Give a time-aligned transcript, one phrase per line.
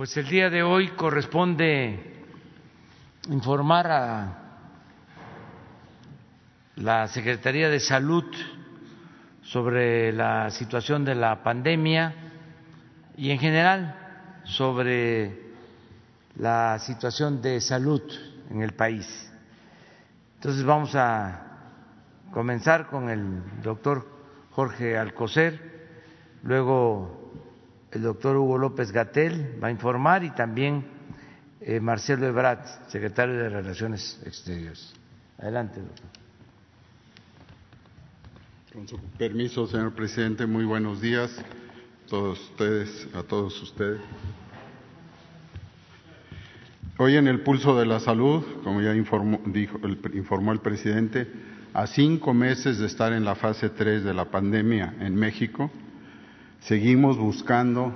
[0.00, 2.22] Pues el día de hoy corresponde
[3.28, 4.38] informar a
[6.76, 8.24] la Secretaría de Salud
[9.42, 12.14] sobre la situación de la pandemia
[13.14, 13.94] y en general
[14.44, 15.38] sobre
[16.36, 18.00] la situación de salud
[18.48, 19.30] en el país.
[20.36, 21.42] Entonces vamos a
[22.32, 24.08] comenzar con el doctor
[24.52, 25.90] Jorge Alcocer,
[26.42, 27.19] luego
[27.92, 30.84] el doctor Hugo López Gatel va a informar y también
[31.60, 34.92] eh, Marcelo Ebrat, secretario de Relaciones Exteriores.
[35.38, 36.06] Adelante, doctor.
[38.72, 44.00] Con su permiso, señor presidente, muy buenos días a todos ustedes, a todos ustedes.
[46.98, 51.26] Hoy en el pulso de la salud, como ya informó, dijo, el, informó el presidente,
[51.72, 55.70] a cinco meses de estar en la fase 3 de la pandemia en México,
[56.60, 57.92] seguimos buscando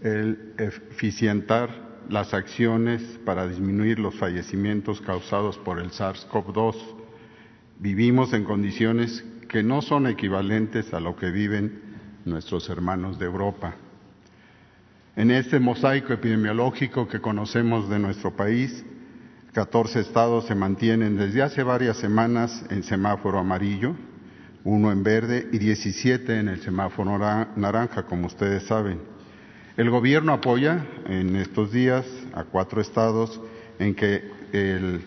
[0.00, 6.76] el eficientar las acciones para disminuir los fallecimientos causados por el SARS-CoV-2.
[7.78, 11.80] Vivimos en condiciones que no son equivalentes a lo que viven
[12.24, 13.74] nuestros hermanos de Europa.
[15.16, 18.84] En este mosaico epidemiológico que conocemos de nuestro país,
[19.52, 23.96] 14 estados se mantienen desde hace varias semanas en semáforo amarillo,
[24.66, 27.16] uno en verde y 17 en el semáforo
[27.56, 29.00] naranja, como ustedes saben.
[29.76, 33.40] El gobierno apoya en estos días a cuatro estados
[33.78, 35.04] en que el,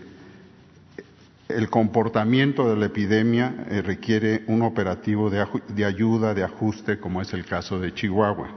[1.69, 7.33] comportamiento de la epidemia eh, requiere un operativo de, de ayuda, de ajuste, como es
[7.33, 8.47] el caso de Chihuahua.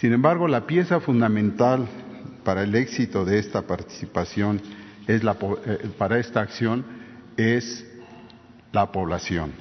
[0.00, 1.86] Sin embargo, la pieza fundamental
[2.42, 4.60] para el éxito de esta participación
[5.06, 6.84] es la, eh, para esta acción
[7.36, 7.86] es
[8.72, 9.52] la población,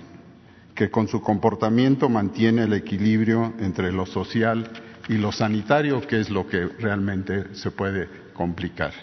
[0.77, 4.69] que con su comportamiento mantiene el equilibrio entre lo social
[5.09, 8.93] y lo sanitario, que es lo que realmente se puede complicar.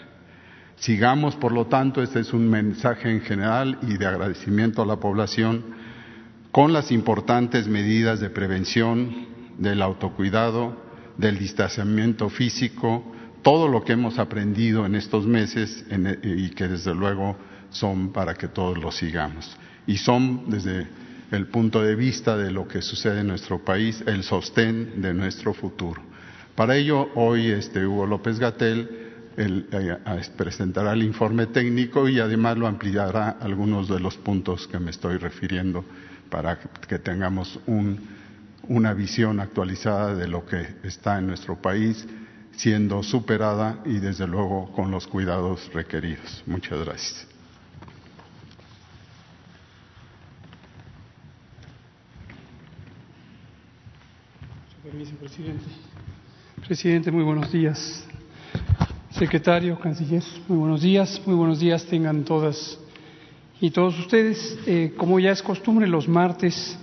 [0.77, 5.01] Sigamos, por lo tanto, este es un mensaje en general y de agradecimiento a la
[5.01, 5.65] población
[6.53, 9.27] con las importantes medidas de prevención,
[9.57, 10.77] del autocuidado,
[11.17, 13.03] del distanciamiento físico,
[13.41, 17.35] todo lo que hemos aprendido en estos meses en, y que desde luego
[17.69, 19.57] son para que todos lo sigamos.
[19.85, 20.87] Y son desde
[21.35, 25.53] el punto de vista de lo que sucede en nuestro país el sostén de nuestro
[25.53, 26.01] futuro.
[26.55, 29.05] Para ello, hoy este, Hugo López Gatel
[29.37, 29.97] el, eh,
[30.37, 35.17] presentará el informe técnico y además lo ampliará algunos de los puntos que me estoy
[35.17, 35.83] refiriendo
[36.29, 36.57] para
[36.87, 37.99] que tengamos un,
[38.67, 42.07] una visión actualizada de lo que está en nuestro país
[42.57, 46.43] siendo superada y desde luego con los cuidados requeridos.
[46.45, 47.34] Muchas gracias.
[54.85, 55.63] Permiso, presidente.
[56.67, 58.05] Presidente, muy buenos días.
[59.09, 61.19] Secretario, canciller, muy buenos días.
[61.25, 62.77] Muy buenos días tengan todas
[63.59, 64.59] y todos ustedes.
[64.67, 66.77] Eh, como ya es costumbre, los martes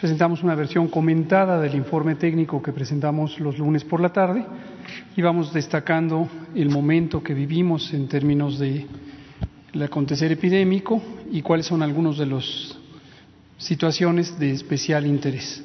[0.00, 4.46] presentamos una versión comentada del informe técnico que presentamos los lunes por la tarde
[5.16, 8.86] y vamos destacando el momento que vivimos en términos de
[9.72, 11.02] el acontecer epidémico
[11.32, 12.78] y cuáles son algunos de las
[13.58, 15.64] situaciones de especial interés.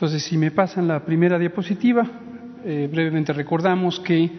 [0.00, 2.08] Entonces, si me pasan la primera diapositiva,
[2.64, 4.30] eh, brevemente recordamos que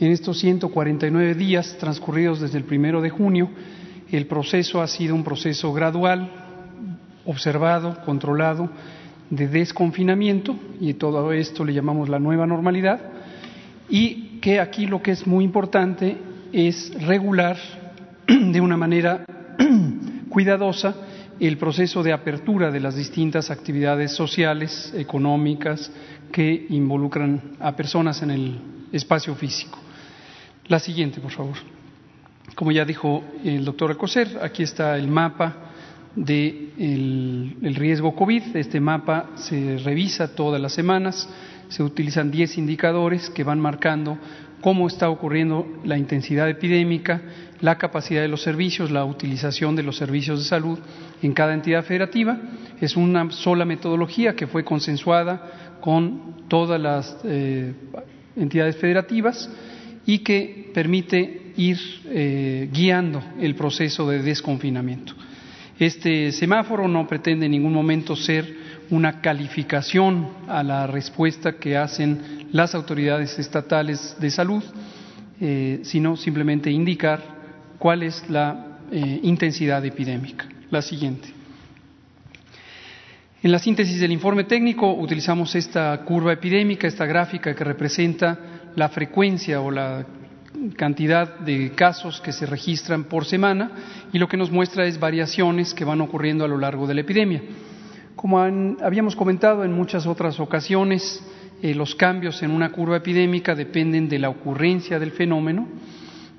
[0.00, 3.48] en estos 149 días transcurridos desde el primero de junio,
[4.10, 6.32] el proceso ha sido un proceso gradual,
[7.26, 8.68] observado, controlado,
[9.30, 13.00] de desconfinamiento, y todo esto le llamamos la nueva normalidad,
[13.88, 16.16] y que aquí lo que es muy importante
[16.52, 17.56] es regular
[18.26, 19.24] de una manera
[20.28, 20.96] cuidadosa
[21.40, 25.90] el proceso de apertura de las distintas actividades sociales, económicas,
[26.32, 28.58] que involucran a personas en el
[28.92, 29.78] espacio físico.
[30.66, 31.56] La siguiente, por favor.
[32.54, 35.70] Como ya dijo el doctor Acoser, aquí está el mapa
[36.14, 38.56] del de el riesgo COVID.
[38.56, 41.28] Este mapa se revisa todas las semanas,
[41.68, 44.18] se utilizan 10 indicadores que van marcando
[44.60, 47.20] cómo está ocurriendo la intensidad epidémica,
[47.64, 50.78] la capacidad de los servicios, la utilización de los servicios de salud
[51.22, 52.38] en cada entidad federativa.
[52.78, 57.72] Es una sola metodología que fue consensuada con todas las eh,
[58.36, 59.48] entidades federativas
[60.04, 65.14] y que permite ir eh, guiando el proceso de desconfinamiento.
[65.78, 68.44] Este semáforo no pretende en ningún momento ser
[68.90, 74.62] una calificación a la respuesta que hacen las autoridades estatales de salud,
[75.40, 77.33] eh, sino simplemente indicar
[77.84, 80.48] cuál es la eh, intensidad epidémica.
[80.70, 81.28] La siguiente.
[83.42, 88.38] En la síntesis del informe técnico utilizamos esta curva epidémica, esta gráfica que representa
[88.74, 90.06] la frecuencia o la
[90.76, 93.72] cantidad de casos que se registran por semana
[94.14, 97.02] y lo que nos muestra es variaciones que van ocurriendo a lo largo de la
[97.02, 97.42] epidemia.
[98.16, 101.22] Como habíamos comentado en muchas otras ocasiones,
[101.60, 105.68] eh, los cambios en una curva epidémica dependen de la ocurrencia del fenómeno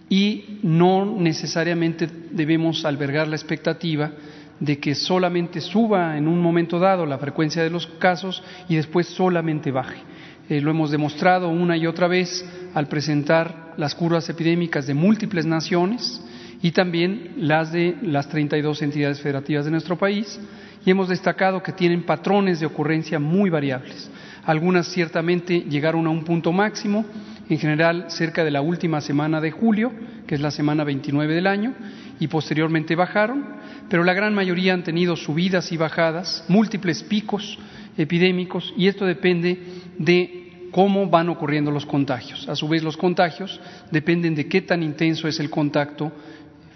[0.09, 4.11] y no necesariamente debemos albergar la expectativa
[4.59, 9.07] de que solamente suba en un momento dado la frecuencia de los casos y después
[9.07, 9.99] solamente baje.
[10.47, 15.45] Eh, lo hemos demostrado una y otra vez al presentar las curvas epidémicas de múltiples
[15.45, 16.21] naciones
[16.61, 20.39] y también las de las 32 entidades federativas de nuestro país
[20.85, 24.09] y hemos destacado que tienen patrones de ocurrencia muy variables.
[24.45, 27.03] Algunas ciertamente llegaron a un punto máximo,
[27.49, 29.91] en general cerca de la última semana de julio,
[30.27, 31.73] que es la semana 29 del año,
[32.19, 33.45] y posteriormente bajaron,
[33.89, 37.59] pero la gran mayoría han tenido subidas y bajadas, múltiples picos
[37.97, 39.59] epidémicos, y esto depende
[39.97, 42.49] de cómo van ocurriendo los contagios.
[42.49, 43.61] A su vez, los contagios
[43.91, 46.11] dependen de qué tan intenso es el contacto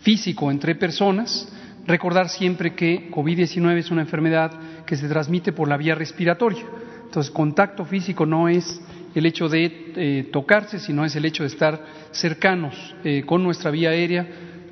[0.01, 1.51] físico entre personas.
[1.86, 6.63] Recordar siempre que COVID-19 es una enfermedad que se transmite por la vía respiratoria.
[7.04, 8.80] Entonces, contacto físico no es
[9.15, 13.71] el hecho de eh, tocarse, sino es el hecho de estar cercanos eh, con nuestra
[13.71, 14.27] vía aérea,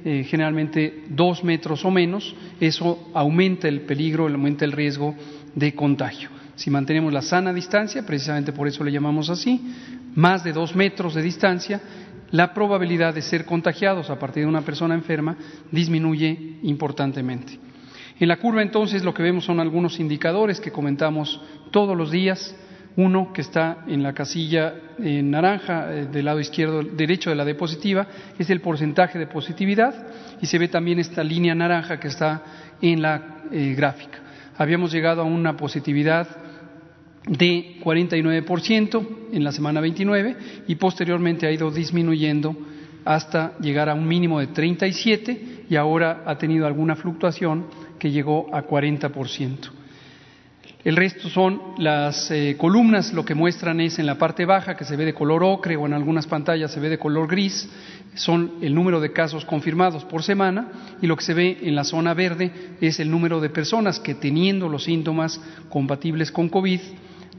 [0.05, 2.35] eh, generalmente dos metros o menos.
[2.59, 5.15] Eso aumenta el peligro, aumenta el riesgo
[5.55, 6.29] de contagio.
[6.55, 9.61] Si mantenemos la sana distancia, precisamente por eso le llamamos así,
[10.15, 11.81] más de dos metros de distancia,
[12.31, 15.37] la probabilidad de ser contagiados a partir de una persona enferma
[15.71, 17.59] disminuye importantemente.
[18.19, 21.39] En la curva entonces lo que vemos son algunos indicadores que comentamos
[21.71, 22.55] todos los días.
[22.97, 27.45] Uno que está en la casilla en naranja eh, del lado izquierdo derecho de la
[27.45, 28.07] diapositiva
[28.39, 29.94] es el porcentaje de positividad
[30.41, 32.41] y se ve también esta línea naranja que está
[32.81, 34.17] en la eh, gráfica.
[34.57, 36.27] Habíamos llegado a una positividad
[37.27, 42.55] de 49% en la semana 29 y posteriormente ha ido disminuyendo
[43.05, 47.67] hasta llegar a un mínimo de 37 y ahora ha tenido alguna fluctuación
[47.99, 49.76] que llegó a 40%.
[50.87, 54.85] El resto son las eh, columnas, lo que muestran es en la parte baja, que
[54.85, 57.69] se ve de color ocre o en algunas pantallas se ve de color gris,
[58.15, 61.83] son el número de casos confirmados por semana y lo que se ve en la
[61.83, 66.79] zona verde es el número de personas que teniendo los síntomas compatibles con COVID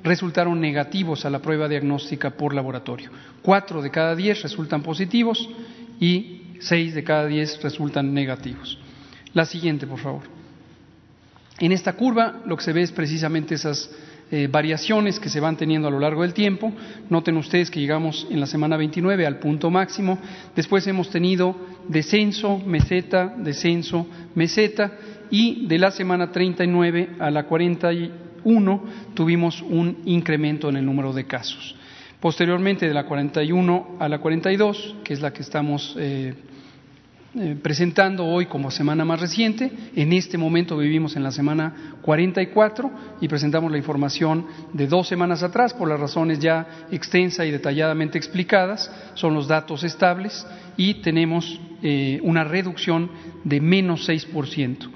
[0.05, 3.11] resultaron negativos a la prueba diagnóstica por laboratorio.
[3.41, 5.49] Cuatro de cada diez resultan positivos
[5.99, 8.79] y seis de cada diez resultan negativos.
[9.33, 10.38] La siguiente, por favor.
[11.61, 13.91] En esta curva lo que se ve es precisamente esas
[14.31, 16.73] eh, variaciones que se van teniendo a lo largo del tiempo.
[17.09, 20.19] Noten ustedes que llegamos en la semana 29 al punto máximo.
[20.55, 21.57] Después hemos tenido
[21.89, 24.93] descenso, meseta, descenso, meseta.
[25.31, 27.91] Y de la semana 39 a la 40
[28.45, 28.85] uno
[29.15, 31.75] tuvimos un incremento en el número de casos.
[32.21, 36.35] Posteriormente, de la 41 a la 42, que es la que estamos eh,
[37.35, 42.91] eh, presentando hoy como semana más reciente, en este momento vivimos en la semana 44
[43.21, 48.17] y presentamos la información de dos semanas atrás por las razones ya extensa y detalladamente
[48.17, 50.47] explicadas, son los datos estables
[50.79, 53.11] y tenemos eh, una reducción
[53.45, 54.89] de menos 6%.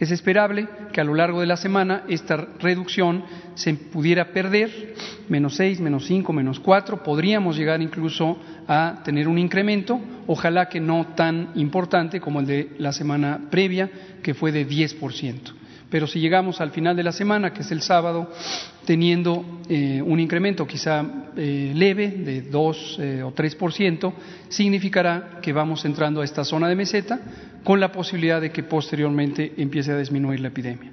[0.00, 3.22] Es esperable que a lo largo de la semana esta reducción
[3.54, 4.94] se pudiera perder,
[5.28, 8.38] menos 6, menos 5, menos 4, podríamos llegar incluso
[8.72, 13.90] a tener un incremento, ojalá que no tan importante como el de la semana previa,
[14.22, 15.34] que fue de 10%.
[15.90, 18.30] Pero si llegamos al final de la semana, que es el sábado,
[18.84, 21.04] teniendo eh, un incremento quizá
[21.36, 24.12] eh, leve de 2 eh, o 3%,
[24.48, 27.18] significará que vamos entrando a esta zona de meseta
[27.64, 30.92] con la posibilidad de que posteriormente empiece a disminuir la epidemia.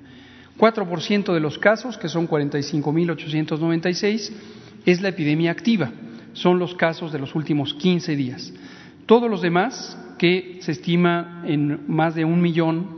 [0.58, 4.32] 4% de los casos, que son 45.896,
[4.84, 5.92] es la epidemia activa,
[6.38, 8.54] son los casos de los últimos 15 días.
[9.06, 12.98] Todos los demás, que se estima en más de un millón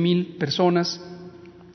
[0.00, 1.00] mil personas,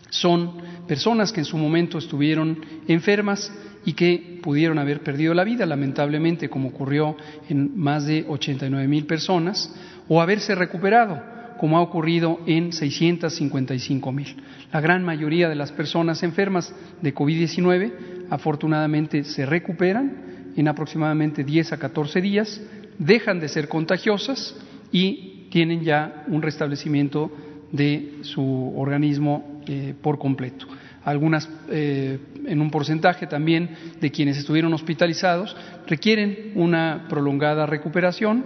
[0.09, 3.51] son personas que en su momento estuvieron enfermas
[3.83, 7.15] y que pudieron haber perdido la vida, lamentablemente, como ocurrió
[7.49, 9.73] en más de 89 mil personas,
[10.07, 11.19] o haberse recuperado,
[11.59, 14.35] como ha ocurrido en 655 mil.
[14.71, 21.73] La gran mayoría de las personas enfermas de COVID-19 afortunadamente se recuperan en aproximadamente 10
[21.73, 22.61] a 14 días,
[22.97, 24.55] dejan de ser contagiosas
[24.91, 27.31] y tienen ya un restablecimiento
[27.71, 30.67] de su organismo eh, por completo.
[31.03, 33.69] Algunas, eh, en un porcentaje también
[34.01, 35.55] de quienes estuvieron hospitalizados,
[35.87, 38.43] requieren una prolongada recuperación,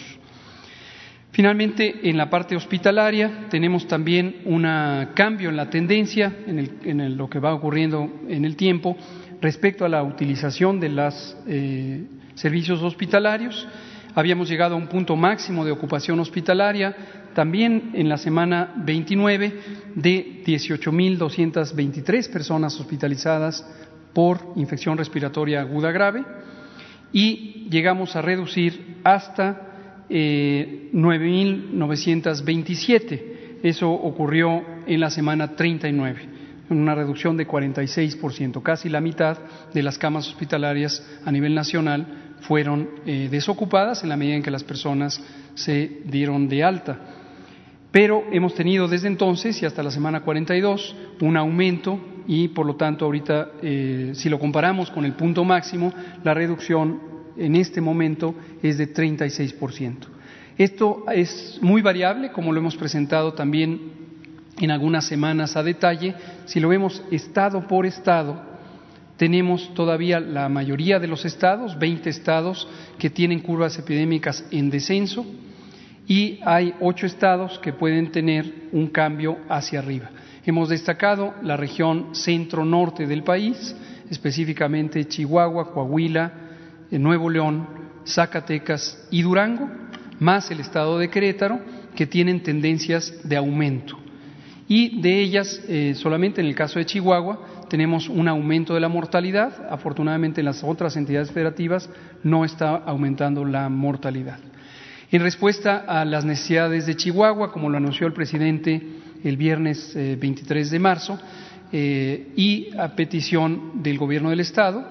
[1.32, 4.62] Finalmente, en la parte hospitalaria tenemos también un
[5.14, 8.96] cambio en la tendencia, en, lo que va ocurriendo en el tiempo,
[9.40, 13.68] respecto a la utilización de los eh, servicios hospitalarios.
[14.14, 16.96] Habíamos llegado a un punto máximo de ocupación hospitalaria
[17.34, 19.60] también en la semana 29
[19.94, 23.64] de 18.223 personas hospitalizadas
[24.12, 26.24] por infección respiratoria aguda grave
[27.12, 33.60] y llegamos a reducir hasta eh, 9.927.
[33.62, 36.28] Eso ocurrió en la semana 39,
[36.70, 39.38] una reducción de 46%, casi la mitad
[39.72, 44.50] de las camas hospitalarias a nivel nacional fueron eh, desocupadas en la medida en que
[44.50, 45.22] las personas
[45.54, 46.98] se dieron de alta.
[47.90, 52.76] Pero hemos tenido desde entonces y hasta la semana 42 un aumento y por lo
[52.76, 55.92] tanto ahorita eh, si lo comparamos con el punto máximo,
[56.22, 57.00] la reducción
[57.36, 59.96] en este momento es de 36%.
[60.56, 63.92] Esto es muy variable, como lo hemos presentado también
[64.60, 66.14] en algunas semanas a detalle.
[66.44, 68.49] Si lo vemos estado por estado,
[69.20, 72.66] tenemos todavía la mayoría de los estados, 20 estados,
[72.98, 75.26] que tienen curvas epidémicas en descenso
[76.06, 80.08] y hay ocho estados que pueden tener un cambio hacia arriba.
[80.46, 83.76] Hemos destacado la región centro-norte del país,
[84.08, 86.32] específicamente Chihuahua, Coahuila,
[86.90, 87.68] eh, Nuevo León,
[88.06, 89.68] Zacatecas y Durango,
[90.18, 91.60] más el estado de Querétaro,
[91.94, 93.98] que tienen tendencias de aumento.
[94.66, 98.88] Y de ellas, eh, solamente en el caso de Chihuahua, tenemos un aumento de la
[98.88, 99.68] mortalidad.
[99.70, 101.88] Afortunadamente en las otras entidades federativas
[102.22, 104.38] no está aumentando la mortalidad.
[105.10, 108.82] En respuesta a las necesidades de Chihuahua, como lo anunció el presidente
[109.24, 111.18] el viernes 23 eh, de marzo,
[111.72, 114.84] eh, y a petición del Gobierno del Estado,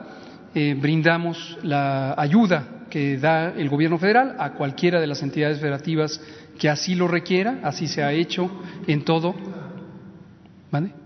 [0.55, 6.21] eh, brindamos la ayuda que da el Gobierno federal a cualquiera de las entidades federativas
[6.57, 8.49] que así lo requiera, así se ha hecho
[8.87, 9.35] en todo.
[10.71, 10.98] ¿Vale?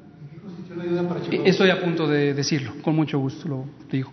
[1.46, 4.12] Estoy a punto de decirlo, con mucho gusto lo digo.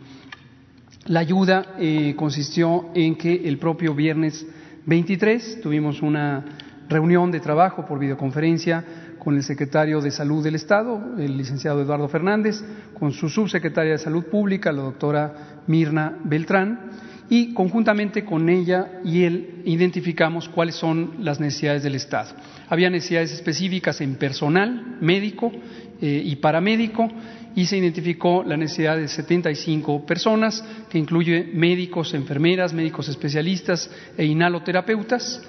[1.06, 4.46] La ayuda eh, consistió en que el propio viernes
[4.86, 6.44] 23 tuvimos una
[6.88, 8.84] reunión de trabajo por videoconferencia
[9.18, 12.62] con el secretario de Salud del Estado, el licenciado Eduardo Fernández,
[12.98, 16.90] con su subsecretaria de Salud Pública, la doctora Mirna Beltrán,
[17.28, 22.30] y conjuntamente con ella y él identificamos cuáles son las necesidades del Estado.
[22.68, 25.52] Había necesidades específicas en personal médico
[26.00, 27.08] eh, y paramédico
[27.54, 34.24] y se identificó la necesidad de 75 personas, que incluye médicos, enfermeras, médicos especialistas e
[34.24, 35.42] inhaloterapeutas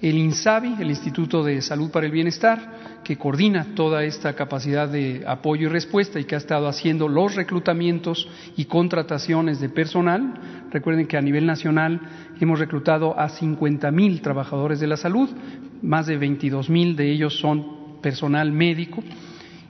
[0.00, 5.24] el INSABI, el Instituto de Salud para el Bienestar, que coordina toda esta capacidad de
[5.26, 10.68] apoyo y respuesta y que ha estado haciendo los reclutamientos y contrataciones de personal.
[10.70, 12.00] Recuerden que a nivel nacional
[12.40, 15.30] hemos reclutado a 50 mil trabajadores de la salud,
[15.82, 19.02] más de 22 mil de ellos son personal médico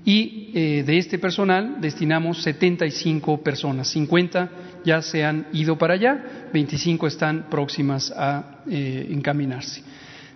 [0.08, 4.48] y eh, de este personal destinamos 75 personas, 50
[4.82, 9.82] ya se han ido para allá, 25 están próximas a eh, encaminarse.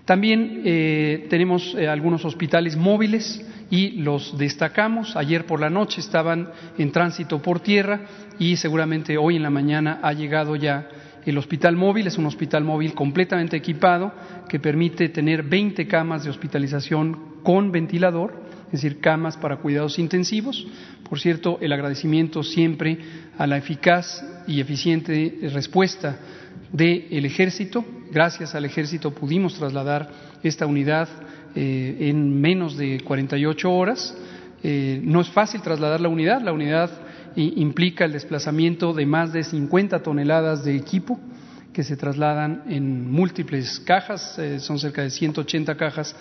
[0.04, 5.16] También eh, tenemos algunos hospitales móviles y los destacamos.
[5.16, 8.02] Ayer por la noche estaban en tránsito por tierra
[8.38, 10.86] y seguramente hoy en la mañana ha llegado ya
[11.24, 12.08] el hospital móvil.
[12.08, 14.12] Es un hospital móvil completamente equipado
[14.50, 20.66] que permite tener 20 camas de hospitalización con ventilador, es decir, camas para cuidados intensivos.
[21.08, 22.98] Por cierto, el agradecimiento siempre
[23.36, 26.18] a la eficaz y eficiente respuesta
[26.72, 27.84] del ejército.
[28.10, 30.10] Gracias al ejército pudimos trasladar
[30.42, 31.08] esta unidad
[31.54, 34.16] eh, en menos de 48 horas.
[34.62, 36.90] Eh, no es fácil trasladar la unidad, la unidad
[37.36, 41.18] implica el desplazamiento de más de 50 toneladas de equipo
[41.72, 46.14] que se trasladan en múltiples cajas, eh, son cerca de 180 cajas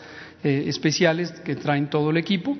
[0.43, 2.57] eh, especiales que traen todo el equipo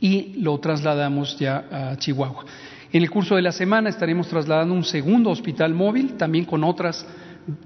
[0.00, 2.44] y lo trasladamos ya a Chihuahua.
[2.92, 7.04] En el curso de la semana estaremos trasladando un segundo hospital móvil, también con otras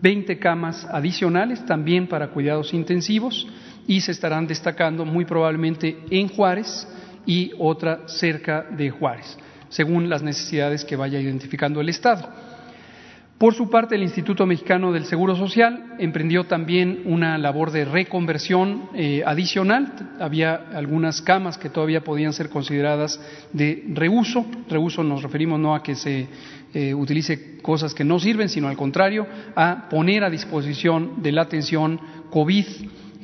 [0.00, 3.46] 20 camas adicionales, también para cuidados intensivos,
[3.86, 6.88] y se estarán destacando muy probablemente en Juárez
[7.26, 9.36] y otra cerca de Juárez,
[9.68, 12.47] según las necesidades que vaya identificando el Estado.
[13.38, 18.88] Por su parte, el Instituto Mexicano del Seguro Social emprendió también una labor de reconversión
[18.94, 20.16] eh, adicional.
[20.18, 23.20] Había algunas camas que todavía podían ser consideradas
[23.52, 24.44] de reuso.
[24.68, 26.26] Reuso nos referimos no a que se
[26.74, 31.42] eh, utilice cosas que no sirven, sino al contrario, a poner a disposición de la
[31.42, 32.66] atención COVID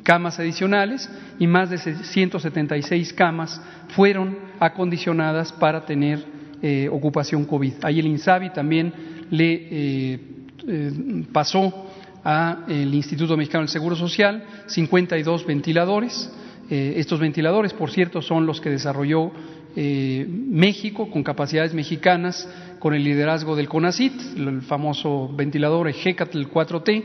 [0.05, 6.34] camas adicionales y más de 176 camas fueron acondicionadas para tener
[6.67, 7.75] eh, ocupación COVID.
[7.83, 8.91] Ahí el INSABI también
[9.29, 10.19] le eh,
[10.67, 10.93] eh,
[11.31, 11.91] pasó
[12.25, 16.33] al Instituto Mexicano del Seguro Social 52 ventiladores.
[16.71, 19.31] estos ventiladores, por cierto, son los que desarrolló
[19.77, 27.05] México con capacidades mexicanas con el liderazgo del CONACIT, el famoso ventilador EGECATL 4T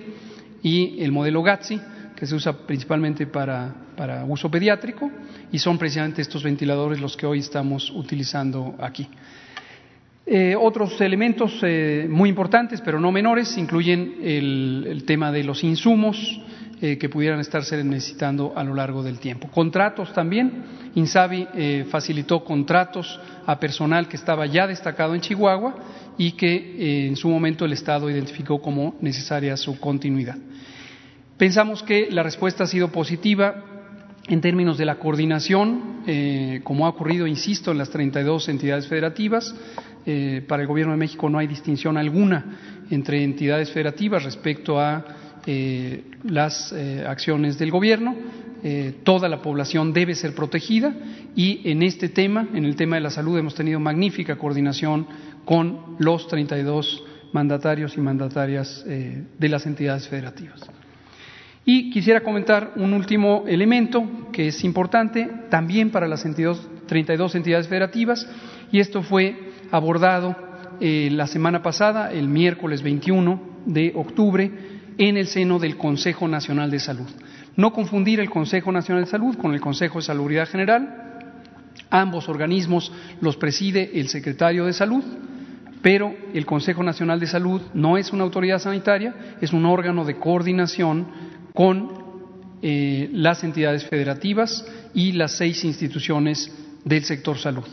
[0.64, 1.82] y el modelo GATSI
[2.16, 5.12] que se usa principalmente para, para, uso pediátrico
[5.52, 9.06] y son precisamente estos ventiladores los que hoy estamos utilizando aquí.
[10.32, 16.40] Eh, otros elementos eh, muy importantes, pero no menores, incluyen el, tema de los insumos
[16.84, 19.50] eh, que pudieran estarse necesitando a lo largo del tiempo.
[19.50, 20.78] Contratos también.
[20.94, 21.48] Insabi
[21.90, 25.76] facilitó contratos a personal que estaba ya destacado en Chihuahua
[26.16, 30.38] y que en su momento el Estado identificó como necesaria su continuidad.
[31.38, 33.64] Pensamos que la respuesta ha sido positiva
[34.28, 39.56] en términos de la coordinación, como ha ocurrido, insisto, en las 32 entidades federativas,
[40.12, 42.44] eh, para el Gobierno de México no hay distinción alguna
[42.90, 45.06] entre entidades federativas respecto a
[45.46, 48.16] eh, las eh, acciones del Gobierno.
[49.04, 50.92] toda la población debe ser protegida
[51.36, 55.06] y en este tema, en el tema de la salud, hemos tenido magnífica coordinación
[55.46, 60.60] con los 32 mandatarios y mandatarias de las entidades federativas.
[61.66, 68.28] Y quisiera comentar un último elemento que es importante también para las 32 entidades federativas,
[68.72, 70.36] y esto fue abordado
[70.80, 74.52] eh, la semana pasada, el miércoles 21 de octubre,
[74.98, 77.08] en el seno del Consejo Nacional de Salud.
[77.56, 81.34] No confundir el Consejo Nacional de Salud con el Consejo de Salubridad General.
[81.90, 85.04] Ambos organismos los preside el secretario de Salud,
[85.82, 90.18] pero el Consejo Nacional de Salud no es una autoridad sanitaria, es un órgano de
[90.18, 91.08] coordinación
[91.54, 91.92] con
[92.62, 96.52] eh, las entidades federativas y las seis instituciones
[96.84, 97.66] del sector salud.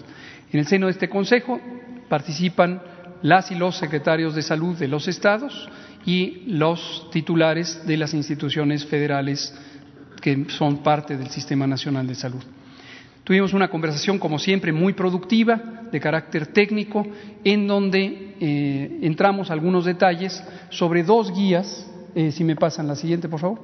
[0.52, 1.60] En el seno de este Consejo
[2.08, 2.80] participan
[3.22, 5.68] las y los secretarios de salud de los estados
[6.04, 9.54] y los titulares de las instituciones federales
[10.20, 12.42] que son parte del Sistema Nacional de Salud.
[13.24, 17.04] Tuvimos una conversación, como siempre, muy productiva, de carácter técnico,
[17.42, 23.28] en donde eh, entramos algunos detalles sobre dos guías, eh, si me pasan la siguiente,
[23.28, 23.60] por favor,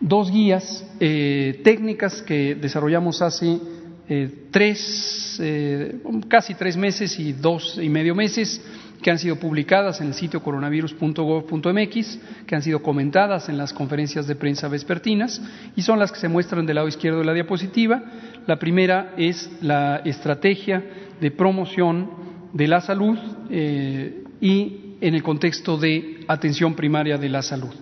[0.00, 3.58] dos guías eh, técnicas que desarrollamos hace
[4.08, 8.60] eh, tres, eh, casi tres meses y dos y medio meses
[9.02, 14.26] que han sido publicadas en el sitio coronavirus.gov.mx, que han sido comentadas en las conferencias
[14.26, 15.40] de prensa vespertinas
[15.76, 18.02] y son las que se muestran del lado izquierdo de la diapositiva.
[18.46, 20.82] La primera es la estrategia
[21.20, 22.10] de promoción
[22.52, 23.18] de la salud
[23.50, 27.74] eh, y en el contexto de atención primaria de la salud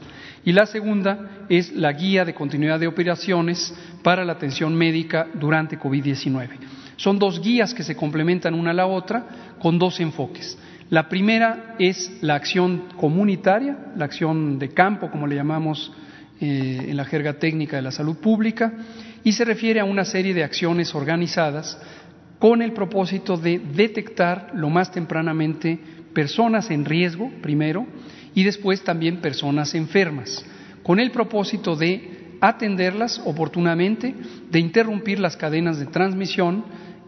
[0.46, 5.76] y la segunda es la guía de continuidad de operaciones para la atención médica durante
[5.76, 6.48] COVID-19.
[6.94, 9.26] Son dos guías que se complementan una a la otra
[9.58, 10.56] con dos enfoques.
[10.88, 15.92] La primera es la acción comunitaria, la acción de campo, como le llamamos
[16.40, 18.72] eh, en la jerga técnica de la salud pública,
[19.24, 21.76] y se refiere a una serie de acciones organizadas
[22.38, 25.76] con el propósito de detectar lo más tempranamente
[26.14, 27.84] personas en riesgo, primero,
[28.36, 30.44] y después también personas enfermas,
[30.82, 34.14] con el propósito de atenderlas oportunamente,
[34.50, 36.62] de interrumpir las cadenas de transmisión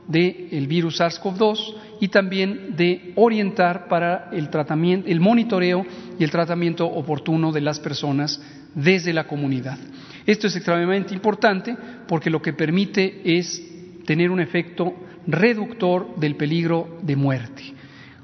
[0.09, 5.85] del virus SARS-CoV-2 y también de orientar para el tratamiento, el monitoreo
[6.19, 8.41] y el tratamiento oportuno de las personas
[8.75, 9.79] desde la comunidad.
[10.25, 13.63] Esto es extremadamente importante porque lo que permite es
[14.07, 14.95] tener un efecto
[15.27, 17.75] reductor del peligro de muerte.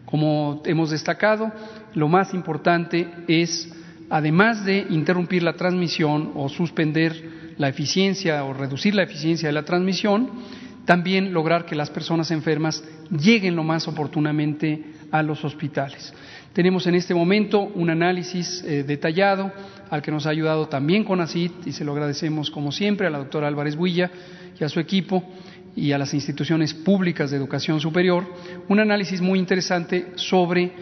[0.06, 1.52] Como hemos destacado,
[1.94, 3.70] lo más importante es,
[4.10, 9.64] además de interrumpir la transmisión o suspender la eficiencia o reducir la eficiencia de la
[9.64, 10.28] transmisión,
[10.84, 16.12] también lograr que las personas enfermas lleguen lo más oportunamente a los hospitales.
[16.52, 19.50] Tenemos en este momento un análisis eh, detallado
[19.90, 23.10] al que nos ha ayudado también con ACID y se lo agradecemos como siempre a
[23.10, 24.10] la doctora Álvarez Builla
[24.58, 25.24] y a su equipo
[25.76, 28.24] y a las instituciones públicas de educación superior,
[28.68, 30.72] un análisis muy interesante sobre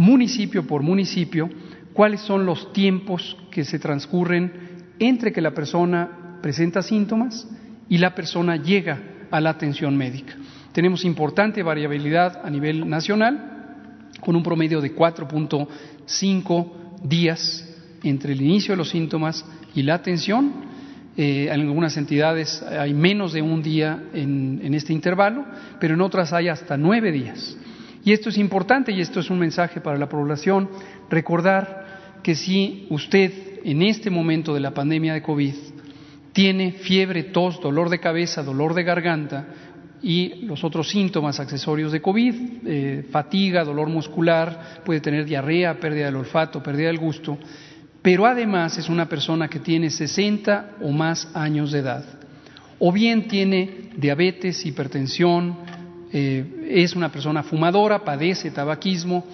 [0.00, 1.50] municipio por municipio
[1.92, 4.50] cuáles son los tiempos que se transcurren
[4.98, 7.46] entre que la persona presenta síntomas
[7.86, 8.98] y la persona llega
[9.30, 10.34] a la atención médica.
[10.72, 16.72] Tenemos importante variabilidad a nivel nacional, con un promedio de 4.5
[17.04, 17.68] días
[18.02, 20.52] entre el inicio de los síntomas y la atención,
[21.14, 25.44] eh, en algunas entidades hay menos de un día en, este intervalo,
[25.78, 27.58] pero en otras hay hasta nueve días.
[28.04, 30.70] Y esto es importante y esto es un mensaje para la población,
[31.10, 33.32] recordar que si usted
[33.64, 35.54] en este momento de la pandemia de COVID
[36.32, 39.46] tiene fiebre, tos, dolor de cabeza, dolor de garganta
[40.02, 42.34] y los otros síntomas accesorios de COVID,
[42.64, 47.36] eh, fatiga, dolor muscular, puede tener diarrea, pérdida del olfato, pérdida del gusto,
[48.00, 52.04] pero además es una persona que tiene 60 o más años de edad,
[52.78, 55.58] o bien tiene diabetes, hipertensión,
[56.12, 59.24] eh, es una persona fumadora, padece tabaquismo,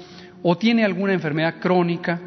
[0.42, 2.20] o tiene alguna enfermedad crónica,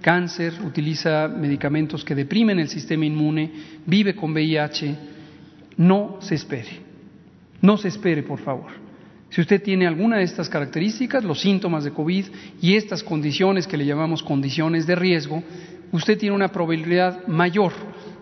[0.00, 3.50] cáncer, utiliza medicamentos que deprimen el sistema inmune,
[3.84, 4.94] vive con VIH,
[5.78, 6.80] no se espere,
[7.60, 8.70] no se espere, por favor.
[9.30, 12.26] Si usted tiene alguna de estas características, los síntomas de COVID
[12.62, 15.42] y estas condiciones que le llamamos condiciones de riesgo,
[15.92, 17.72] usted tiene una probabilidad mayor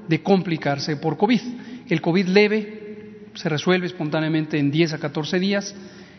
[0.09, 1.41] de complicarse por COVID.
[1.89, 2.84] El COVID leve
[3.35, 5.75] se resuelve espontáneamente en 10 a 14 días.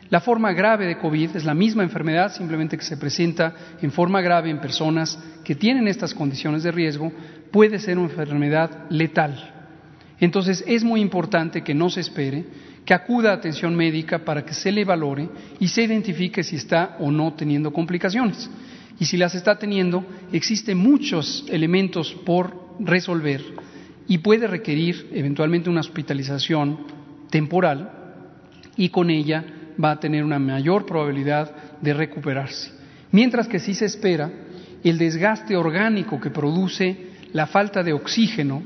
[0.09, 4.21] La forma grave de COVID es la misma enfermedad, simplemente que se presenta en forma
[4.21, 7.11] grave en personas que tienen estas condiciones de riesgo,
[7.51, 9.53] puede ser una enfermedad letal.
[10.19, 12.45] Entonces es muy importante que no se espere,
[12.85, 15.27] que acuda a atención médica para que se le valore
[15.59, 18.49] y se identifique si está o no teniendo complicaciones.
[18.99, 23.41] Y si las está teniendo, existen muchos elementos por resolver
[24.07, 27.04] y puede requerir eventualmente una hospitalización
[27.35, 27.89] temporal
[28.77, 29.43] y con ella
[29.83, 32.71] va a tener una mayor probabilidad de recuperarse.
[33.11, 34.31] Mientras que si se espera,
[34.81, 38.63] el desgaste orgánico que produce la falta de oxígeno,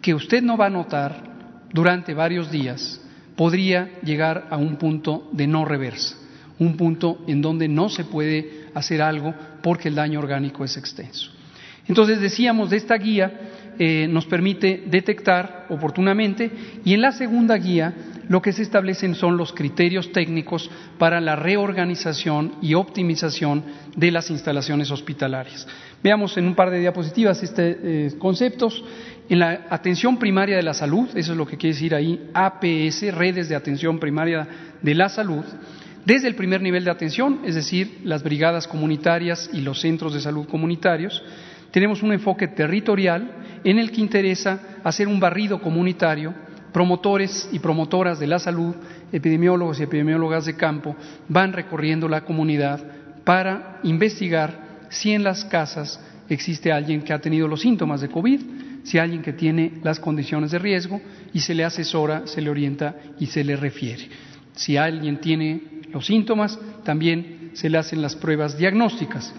[0.00, 3.02] que usted no va a notar durante varios días,
[3.36, 6.16] podría llegar a un punto de no reversa,
[6.58, 11.32] un punto en donde no se puede hacer algo porque el daño orgánico es extenso.
[11.86, 16.50] Entonces decíamos, de esta guía eh, nos permite detectar oportunamente
[16.84, 17.94] y en la segunda guía
[18.28, 24.30] lo que se establecen son los criterios técnicos para la reorganización y optimización de las
[24.30, 25.66] instalaciones hospitalarias.
[26.02, 28.84] Veamos en un par de diapositivas estos eh, conceptos.
[29.28, 33.14] En la atención primaria de la salud, eso es lo que quiere decir ahí, APS,
[33.14, 34.46] redes de atención primaria
[34.82, 35.44] de la salud,
[36.04, 40.20] desde el primer nivel de atención, es decir, las brigadas comunitarias y los centros de
[40.20, 41.20] salud comunitarios,
[41.70, 46.34] tenemos un enfoque territorial en el que interesa hacer un barrido comunitario.
[46.72, 48.74] Promotores y promotoras de la salud,
[49.10, 50.94] epidemiólogos y epidemiólogas de campo,
[51.28, 52.84] van recorriendo la comunidad
[53.24, 58.40] para investigar si en las casas existe alguien que ha tenido los síntomas de COVID,
[58.84, 61.00] si alguien que tiene las condiciones de riesgo
[61.32, 64.08] y se le asesora, se le orienta y se le refiere.
[64.54, 69.34] Si alguien tiene los síntomas, también se le hacen las pruebas diagnósticas.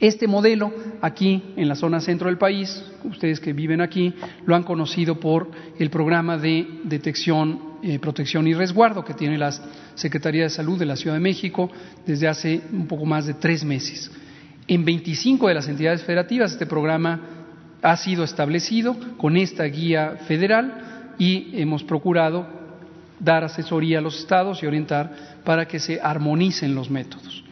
[0.00, 4.14] Este modelo, aquí en la zona centro del país, ustedes que viven aquí,
[4.46, 9.52] lo han conocido por el programa de detección, eh, protección y resguardo que tiene la
[9.94, 11.70] Secretaría de Salud de la Ciudad de México
[12.06, 14.10] desde hace un poco más de tres meses.
[14.66, 17.20] En 25 de las entidades federativas este programa
[17.82, 22.46] ha sido establecido con esta guía federal y hemos procurado
[23.18, 25.12] dar asesoría a los estados y orientar
[25.44, 27.44] para que se armonicen los métodos.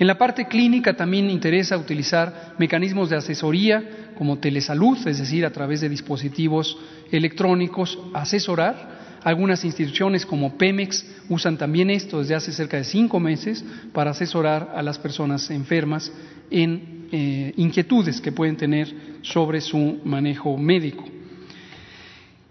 [0.00, 5.52] En la parte clínica también interesa utilizar mecanismos de asesoría como telesalud, es decir, a
[5.52, 6.78] través de dispositivos
[7.12, 9.18] electrónicos, asesorar.
[9.22, 14.72] Algunas instituciones como Pemex usan también esto desde hace cerca de cinco meses para asesorar
[14.74, 16.10] a las personas enfermas
[16.50, 18.88] en eh, inquietudes que pueden tener
[19.20, 21.04] sobre su manejo médico.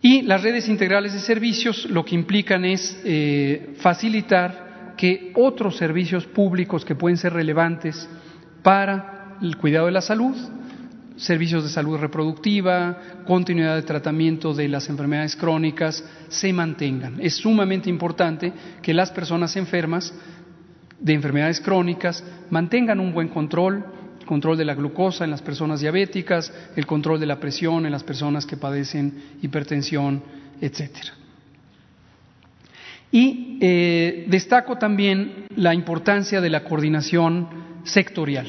[0.04, 4.69] Y las redes integrales de servicios lo que implican es eh, facilitar
[5.00, 8.10] que otros servicios públicos que pueden ser relevantes
[8.62, 10.36] para el cuidado de la salud,
[11.16, 17.16] servicios de salud reproductiva, continuidad de tratamiento de las enfermedades crónicas, se mantengan.
[17.22, 20.14] Es sumamente importante que las personas enfermas
[21.00, 23.86] de enfermedades crónicas mantengan un buen control,
[24.26, 28.04] control de la glucosa en las personas diabéticas, el control de la presión en las
[28.04, 30.22] personas que padecen hipertensión,
[30.60, 31.14] etcétera.
[33.12, 37.48] Y eh, destaco también la importancia de la coordinación
[37.84, 38.48] sectorial.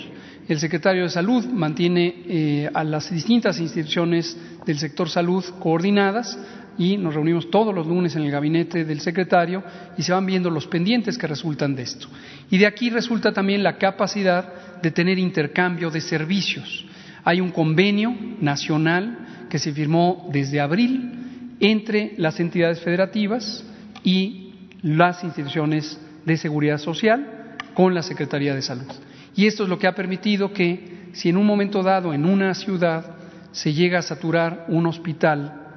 [0.48, 6.38] El secretario de Salud mantiene eh, a las distintas instituciones del sector salud coordinadas
[6.76, 9.62] y nos reunimos todos los lunes en el gabinete del secretario
[9.96, 12.08] y se van viendo los pendientes que resultan de esto.
[12.50, 16.84] Y de aquí resulta también la capacidad de tener intercambio de servicios.
[17.22, 23.64] Hay un convenio nacional que se firmó desde abril entre las entidades federativas
[24.02, 24.49] y
[24.82, 28.86] las instituciones de seguridad social con la Secretaría de Salud.
[29.34, 32.54] Y esto es lo que ha permitido que si en un momento dado en una
[32.54, 33.16] ciudad
[33.52, 35.68] se llega a saturar un hospital,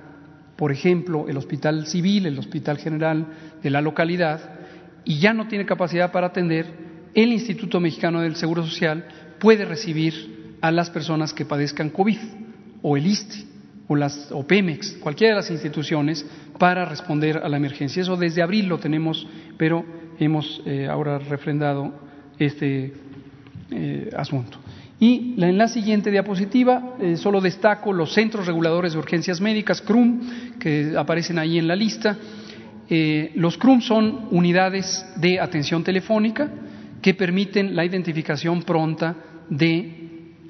[0.56, 3.28] por ejemplo, el hospital civil, el hospital general
[3.62, 4.40] de la localidad,
[5.06, 6.66] y ya no tiene capacidad para atender,
[7.14, 9.06] el Instituto Mexicano del Seguro Social
[9.40, 12.18] puede recibir a las personas que padezcan COVID
[12.82, 13.46] o el ISTE
[13.88, 16.26] o, las, o Pemex, cualquiera de las instituciones,
[16.58, 18.02] para responder a la emergencia.
[18.02, 19.86] Eso desde abril lo tenemos, pero
[20.20, 21.94] hemos eh, ahora refrendado
[22.38, 22.94] este
[23.72, 24.58] eh, asunto.
[25.00, 30.58] Y en la siguiente diapositiva eh, solo destaco los centros reguladores de urgencias médicas, CRUM,
[30.60, 32.18] que aparecen ahí en la lista.
[33.36, 36.50] los CRUM son unidades de atención telefónica
[37.02, 39.16] que permiten la identificación pronta
[39.50, 40.04] de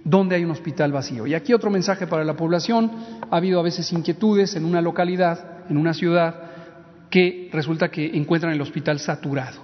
[0.03, 1.25] donde hay un hospital vacío.
[1.25, 2.91] Y aquí otro mensaje para la población.
[3.29, 6.35] Ha habido a veces inquietudes en una localidad, en una ciudad,
[7.09, 9.61] que resulta que encuentran el hospital saturado.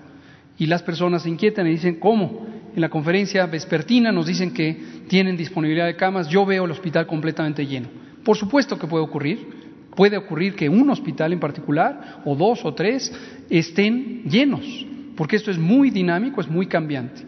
[0.58, 2.46] Y las personas se inquietan y dicen, ¿cómo?
[2.76, 7.08] En la conferencia vespertina nos dicen que tienen disponibilidad de camas, yo veo el hospital
[7.08, 7.88] completamente lleno.
[8.24, 9.60] Por supuesto que puede ocurrir.
[9.96, 13.12] Puede ocurrir que un hospital en particular, o dos o tres,
[13.50, 14.86] estén llenos,
[15.18, 17.24] porque esto es muy dinámico, es muy cambiante.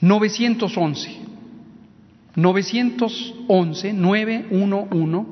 [0.00, 1.22] 911
[2.34, 5.26] 911, 911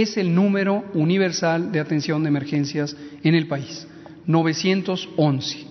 [0.00, 3.86] es el número universal de atención de emergencias en el país.
[4.26, 5.66] 911.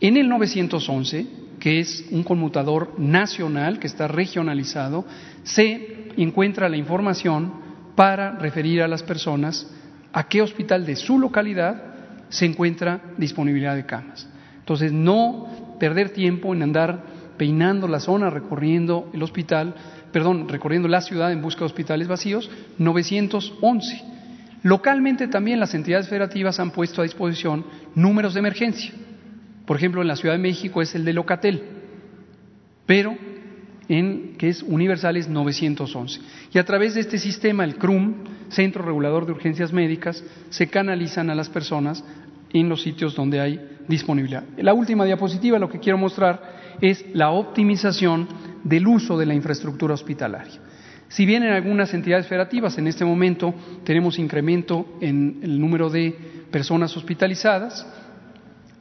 [0.00, 1.26] En el 911,
[1.58, 5.04] que es un conmutador nacional que está regionalizado,
[5.42, 7.52] se encuentra la información
[7.94, 9.70] para referir a las personas
[10.12, 11.82] a qué hospital de su localidad
[12.28, 14.28] se encuentra disponibilidad de camas.
[14.58, 17.04] Entonces, no perder tiempo en andar
[17.36, 19.74] peinando la zona, recorriendo el hospital,
[20.16, 24.02] perdón, recorriendo la ciudad en busca de hospitales vacíos, 911.
[24.62, 28.92] Localmente también las entidades federativas han puesto a disposición números de emergencia.
[29.66, 31.62] Por ejemplo, en la Ciudad de México es el de Locatel,
[32.86, 33.14] pero
[33.90, 36.18] en que es universal es 911.
[36.50, 38.14] Y a través de este sistema, el CRUM,
[38.48, 42.02] Centro Regulador de Urgencias Médicas, se canalizan a las personas
[42.54, 44.44] en los sitios donde hay disponibilidad.
[44.56, 48.28] La última diapositiva lo que quiero mostrar es la optimización
[48.64, 50.60] del uso de la infraestructura hospitalaria.
[51.08, 56.16] Si bien en algunas entidades federativas en este momento tenemos incremento en el número de
[56.50, 57.86] personas hospitalizadas,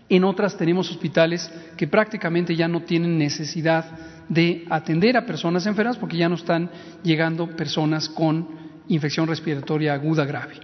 [0.09, 3.85] en otras tenemos hospitales que prácticamente ya no tienen necesidad
[4.29, 6.69] de atender a personas enfermas porque ya no están
[7.03, 8.47] llegando personas con
[8.87, 10.55] infección respiratoria aguda grave.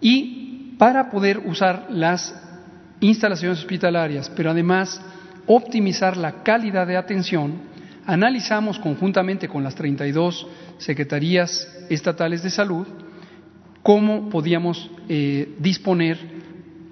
[0.00, 2.34] Y para poder usar las
[3.00, 5.00] instalaciones hospitalarias, pero además
[5.52, 7.54] optimizar la calidad de atención,
[8.06, 10.46] analizamos conjuntamente con las 32
[10.78, 12.86] secretarías estatales de salud
[13.82, 16.18] cómo podíamos eh, disponer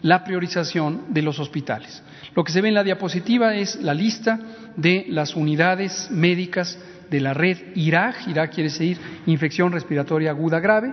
[0.03, 2.03] la priorización de los hospitales.
[2.35, 4.41] Lo que se ve en la diapositiva es la lista
[4.77, 6.79] de las unidades médicas
[7.11, 10.93] de la red IRAG, IRAG quiere decir infección respiratoria aguda grave.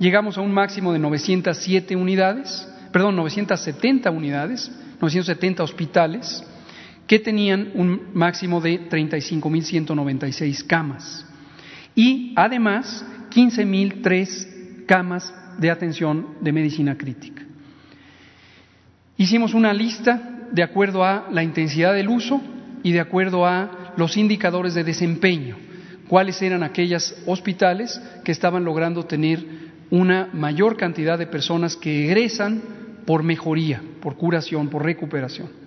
[0.00, 6.44] Llegamos a un máximo de 907 unidades, perdón, 970 unidades, 970 hospitales
[7.06, 11.24] que tenían un máximo de 35.196 camas
[11.94, 17.42] y además 15.003 camas de atención de medicina crítica.
[19.16, 22.40] Hicimos una lista de acuerdo a la intensidad del uso
[22.82, 25.56] y de acuerdo a los indicadores de desempeño,
[26.08, 29.44] cuáles eran aquellos hospitales que estaban logrando tener
[29.90, 32.62] una mayor cantidad de personas que egresan
[33.06, 35.65] por mejoría, por curación, por recuperación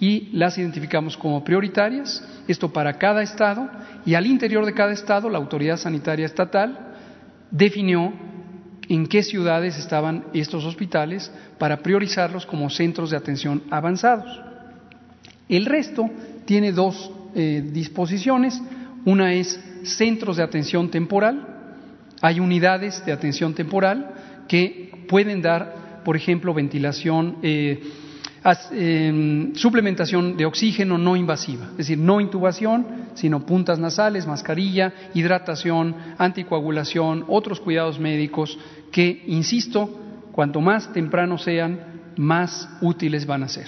[0.00, 3.70] y las identificamos como prioritarias, esto para cada estado,
[4.04, 6.94] y al interior de cada estado la autoridad sanitaria estatal
[7.50, 8.12] definió
[8.88, 14.40] en qué ciudades estaban estos hospitales para priorizarlos como centros de atención avanzados.
[15.48, 16.10] El resto
[16.44, 18.60] tiene dos eh, disposiciones,
[19.04, 21.54] una es centros de atención temporal,
[22.20, 24.14] hay unidades de atención temporal
[24.48, 27.82] que pueden dar, por ejemplo, ventilación, eh,
[28.72, 35.96] Em, suplementación de oxígeno no invasiva, es decir, no intubación, sino puntas nasales, mascarilla, hidratación,
[36.18, 38.58] anticoagulación, otros cuidados médicos
[38.92, 39.88] que, insisto,
[40.30, 41.80] cuanto más temprano sean,
[42.18, 43.66] más útiles van a ser.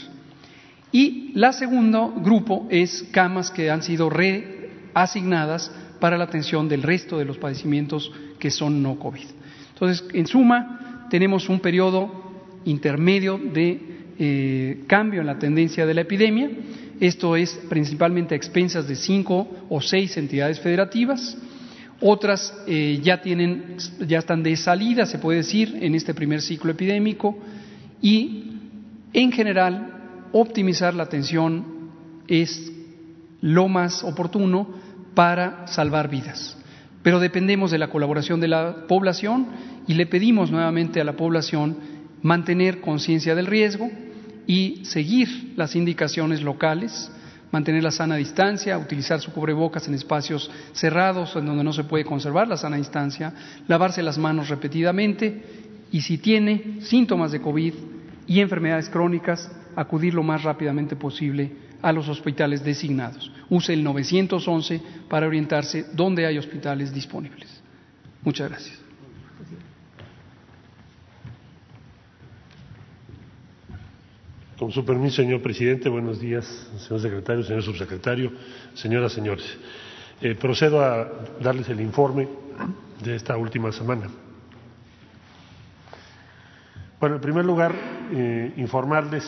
[0.92, 7.16] Y la segundo grupo es camas que han sido reasignadas para la atención del resto
[7.16, 9.24] de los padecimientos que son no COVID.
[9.72, 12.10] Entonces, en suma, tenemos un periodo
[12.66, 16.50] intermedio de eh, cambio en la tendencia de la epidemia.
[17.00, 21.36] Esto es principalmente a expensas de cinco o seis entidades federativas.
[22.00, 23.76] Otras eh, ya tienen,
[24.06, 27.38] ya están de salida, se puede decir, en este primer ciclo epidémico.
[28.00, 28.52] Y,
[29.12, 31.64] en general, optimizar la atención
[32.28, 32.72] es
[33.40, 34.68] lo más oportuno
[35.14, 36.56] para salvar vidas.
[37.02, 39.46] Pero dependemos de la colaboración de la población
[39.86, 41.76] y le pedimos nuevamente a la población
[42.22, 43.90] mantener conciencia del riesgo
[44.46, 47.10] y seguir las indicaciones locales,
[47.50, 52.04] mantener la sana distancia, utilizar su cubrebocas en espacios cerrados en donde no se puede
[52.04, 53.32] conservar la sana distancia,
[53.66, 55.42] lavarse las manos repetidamente
[55.90, 57.74] y si tiene síntomas de COVID
[58.26, 63.30] y enfermedades crónicas, acudir lo más rápidamente posible a los hospitales designados.
[63.48, 67.48] Use el 911 para orientarse dónde hay hospitales disponibles.
[68.24, 68.85] Muchas gracias.
[74.58, 76.46] Con su permiso, señor presidente, buenos días,
[76.78, 78.32] señor secretario, señor subsecretario,
[78.72, 79.44] señoras, señores.
[80.22, 81.06] Eh, procedo a
[81.42, 82.26] darles el informe
[83.04, 84.08] de esta última semana.
[86.98, 87.74] Bueno, en primer lugar,
[88.10, 89.24] eh, informarles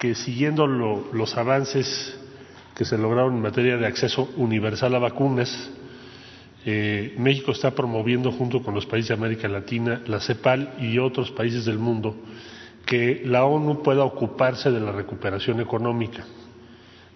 [0.00, 2.18] que siguiendo los avances
[2.74, 5.70] que se lograron en materia de acceso universal a vacunas,
[6.66, 11.30] eh, México está promoviendo junto con los países de América Latina, la CEPAL y otros
[11.30, 12.16] países del mundo
[12.86, 16.24] que la ONU pueda ocuparse de la recuperación económica.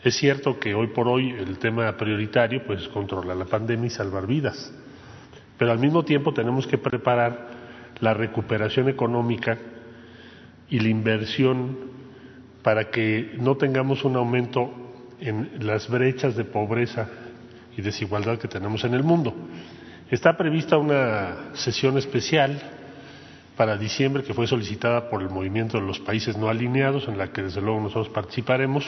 [0.02, 3.90] Es cierto que hoy por hoy el tema prioritario pues es controlar la pandemia y
[3.90, 4.72] salvar vidas,
[5.58, 7.48] pero al mismo tiempo tenemos que preparar
[8.00, 9.58] la recuperación económica
[10.70, 11.76] y la inversión
[12.62, 14.70] para que no tengamos un aumento
[15.20, 17.08] en las brechas de pobreza
[17.76, 19.34] y desigualdad que tenemos en el mundo.
[20.10, 22.77] Está prevista una sesión especial
[23.58, 27.32] para diciembre que fue solicitada por el movimiento de los países no alineados, en la
[27.32, 28.86] que desde luego nosotros participaremos.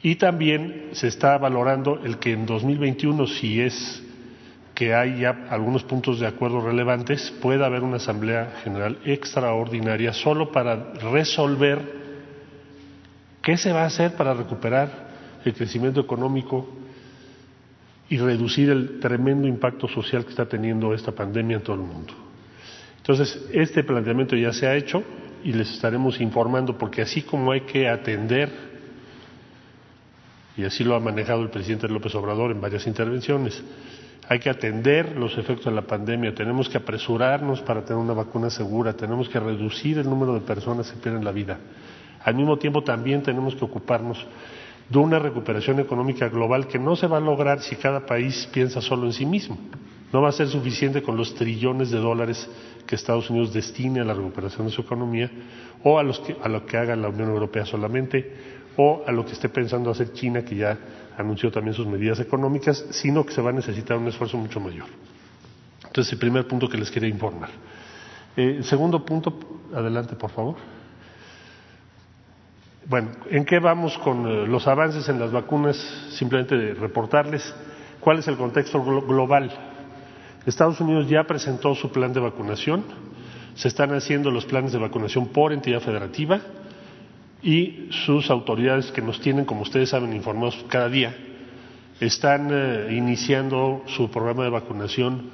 [0.00, 4.04] Y también se está valorando el que en 2021, si es
[4.72, 10.52] que hay ya algunos puntos de acuerdo relevantes, pueda haber una Asamblea General extraordinaria solo
[10.52, 11.80] para resolver
[13.42, 15.08] qué se va a hacer para recuperar
[15.44, 16.68] el crecimiento económico
[18.08, 22.25] y reducir el tremendo impacto social que está teniendo esta pandemia en todo el mundo.
[23.08, 25.00] Entonces, este planteamiento ya se ha hecho
[25.44, 28.50] y les estaremos informando porque así como hay que atender,
[30.56, 33.62] y así lo ha manejado el presidente López Obrador en varias intervenciones,
[34.28, 38.50] hay que atender los efectos de la pandemia, tenemos que apresurarnos para tener una vacuna
[38.50, 41.60] segura, tenemos que reducir el número de personas que pierden la vida.
[42.24, 44.18] Al mismo tiempo también tenemos que ocuparnos
[44.88, 48.80] de una recuperación económica global que no se va a lograr si cada país piensa
[48.80, 49.56] solo en sí mismo.
[50.12, 52.48] No va a ser suficiente con los trillones de dólares
[52.86, 55.30] que Estados Unidos destine a la recuperación de su economía
[55.82, 59.32] o a, los a lo que haga la Unión Europea solamente o a lo que
[59.32, 60.78] esté pensando hacer China, que ya
[61.16, 64.86] anunció también sus medidas económicas, sino que se va a necesitar un esfuerzo mucho mayor.
[65.84, 67.48] Entonces, el primer punto que les quería informar.
[68.36, 69.32] Eh, segundo punto,
[69.74, 70.56] adelante, por favor.
[72.86, 75.76] Bueno, ¿en qué vamos con eh, los avances en las vacunas?
[76.10, 77.54] Simplemente reportarles
[77.98, 79.50] cuál es el contexto global
[80.46, 82.84] Estados Unidos ya presentó su plan de vacunación,
[83.56, 86.40] se están haciendo los planes de vacunación por entidad federativa
[87.42, 91.16] y sus autoridades que nos tienen, como ustedes saben, informados cada día,
[91.98, 95.30] están eh, iniciando su programa de vacunación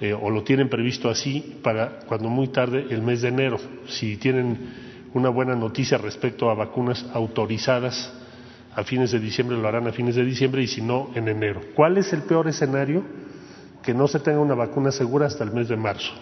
[0.00, 3.58] eh, o lo tienen previsto así para cuando muy tarde el mes de enero.
[3.86, 4.58] Si tienen
[5.14, 8.12] una buena noticia respecto a vacunas autorizadas
[8.74, 11.60] a fines de diciembre, lo harán a fines de diciembre y si no, en enero.
[11.74, 13.04] ¿Cuál es el peor escenario?
[13.82, 16.12] Que no se tenga una vacuna segura hasta el mes de marzo.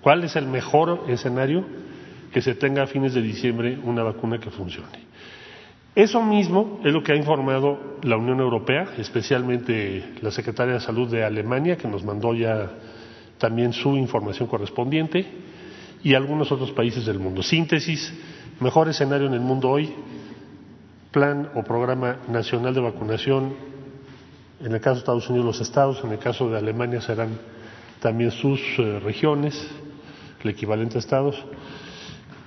[0.00, 1.64] ¿Cuál es el mejor escenario?
[2.32, 5.04] Que se tenga a fines de diciembre una vacuna que funcione.
[5.94, 11.08] Eso mismo es lo que ha informado la Unión Europea, especialmente la Secretaria de Salud
[11.08, 12.68] de Alemania, que nos mandó ya
[13.38, 15.24] también su información correspondiente,
[16.02, 17.42] y algunos otros países del mundo.
[17.42, 18.12] Síntesis,
[18.60, 19.90] mejor escenario en el mundo hoy,
[21.12, 23.54] plan o programa nacional de vacunación
[24.60, 27.30] en el caso de Estados Unidos los estados, en el caso de Alemania serán
[28.00, 29.68] también sus eh, regiones,
[30.42, 31.42] el equivalente a estados.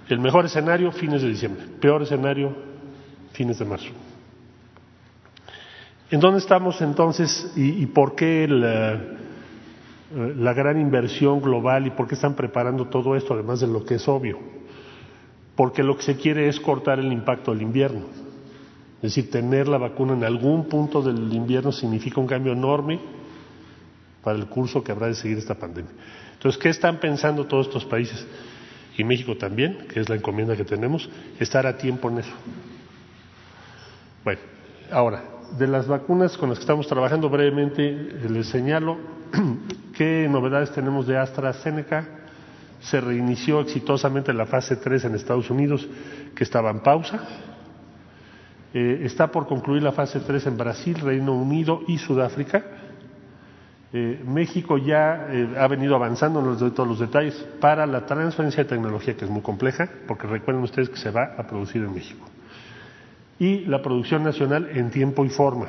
[0.08, 1.66] El mejor escenario, fines de diciembre.
[1.82, 2.56] Peor escenario,
[3.34, 3.90] fines de marzo.
[6.10, 9.02] ¿En dónde estamos entonces y, por qué la,
[10.16, 13.96] la, gran inversión global y por qué están preparando todo esto, además de lo que
[13.96, 14.40] es obvio?
[15.58, 18.06] porque lo que se quiere es cortar el impacto del invierno.
[18.98, 23.00] Es decir, tener la vacuna en algún punto del invierno significa un cambio enorme
[24.24, 25.92] para el curso que habrá de seguir esta pandemia.
[26.34, 28.26] Entonces, ¿qué están pensando todos estos países?
[28.98, 31.08] Y México también, que es la encomienda que tenemos,
[31.40, 32.34] estar a tiempo en eso.
[34.24, 34.42] Bueno,
[34.92, 35.24] ahora,
[35.58, 37.92] de las vacunas con las que estamos trabajando brevemente,
[38.30, 38.98] les señalo
[39.96, 42.08] qué novedades tenemos de AstraZeneca.
[42.82, 45.88] Se reinició exitosamente la fase 3 en Estados Unidos,
[46.36, 47.22] que estaba en pausa.
[48.74, 52.64] Eh, está por concluir la fase 3 en Brasil, Reino Unido y Sudáfrica.
[53.94, 58.06] Eh, México ya eh, ha venido avanzando, no les doy todos los detalles, para la
[58.06, 61.82] transferencia de tecnología, que es muy compleja, porque recuerden ustedes que se va a producir
[61.84, 62.28] en México.
[63.40, 65.68] Y la producción nacional en tiempo y forma.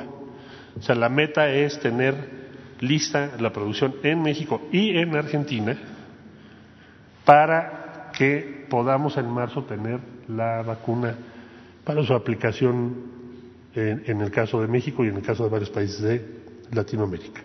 [0.77, 2.39] O sea, la meta es tener
[2.81, 5.77] lista la producción en México y en Argentina
[7.25, 11.15] para que podamos en marzo tener la vacuna
[11.83, 12.95] para su aplicación
[13.73, 16.25] en, en el caso de México y en el caso de varios países de
[16.71, 17.41] Latinoamérica.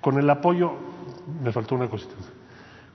[0.00, 0.72] Con el apoyo,
[1.42, 2.14] me faltó una cosita,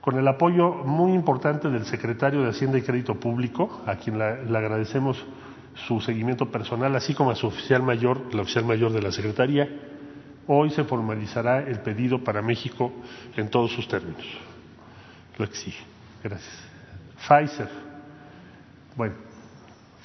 [0.00, 4.58] con el apoyo muy importante del secretario de Hacienda y Crédito Público, a quien le
[4.58, 5.24] agradecemos
[5.86, 9.68] su seguimiento personal, así como a su oficial mayor, la oficial mayor de la Secretaría,
[10.46, 12.92] hoy se formalizará el pedido para México
[13.36, 14.24] en todos sus términos.
[15.36, 15.84] Lo exige.
[16.22, 16.58] Gracias.
[17.26, 17.68] Pfizer.
[18.96, 19.14] Bueno,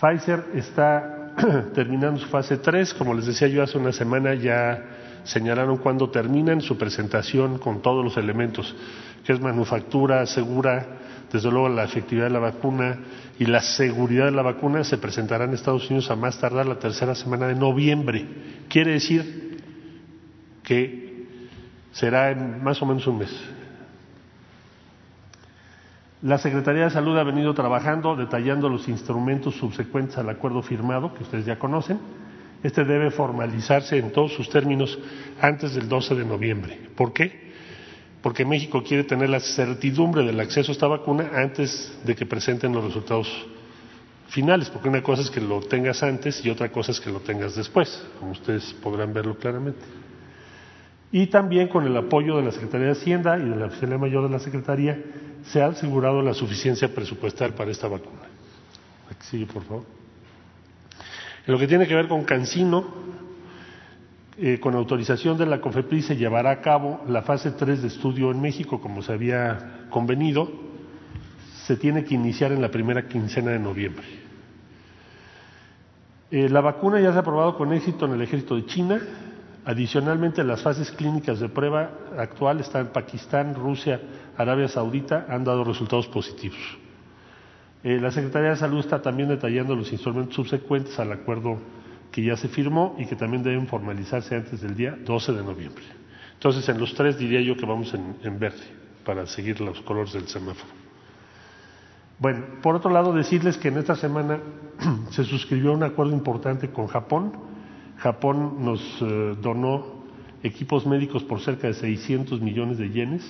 [0.04, 1.32] Pfizer está
[1.74, 4.84] terminando su fase 3, como les decía yo hace una semana ya
[5.24, 8.76] señalaron cuando terminan su presentación con todos los elementos,
[9.24, 10.86] que es manufactura segura,
[11.32, 13.00] desde luego la efectividad de la vacuna
[13.40, 16.80] y la seguridad de la vacuna se presentará en Estados Unidos a más tardar la
[16.80, 18.26] tercera semana de noviembre.
[18.68, 19.62] Quiere decir
[20.64, 21.28] que
[21.94, 23.32] será en más o menos un mes.
[26.24, 31.24] La Secretaría de Salud ha venido trabajando detallando los instrumentos subsecuentes al acuerdo firmado, que
[31.24, 32.00] ustedes ya conocen
[32.64, 34.98] este debe formalizarse en todos sus términos
[35.42, 36.80] antes del 12 de noviembre.
[36.96, 37.52] ¿Por qué?
[38.22, 42.72] Porque México quiere tener la certidumbre del acceso a esta vacuna antes de que presenten
[42.72, 43.28] los resultados
[44.30, 47.20] finales, porque una cosa es que lo tengas antes y otra cosa es que lo
[47.20, 49.82] tengas después, como ustedes podrán verlo claramente.
[51.12, 54.24] Y también con el apoyo de la Secretaría de Hacienda y de la Oficina Mayor
[54.24, 54.98] de la Secretaría
[55.46, 58.22] se ha asegurado la suficiencia presupuestal para esta vacuna.
[59.22, 59.86] Sigue, por favor.
[61.46, 62.86] En lo que tiene que ver con Cancino,
[64.38, 68.32] eh, con autorización de la COFEPRIS se llevará a cabo la fase 3 de estudio
[68.32, 70.52] en México, como se había convenido.
[71.66, 74.06] Se tiene que iniciar en la primera quincena de noviembre.
[76.32, 79.02] Eh, la vacuna ya se ha aprobado con éxito en el ejército de China.
[79.66, 84.02] Adicionalmente, las fases clínicas de prueba actual están en Pakistán, Rusia,
[84.38, 86.60] Arabia Saudita, han dado resultados positivos.
[87.84, 91.58] Eh, la Secretaría de Salud está también detallando los instrumentos subsecuentes al acuerdo
[92.12, 95.84] que ya se firmó y que también deben formalizarse antes del día 12 de noviembre.
[96.34, 98.64] Entonces, en los tres diría yo que vamos en, verde
[99.04, 100.72] para seguir los colores del semáforo.
[102.20, 104.40] Bueno, por otro lado, decirles que en esta semana
[105.10, 107.34] se suscribió un acuerdo importante con Japón.
[107.98, 110.04] Japón nos eh, donó
[110.44, 113.24] equipos médicos por cerca de 600 millones de yenes,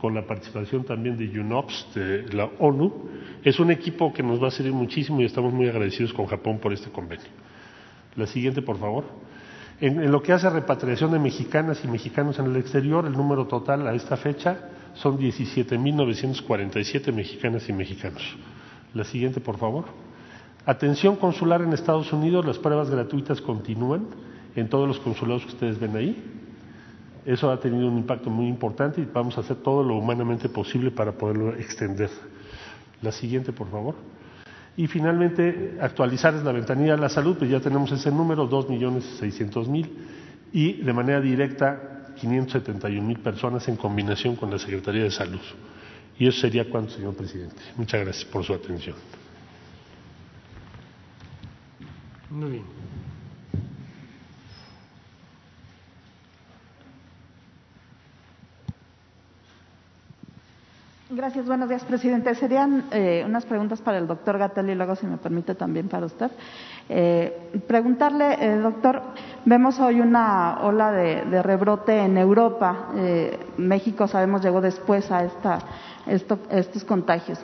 [0.00, 2.92] con la participación también de UNOPS, de la ONU.
[3.44, 6.58] Es un equipo que nos va a servir muchísimo y estamos muy agradecidos con Japón
[6.58, 7.26] por este convenio.
[8.16, 9.04] La siguiente, por favor.
[9.80, 13.46] En, lo que hace a repatriación de mexicanas y mexicanos en el exterior, el número
[13.46, 18.22] total a esta fecha son 17.947 mexicanas y mexicanos.
[18.94, 19.84] La siguiente, por favor.
[20.66, 24.06] Atención consular en Estados Unidos, las pruebas gratuitas continúan
[24.56, 26.16] en todos los consulados que ustedes ven ahí.
[27.24, 30.90] Eso ha tenido un impacto muy importante y vamos a hacer todo lo humanamente posible
[30.90, 32.10] para poderlo extender.
[33.02, 33.94] La siguiente, por favor.
[34.76, 39.88] Y finalmente, actualizar la ventanilla de la salud, pues ya tenemos ese número, 2.600.000,
[40.52, 45.40] y de manera directa 571.000 personas en combinación con la Secretaría de Salud.
[46.18, 47.56] Y eso sería cuánto, señor presidente.
[47.76, 48.96] Muchas gracias por su atención.
[52.30, 52.64] Muy bien.
[61.20, 62.34] Gracias, buenos días, presidente.
[62.34, 66.06] Serían eh, unas preguntas para el doctor Gatel y luego, si me permite, también para
[66.06, 66.30] usted.
[66.88, 69.02] Eh, preguntarle, eh, doctor,
[69.44, 72.88] vemos hoy una ola de, rebrote en Europa.
[73.58, 75.58] México, sabemos, llegó después a esta,
[76.06, 77.38] esto, estos contagios.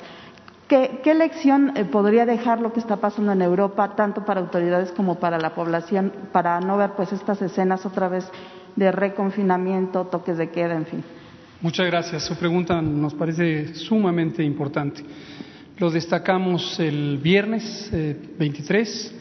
[0.69, 5.17] ¿Qué, ¿Qué, lección podría dejar lo que está pasando en Europa, tanto para autoridades como
[5.17, 8.27] para la población, para no ver pues estas escenas otra vez
[8.75, 11.05] de reconfinamiento, toques de queda, en fin?
[11.63, 12.25] Muchas gracias.
[12.25, 15.03] Su pregunta nos parece sumamente importante.
[15.79, 19.15] Lo destacamos el viernes 23,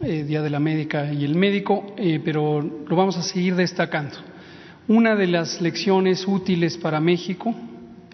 [0.00, 3.56] eh, eh, Día de la Médica y el Médico, eh, pero lo vamos a seguir
[3.56, 4.14] destacando.
[4.86, 7.52] Una de las lecciones útiles para México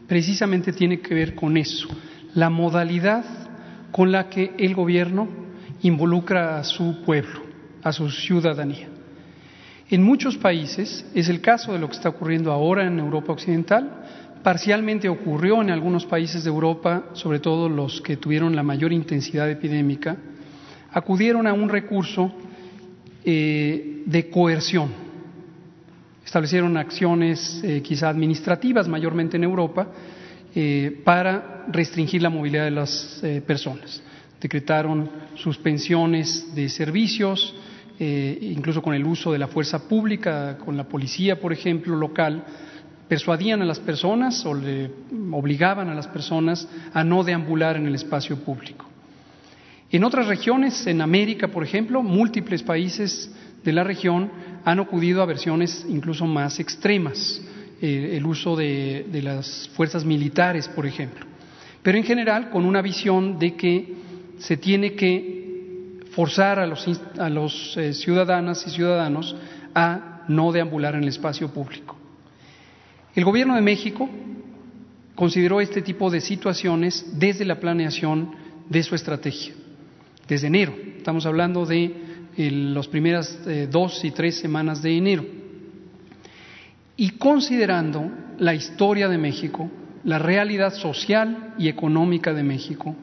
[0.09, 1.89] precisamente tiene que ver con eso,
[2.35, 3.25] la modalidad
[3.91, 5.29] con la que el gobierno
[5.83, 7.43] involucra a su pueblo,
[7.83, 8.92] a su ciudadanía.
[9.93, 13.91] En muchos países, es el caso de lo que está ocurriendo ahora en Europa Occidental,
[14.43, 19.51] parcialmente ocurrió en algunos países de Europa, sobre todo los que tuvieron la mayor intensidad
[19.51, 20.17] epidémica,
[20.93, 22.33] acudieron a un recurso
[23.23, 24.89] eh, de coerción.
[26.25, 29.89] Establecieron acciones eh, quizá administrativas, mayormente en Europa,
[30.55, 34.03] eh, para restringir la movilidad de las personas.
[34.41, 37.55] Decretaron suspensiones de servicios,
[38.03, 42.45] incluso con el uso de la fuerza pública, con la policía, por ejemplo, local,
[43.09, 44.91] persuadían a las personas o le
[45.31, 48.87] obligaban a las personas a no deambular en el espacio público.
[49.91, 53.31] En otras regiones, en América, por ejemplo, múltiples países
[53.63, 54.31] de la región
[54.65, 57.43] han acudido a versiones incluso más extremas,
[57.83, 61.27] eh, el uso de, las fuerzas militares, por ejemplo,
[61.83, 63.93] pero en general con una visión de que
[64.39, 65.42] se tiene que
[66.13, 66.87] forzar a los,
[67.19, 69.35] a los eh, ciudadanas y ciudadanos
[69.75, 71.97] a no deambular en el espacio público.
[73.15, 74.09] El Gobierno de México
[75.15, 78.35] consideró este tipo de situaciones desde la planeación
[78.69, 79.55] de su estrategia,
[80.29, 80.75] desde enero.
[80.97, 81.95] Estamos hablando de
[82.37, 85.25] las primeras eh, dos y tres semanas de enero.
[86.97, 89.71] Y considerando la historia de México,
[90.05, 92.95] la realidad social y económica de México,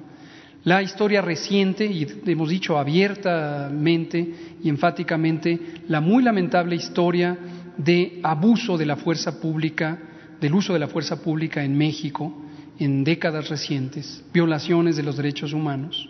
[0.64, 7.38] la historia reciente, y hemos dicho abiertamente y enfáticamente, la muy lamentable historia
[7.78, 9.98] de abuso de la fuerza pública,
[10.42, 12.46] del uso de la fuerza pública en México
[12.78, 16.10] en décadas recientes, violaciones de los derechos humanos,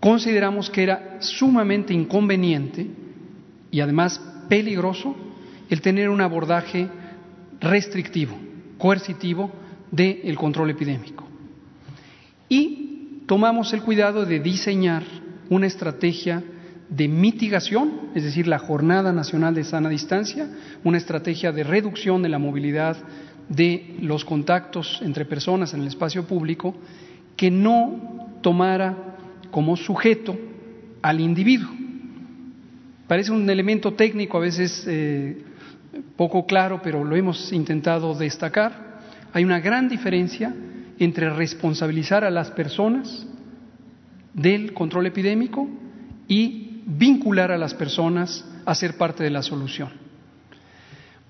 [0.00, 2.86] consideramos que era sumamente inconveniente
[3.70, 5.14] y además peligroso
[5.68, 6.88] el tener un abordaje
[7.60, 8.36] restrictivo,
[8.78, 9.50] coercitivo
[9.90, 11.26] del control epidémico.
[12.48, 12.85] Y
[13.26, 15.02] tomamos el cuidado de diseñar
[15.50, 16.42] una estrategia
[16.88, 20.48] de mitigación, es decir, la Jornada Nacional de Sana Distancia,
[20.84, 22.96] una estrategia de reducción de la movilidad
[23.48, 26.74] de los contactos entre personas en el espacio público,
[27.36, 29.16] que no tomara
[29.50, 30.36] como sujeto
[31.02, 31.70] al individuo.
[33.08, 35.44] Parece un elemento técnico a veces eh,
[36.16, 39.00] poco claro, pero lo hemos intentado destacar.
[39.32, 40.54] Hay una gran diferencia
[40.98, 43.26] entre responsabilizar a las personas
[44.32, 45.68] del control epidémico
[46.28, 49.90] y vincular a las personas a ser parte de la solución.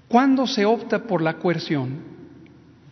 [0.09, 1.99] Cuando se opta por la coerción,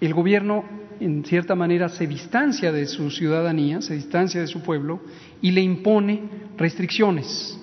[0.00, 0.64] el gobierno
[1.00, 5.00] en cierta manera se distancia de su ciudadanía, se distancia de su pueblo
[5.40, 6.22] y le impone
[6.56, 7.58] restricciones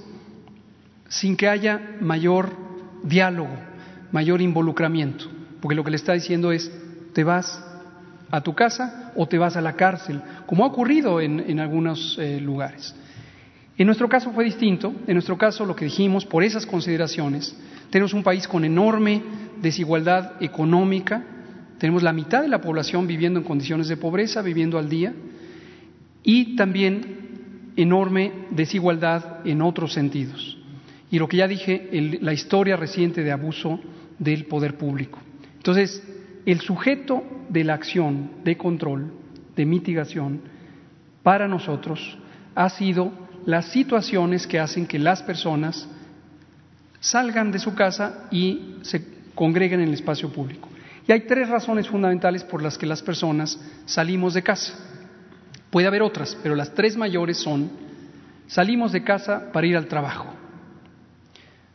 [1.08, 2.52] sin que haya mayor
[3.04, 3.58] diálogo,
[4.12, 5.26] mayor involucramiento,
[5.60, 6.72] porque lo que le está diciendo es
[7.14, 7.62] te vas
[8.32, 12.40] a tu casa o te vas a la cárcel, como ha ocurrido en, algunos eh,
[12.40, 12.96] lugares.
[13.78, 14.94] En nuestro caso fue distinto.
[15.08, 17.56] En nuestro caso, lo que dijimos, por esas consideraciones,
[17.90, 19.22] tenemos un país con enorme
[19.62, 21.24] desigualdad económica,
[21.78, 25.14] tenemos la mitad de la población viviendo en condiciones de pobreza, viviendo al día,
[26.24, 30.58] y también enorme desigualdad en otros sentidos.
[31.10, 31.90] Y lo que ya dije,
[32.22, 33.80] la historia reciente de abuso
[34.20, 35.20] del poder público.
[35.58, 36.04] Entonces,
[36.46, 39.12] el sujeto de la acción de control,
[39.56, 40.42] de mitigación,
[41.24, 42.18] para nosotros
[42.56, 43.12] ha sido
[43.46, 45.88] las situaciones que hacen que las personas
[47.00, 49.04] salgan de su casa y se
[49.36, 50.70] congreguen en el espacio público.
[51.08, 54.74] Y hay tres razones fundamentales por las que las personas salimos de casa.
[55.70, 57.70] Puede haber otras, pero las tres mayores son
[58.48, 60.28] salimos de casa para ir al trabajo,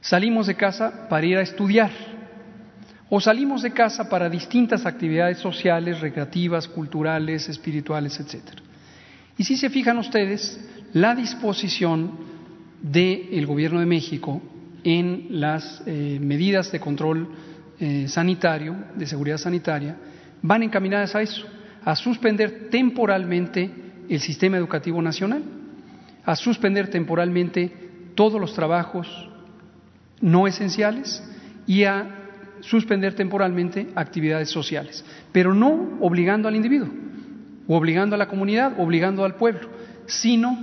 [0.01, 1.91] salimos de casa para ir a estudiar
[3.09, 8.43] o salimos de casa para distintas actividades sociales, recreativas, culturales, espirituales, etc.
[9.39, 10.59] Y si se fijan ustedes,
[10.93, 12.11] la disposición
[12.83, 14.43] del Gobierno de México
[14.83, 17.29] en las eh, medidas de control
[17.79, 19.97] eh, sanitario, de seguridad sanitaria,
[20.43, 21.47] van encaminadas a eso,
[21.85, 23.71] a suspender temporalmente
[24.09, 25.43] el sistema educativo nacional,
[26.25, 27.73] a suspender temporalmente
[28.15, 29.07] todos los trabajos
[30.21, 31.23] no esenciales
[31.67, 32.26] y a
[32.61, 36.89] suspender temporalmente actividades sociales, pero no obligando al individuo,
[37.69, 39.69] o obligando a la comunidad, obligando al pueblo,
[40.07, 40.57] sino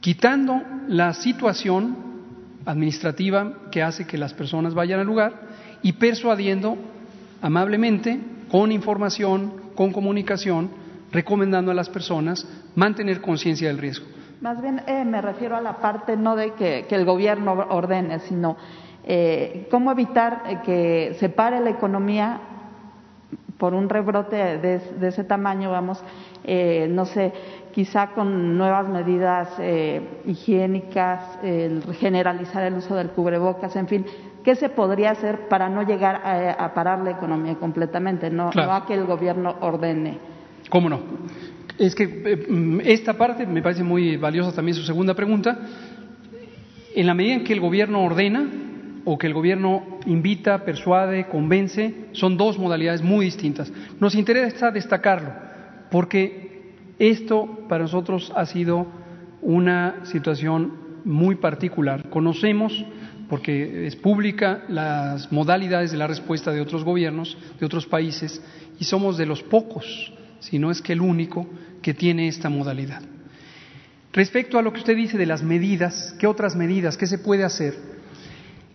[0.00, 1.96] quitando la situación
[2.64, 5.32] administrativa que hace que las personas vayan al lugar
[5.82, 6.76] y persuadiendo
[7.40, 8.20] amablemente,
[8.50, 10.70] con información, con comunicación,
[11.10, 14.06] recomendando a las personas mantener conciencia del riesgo.
[14.40, 18.56] Más bien eh, me refiero a la parte no de que, el gobierno ordene, sino
[19.04, 22.40] eh, cómo evitar eh, que se pare la economía
[23.58, 26.02] por un rebrote de, ese tamaño, vamos,
[26.88, 27.32] no sé,
[27.72, 29.50] quizá con nuevas medidas
[30.26, 34.06] higiénicas, el generalizar el uso del cubrebocas, en fin,
[34.42, 36.22] ¿qué se podría hacer para no llegar
[36.58, 40.18] a, parar la economía completamente, no, no a que el gobierno ordene?
[40.68, 41.00] ¿Cómo no?
[41.78, 45.58] Es que eh, esta parte me parece muy valiosa también su segunda pregunta.
[46.94, 48.46] En la medida en que el gobierno ordena
[49.04, 53.72] o que el gobierno invita, persuade, convence, son dos modalidades muy distintas.
[54.00, 55.32] Nos interesa destacarlo
[55.90, 58.86] porque esto para nosotros ha sido
[59.42, 60.72] una situación
[61.04, 62.08] muy particular.
[62.08, 62.84] Conocemos,
[63.28, 68.42] porque es pública, las modalidades de la respuesta de otros gobiernos, de otros países,
[68.78, 71.46] y somos de los pocos si no es que el único
[71.82, 73.02] que tiene esta modalidad.
[74.12, 76.96] Respecto a lo que usted dice de las medidas, ¿qué otras medidas?
[76.96, 77.74] ¿Qué se puede hacer?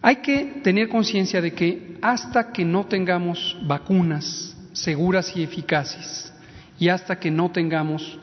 [0.02, 6.32] Hay que tener conciencia de que hasta que no tengamos vacunas seguras y eficaces
[6.80, 8.20] y hasta que no tengamos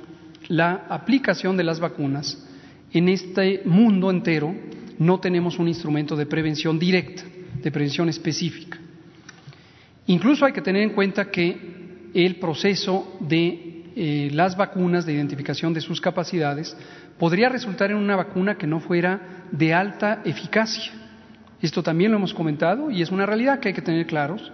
[0.49, 2.39] la aplicación de las vacunas,
[2.93, 4.55] en este mundo entero
[4.99, 7.23] no tenemos un instrumento de prevención directa,
[7.61, 8.79] de prevención específica.
[10.07, 15.73] Incluso hay que tener en cuenta que el proceso de eh, las vacunas, de identificación
[15.73, 16.77] de sus capacidades,
[17.19, 20.93] podría resultar en una vacuna que no fuera de alta eficacia.
[21.65, 24.53] Esto también lo hemos comentado y es una realidad que hay que tener claros.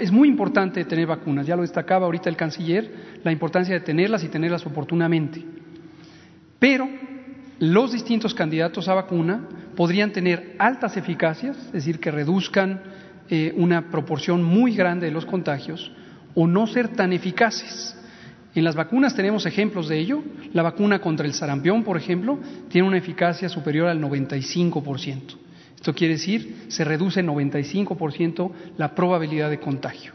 [0.00, 4.24] es muy importante tener vacunas, ya lo destacaba ahorita el canciller, la importancia de tenerlas
[4.24, 5.44] y tenerlas oportunamente.
[6.58, 6.88] Pero
[7.60, 9.46] los distintos candidatos a vacuna
[9.76, 12.82] podrían tener altas eficacias, es decir, que reduzcan
[13.28, 15.92] eh, una proporción muy grande de los contagios,
[16.34, 17.96] o no ser tan eficaces.
[18.56, 20.20] En las vacunas tenemos ejemplos de ello.
[20.52, 25.49] La vacuna contra el sarampión, por ejemplo, tiene una eficacia superior al 95%.
[25.80, 30.12] Esto quiere decir, se reduce en 95% la probabilidad de contagio.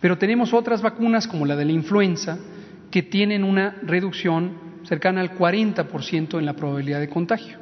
[0.00, 2.38] Pero tenemos otras vacunas, como la de la influenza,
[2.90, 4.52] que tienen una reducción
[4.84, 7.58] cercana al 40% en la probabilidad de contagio.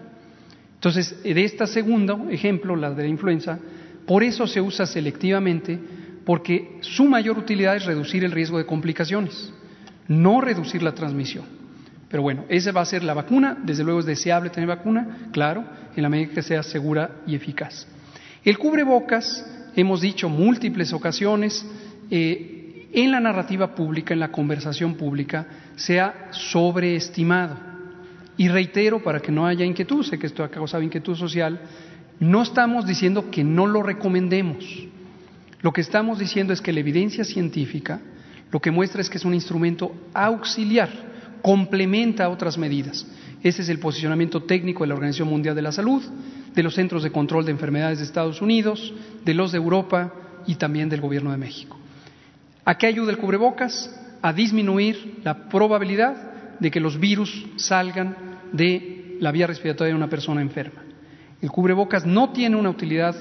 [0.75, 3.59] Entonces, de este segundo ejemplo, la de la influenza,
[4.07, 5.81] por eso se usa selectivamente
[6.25, 9.53] porque su mayor utilidad es reducir el riesgo de complicaciones,
[10.07, 11.64] no reducir la transmisión.
[12.15, 15.65] Pero bueno, esa va a ser la vacuna, desde luego es deseable tener vacuna, claro,
[15.97, 17.89] en la medida que sea segura y eficaz.
[18.45, 19.45] El cubrebocas,
[19.75, 21.67] hemos dicho múltiples ocasiones,
[22.13, 25.45] eh, en la narrativa pública, en la conversación pública,
[25.75, 27.57] se ha sobreestimado.
[28.37, 31.63] Y reitero, para que no haya inquietud, sé que esto ha causado inquietud social,
[32.21, 34.65] no estamos diciendo que no lo recomendemos.
[35.63, 38.01] Lo que estamos diciendo es que la evidencia científica
[38.55, 40.89] lo que muestra es que es un instrumento auxiliar,
[41.45, 43.07] complementa otras medidas.
[43.43, 46.03] Ese es el posicionamiento técnico de la Organización Mundial de la Salud,
[46.55, 48.95] de los Centros de Control de Enfermedades de Estados Unidos,
[49.27, 50.11] de los de Europa
[50.47, 51.77] y también del Gobierno de México.
[52.65, 53.95] ¿A qué ayuda el cubrebocas?
[54.23, 58.17] A disminuir la probabilidad de que los virus salgan
[58.53, 60.81] de la vía respiratoria de una persona enferma.
[61.43, 63.15] El cubrebocas no tiene una utilidad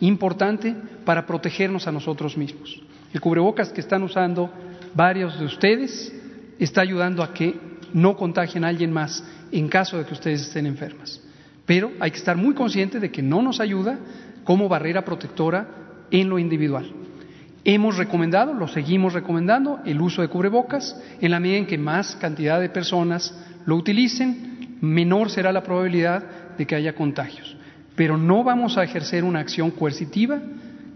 [0.00, 2.82] importante para protegernos a nosotros mismos.
[3.12, 4.52] El cubrebocas que están usando
[4.92, 6.19] varios de ustedes
[6.64, 7.58] está ayudando a que
[7.92, 11.20] no contagien a alguien más en caso de que ustedes estén enfermas.
[11.66, 13.98] Pero hay que estar muy consciente de que no nos ayuda
[14.44, 15.68] como barrera protectora
[16.10, 16.92] en lo individual.
[17.64, 20.96] Hemos recomendado, lo seguimos recomendando, el uso de cubrebocas.
[21.20, 23.36] En la medida en que más cantidad de personas
[23.66, 27.56] lo utilicen, menor será la probabilidad de que haya contagios
[28.00, 30.40] pero no vamos a ejercer una acción coercitiva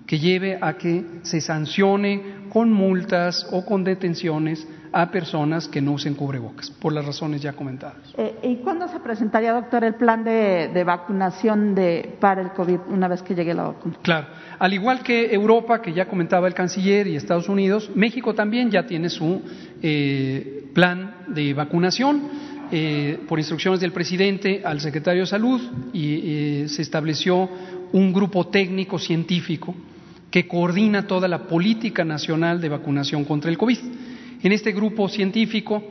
[0.07, 5.93] que lleve a que se sancione con multas o con detenciones a personas que no
[5.93, 8.15] usen cubrebocas, por las razones ya comentadas.
[8.17, 13.09] Eh, ¿Y cuándo se presentaría, doctor, el plan de, vacunación de, para el COVID una
[13.09, 13.97] vez que llegue la vacuna?
[14.03, 18.71] Claro, al igual que Europa, que ya comentaba el canciller, y Estados Unidos, México también
[18.71, 19.43] ya tiene su
[19.83, 22.23] eh, plan de vacunación
[22.71, 25.61] eh, por instrucciones del presidente al secretario de Salud
[25.93, 27.49] y se estableció
[27.93, 29.75] un grupo técnico científico
[30.31, 33.79] que coordina toda la política nacional de vacunación contra el COVID.
[34.45, 35.83] En este grupo científico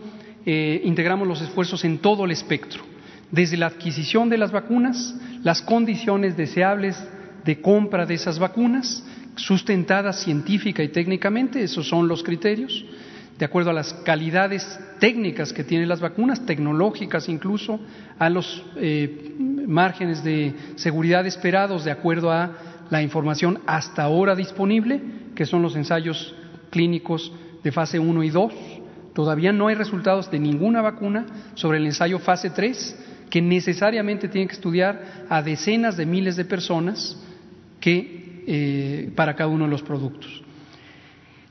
[0.46, 2.84] eh, integramos los esfuerzos en todo el espectro,
[3.32, 6.96] desde la adquisición de las vacunas, las condiciones deseables
[7.44, 9.04] de compra de esas vacunas,
[9.36, 12.86] sustentadas científica y técnicamente, esos son los criterios,
[13.40, 17.80] de acuerdo a las calidades técnicas que tienen las vacunas, tecnológicas incluso,
[18.20, 19.34] a los eh,
[19.68, 22.52] márgenes de seguridad esperados de acuerdo a
[22.92, 25.02] la información hasta ahora disponible,
[25.34, 26.36] que son los ensayos
[26.70, 27.32] clínicos
[27.64, 28.54] de fase 1 y 2,
[29.14, 34.48] Todavía no hay resultados de ninguna vacuna sobre el ensayo fase 3, que necesariamente tiene
[34.48, 37.18] que estudiar a decenas de miles de personas
[37.80, 40.42] que, eh, para cada uno de los productos.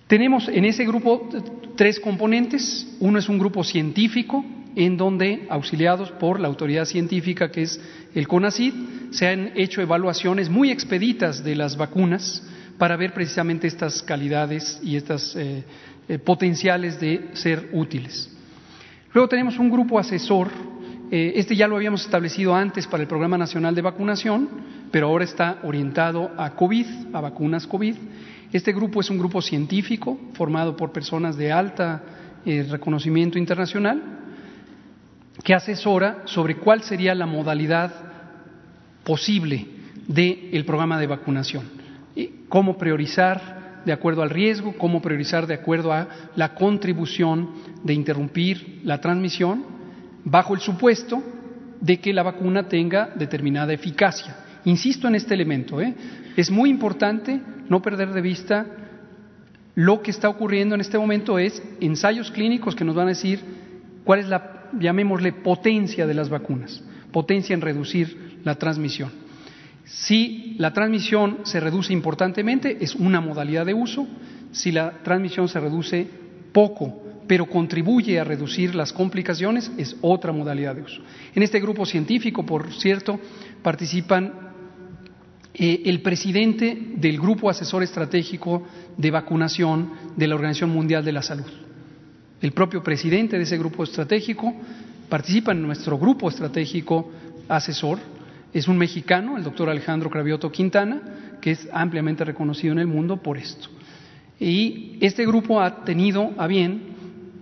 [0.09, 1.29] Tenemos en ese grupo
[1.77, 2.97] tres componentes.
[3.01, 4.45] Uno es un grupo científico,
[4.75, 7.81] en donde, auxiliados por la autoridad científica que es
[8.15, 8.73] el CONACID,
[9.11, 12.43] se han hecho evaluaciones muy expeditas de las vacunas
[12.79, 15.63] para ver precisamente estas calidades y estas eh,
[16.09, 18.29] eh, potenciales de ser útiles.
[19.13, 20.49] Luego tenemos un grupo asesor,
[21.11, 24.49] eh, este ya lo habíamos establecido antes para el Programa Nacional de Vacunación,
[24.91, 27.95] pero ahora está orientado a COVID, a vacunas COVID.
[28.53, 32.03] Este grupo es un grupo científico formado por personas de alta
[32.45, 34.03] reconocimiento internacional
[35.45, 37.93] que asesora sobre cuál sería la modalidad
[39.05, 39.67] posible
[40.09, 41.65] del programa de vacunación,
[42.49, 47.51] cómo priorizar de acuerdo al riesgo, cómo priorizar de acuerdo a la contribución
[47.83, 49.65] de interrumpir la transmisión,
[50.25, 51.23] bajo el supuesto
[51.81, 54.37] de que la vacuna tenga determinada eficacia.
[54.65, 55.95] Insisto en este elemento, ¿eh?
[56.37, 58.67] es muy importante no perder de vista
[59.75, 63.41] lo que está ocurriendo en este momento es ensayos clínicos que nos van a decir
[64.05, 69.22] cuál es la llamémosle potencia de las vacunas, potencia en reducir la transmisión.
[69.85, 74.07] Si la transmisión se reduce importantemente, es una modalidad de uso.
[74.53, 76.07] Si la transmisión se reduce
[76.53, 81.03] poco, pero contribuye a reducir las complicaciones, es otra modalidad de uso.
[81.35, 83.19] En este grupo científico, por cierto,
[83.63, 84.33] participan
[85.55, 88.63] eh, el presidente del Grupo Asesor Estratégico
[88.97, 91.63] de Vacunación de la Organización Mundial de la Salud
[92.43, 94.53] el propio presidente de ese grupo estratégico
[95.09, 97.11] participa en nuestro grupo estratégico
[97.49, 97.99] asesor.
[98.53, 101.01] Es un mexicano, el doctor Alejandro Cravioto Quintana,
[101.41, 103.69] que es ampliamente reconocido en el mundo por esto.
[104.39, 106.83] Y este grupo ha tenido a bien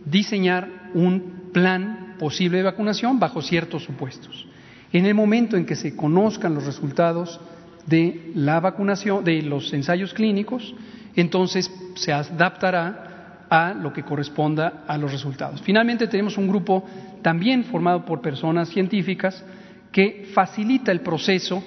[0.04, 4.46] diseñar un plan posible de vacunación bajo ciertos supuestos.
[4.92, 7.40] En el momento en que se conozcan los resultados
[7.86, 10.74] de la vacunación, de los ensayos clínicos,
[11.16, 15.61] entonces se adaptará a lo que corresponda a los resultados.
[15.62, 16.84] Finalmente tenemos un grupo
[17.22, 19.44] también formado por personas científicas
[19.93, 21.62] que facilita el proceso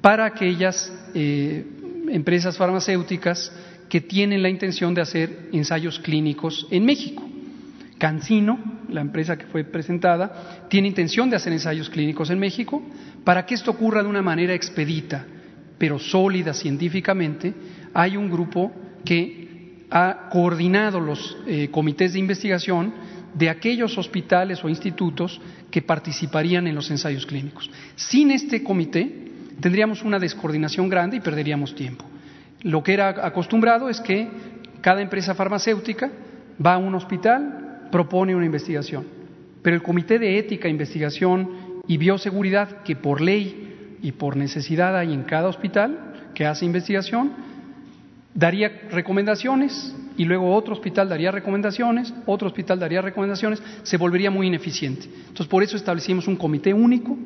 [0.00, 1.64] para aquellas eh,
[2.10, 3.52] empresas farmacéuticas
[3.88, 7.22] que tienen la intención de hacer ensayos clínicos en México.
[7.98, 8.58] Cancino,
[8.90, 12.82] la empresa que fue presentada, tiene intención de hacer ensayos clínicos en México.
[13.24, 15.24] Para que esto ocurra de una manera expedita,
[15.78, 17.54] pero sólida científicamente,
[17.94, 18.72] hay un grupo
[19.04, 22.92] que ha coordinado los eh, comités de investigación
[23.36, 27.70] de aquellos hospitales o institutos que participarían en los ensayos clínicos.
[27.94, 29.26] Sin este comité
[29.60, 32.04] tendríamos una descoordinación grande y perderíamos tiempo.
[32.62, 34.28] Lo que era acostumbrado es que
[34.80, 36.10] cada empresa farmacéutica
[36.64, 39.06] va a un hospital, propone una investigación,
[39.62, 45.12] pero el comité de ética, investigación y bioseguridad que por ley y por necesidad hay
[45.12, 47.32] en cada hospital que hace investigación,
[48.34, 54.46] daría recomendaciones y luego otro hospital daría recomendaciones, otro hospital daría recomendaciones, se volvería muy
[54.46, 55.06] ineficiente.
[55.06, 57.16] Entonces, por eso establecimos un comité único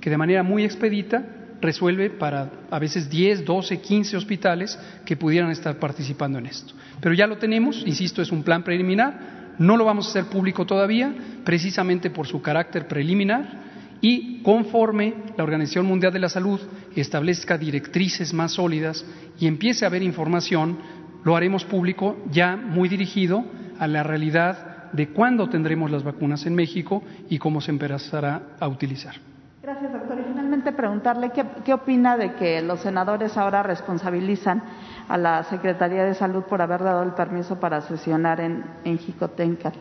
[0.00, 1.24] que de manera muy expedita
[1.60, 6.74] resuelve para a veces 10, 12, 15 hospitales que pudieran estar participando en esto.
[7.00, 10.66] Pero ya lo tenemos, insisto, es un plan preliminar, no lo vamos a hacer público
[10.66, 13.66] todavía, precisamente por su carácter preliminar,
[14.00, 16.60] y conforme la Organización Mundial de la Salud
[16.94, 19.04] establezca directrices más sólidas
[19.40, 20.78] y empiece a haber información,
[21.26, 23.44] lo haremos público ya muy dirigido
[23.80, 28.68] a la realidad de cuándo tendremos las vacunas en México y cómo se empezará a
[28.68, 29.16] utilizar.
[29.60, 30.20] Gracias, doctor.
[30.20, 34.62] Y finalmente preguntarle qué, qué opina de que los senadores ahora responsabilizan
[35.08, 39.72] a la Secretaría de Salud por haber dado el permiso para sesionar en, en Jicotenca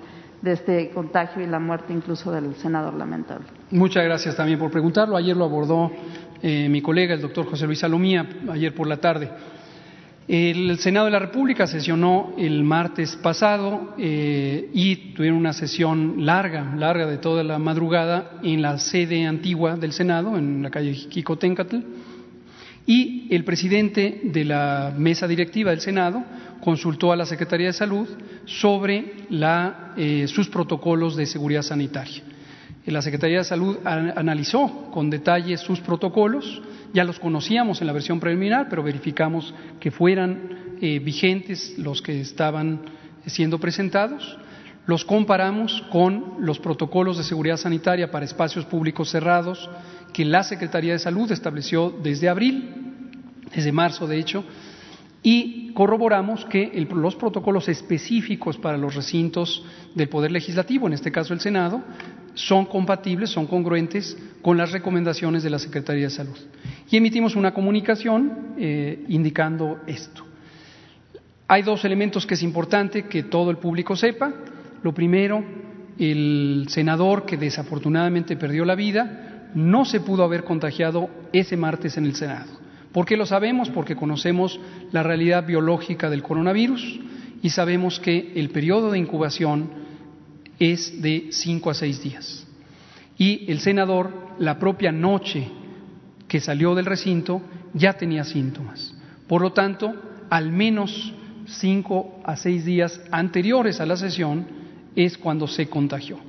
[0.41, 3.45] de este contagio y la muerte incluso del senador lamentable.
[3.69, 5.15] Muchas gracias también por preguntarlo.
[5.15, 5.91] Ayer lo abordó
[6.41, 9.29] eh, mi colega, el doctor José Luis Salomía, ayer por la tarde.
[10.27, 16.73] El Senado de la República sesionó el martes pasado eh, y tuvieron una sesión larga,
[16.75, 21.77] larga de toda la madrugada en la sede antigua del Senado, en la calle Quicotencatl,
[22.87, 26.23] y el presidente de la mesa directiva del Senado
[26.59, 28.07] consultó a la Secretaría de Salud
[28.45, 29.27] sobre
[29.95, 32.23] eh, sus protocolos de seguridad sanitaria.
[32.85, 36.61] La Secretaría de Salud analizó con detalle sus protocolos,
[36.93, 42.21] ya los conocíamos en la versión preliminar, pero verificamos que fueran eh, vigentes los que
[42.21, 42.81] estaban
[43.25, 44.37] siendo presentados.
[44.85, 49.67] Los comparamos con los protocolos de seguridad sanitaria para espacios públicos cerrados
[50.13, 52.69] que la Secretaría de Salud estableció desde abril,
[53.53, 54.43] desde marzo de hecho,
[55.23, 59.65] y corroboramos que los protocolos específicos para los recintos
[59.95, 61.81] del Poder Legislativo, en este caso el Senado,
[62.35, 66.37] son compatibles, son congruentes con las recomendaciones de la Secretaría de Salud.
[66.89, 70.23] Y emitimos una comunicación eh, indicando esto.
[71.47, 74.33] Hay dos elementos que es importante que todo el público sepa.
[74.83, 75.43] Lo primero,
[75.97, 82.05] el senador que desafortunadamente perdió la vida no se pudo haber contagiado ese martes en
[82.05, 82.51] el Senado.
[82.91, 83.69] ¿Por qué lo sabemos?
[83.69, 84.59] Porque conocemos
[84.91, 86.99] la realidad biológica del coronavirus
[87.41, 89.69] y sabemos que el periodo de incubación
[90.59, 92.45] es de cinco a seis días.
[93.17, 95.47] Y el senador, la propia noche
[96.27, 97.41] que salió del recinto,
[97.73, 98.93] ya tenía síntomas.
[99.27, 99.93] Por lo tanto,
[100.29, 101.13] al menos
[101.47, 104.45] cinco a seis días anteriores a la sesión
[104.95, 106.19] es cuando se contagió.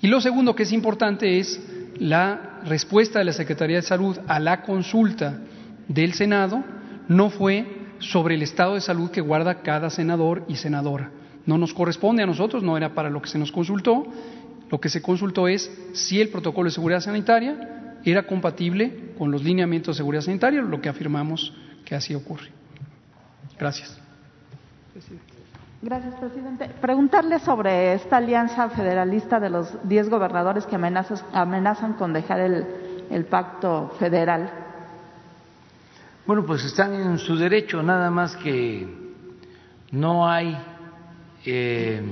[0.00, 1.60] Y lo segundo que es importante es
[1.98, 5.40] la respuesta de la Secretaría de Salud a la consulta
[5.88, 6.62] del Senado
[7.08, 7.66] no fue
[7.98, 11.10] sobre el estado de salud que guarda cada senador y senadora.
[11.46, 14.06] No nos corresponde a nosotros, no era para lo que se nos consultó.
[14.70, 19.42] Lo que se consultó es si el protocolo de seguridad sanitaria era compatible con los
[19.42, 21.52] lineamientos de seguridad sanitaria, lo que afirmamos
[21.84, 22.48] que así ocurre.
[23.58, 24.00] Gracias.
[25.82, 26.70] Gracias, presidente.
[26.80, 32.66] Preguntarle sobre esta alianza federalista de los diez gobernadores que amenazan con dejar el,
[33.10, 34.50] el pacto federal.
[36.26, 38.88] Bueno, pues están en su derecho, nada más que
[39.90, 40.56] no hay
[41.44, 42.02] eh,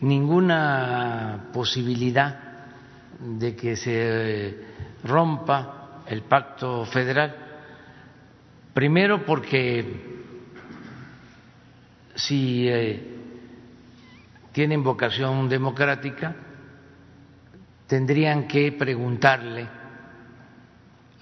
[0.00, 2.40] ninguna posibilidad
[3.20, 4.58] de que se
[5.04, 7.34] rompa el pacto federal.
[8.72, 10.14] Primero porque
[12.14, 13.14] si eh,
[14.52, 16.34] tienen vocación democrática,
[17.86, 19.68] tendrían que preguntarle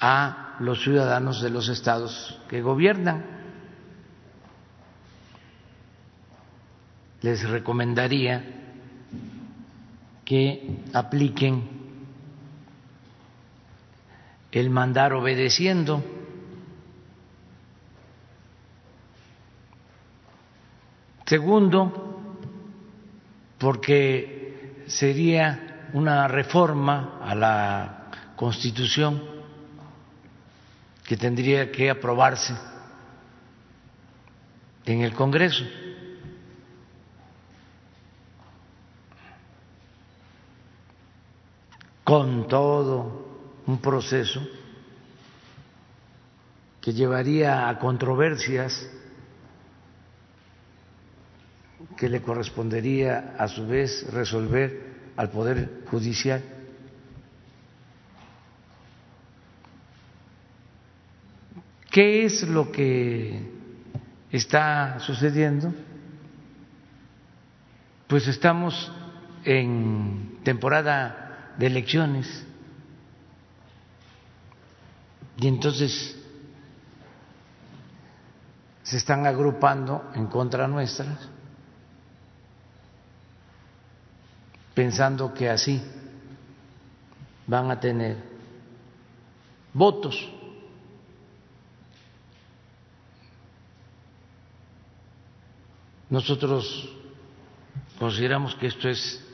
[0.00, 3.31] a los ciudadanos de los estados que gobiernan.
[7.22, 8.42] Les recomendaría
[10.24, 11.68] que apliquen
[14.50, 16.04] el mandar obedeciendo.
[21.24, 22.20] Segundo,
[23.58, 29.22] porque sería una reforma a la Constitución
[31.04, 32.54] que tendría que aprobarse
[34.84, 35.64] en el Congreso.
[42.12, 44.46] Con todo un proceso
[46.78, 48.86] que llevaría a controversias
[51.96, 56.42] que le correspondería a su vez resolver al Poder Judicial.
[61.90, 63.40] ¿Qué es lo que
[64.30, 65.72] está sucediendo?
[68.06, 68.92] Pues estamos
[69.46, 71.22] en temporada
[71.58, 72.46] de elecciones
[75.38, 76.16] y entonces
[78.82, 81.18] se están agrupando en contra nuestras,
[84.74, 85.82] pensando que así
[87.46, 88.16] van a tener
[89.72, 90.28] votos.
[96.10, 96.88] Nosotros
[97.98, 99.31] consideramos que esto es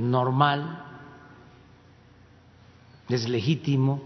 [0.00, 0.84] normal,
[3.08, 4.02] es legítimo,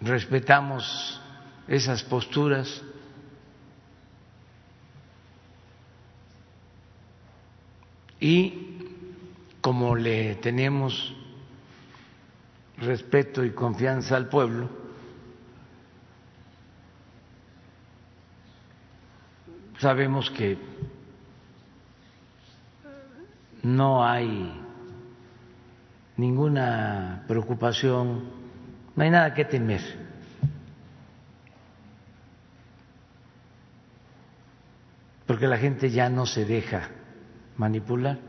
[0.00, 1.20] respetamos
[1.66, 2.82] esas posturas.
[8.20, 8.78] Y
[9.60, 11.14] como le tenemos
[12.78, 14.81] respeto y confianza al pueblo,
[19.82, 20.56] Sabemos que
[23.64, 24.48] no hay
[26.16, 28.22] ninguna preocupación,
[28.94, 29.80] no hay nada que temer.
[35.26, 36.88] Porque la gente ya no se deja
[37.56, 38.20] manipular,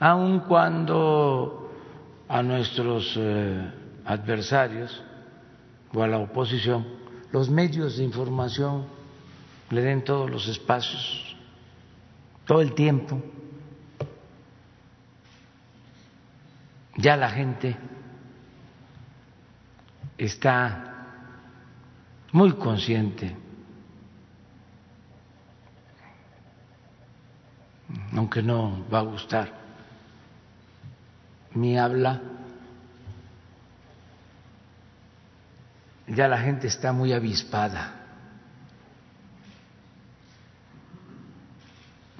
[0.00, 1.72] aun cuando
[2.28, 3.72] a nuestros eh,
[4.04, 5.02] adversarios
[5.94, 6.86] o a la oposición
[7.32, 8.97] los medios de información
[9.70, 11.36] le den todos los espacios,
[12.46, 13.22] todo el tiempo.
[16.96, 17.76] Ya la gente
[20.16, 20.88] está
[22.32, 23.36] muy consciente,
[28.16, 29.52] aunque no va a gustar,
[31.54, 32.20] mi habla,
[36.08, 37.97] ya la gente está muy avispada.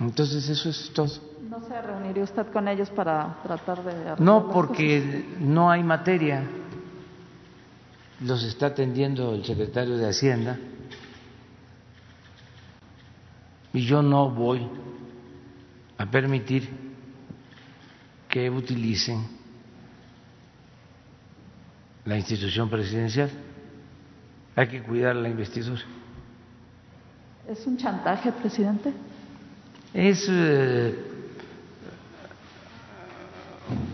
[0.01, 1.11] Entonces eso es todo.
[1.49, 4.23] ¿No se reuniría usted con ellos para tratar de...
[4.23, 6.45] No, porque no hay materia.
[8.21, 10.59] Los está atendiendo el secretario de Hacienda
[13.73, 14.69] y yo no voy
[15.97, 16.69] a permitir
[18.29, 19.25] que utilicen
[22.05, 23.31] la institución presidencial.
[24.57, 25.83] Hay que cuidar la investidura.
[27.49, 28.93] ¿Es un chantaje, presidente?
[29.99, 30.95] Es eh,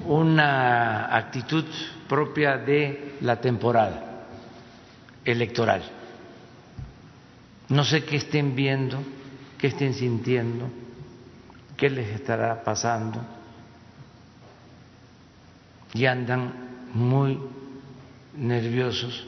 [0.04, 1.64] una actitud
[2.06, 4.26] propia de la temporada
[5.24, 5.82] electoral.
[7.70, 9.02] No sé qué estén viendo,
[9.56, 10.68] qué estén sintiendo,
[11.74, 13.22] qué les estará pasando
[15.94, 16.52] y andan
[16.92, 17.40] muy
[18.36, 19.26] nerviosos.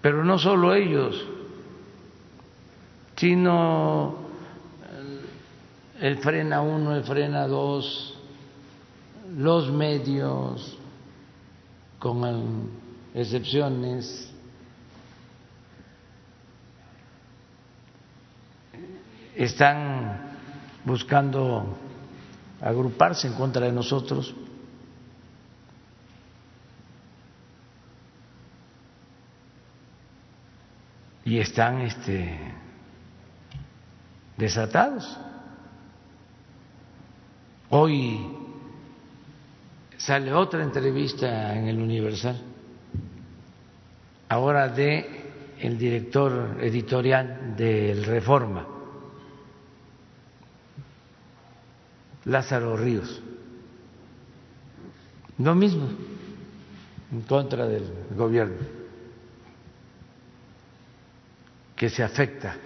[0.00, 1.26] Pero no solo ellos,
[3.16, 4.29] sino
[6.00, 8.14] el frena uno, el frena dos,
[9.36, 10.78] los medios,
[11.98, 12.70] con
[13.14, 14.32] excepciones,
[19.36, 20.36] están
[20.84, 21.76] buscando
[22.62, 24.34] agruparse en contra de nosotros.
[31.26, 32.38] Y están este,
[34.38, 35.18] desatados.
[37.72, 38.18] Hoy
[39.96, 42.36] sale otra entrevista en el Universal,
[44.28, 48.66] ahora de el director editorial del Reforma,
[52.24, 53.22] Lázaro Ríos.
[55.38, 55.90] Lo mismo,
[57.12, 58.66] en contra del gobierno,
[61.76, 62.56] que se afecta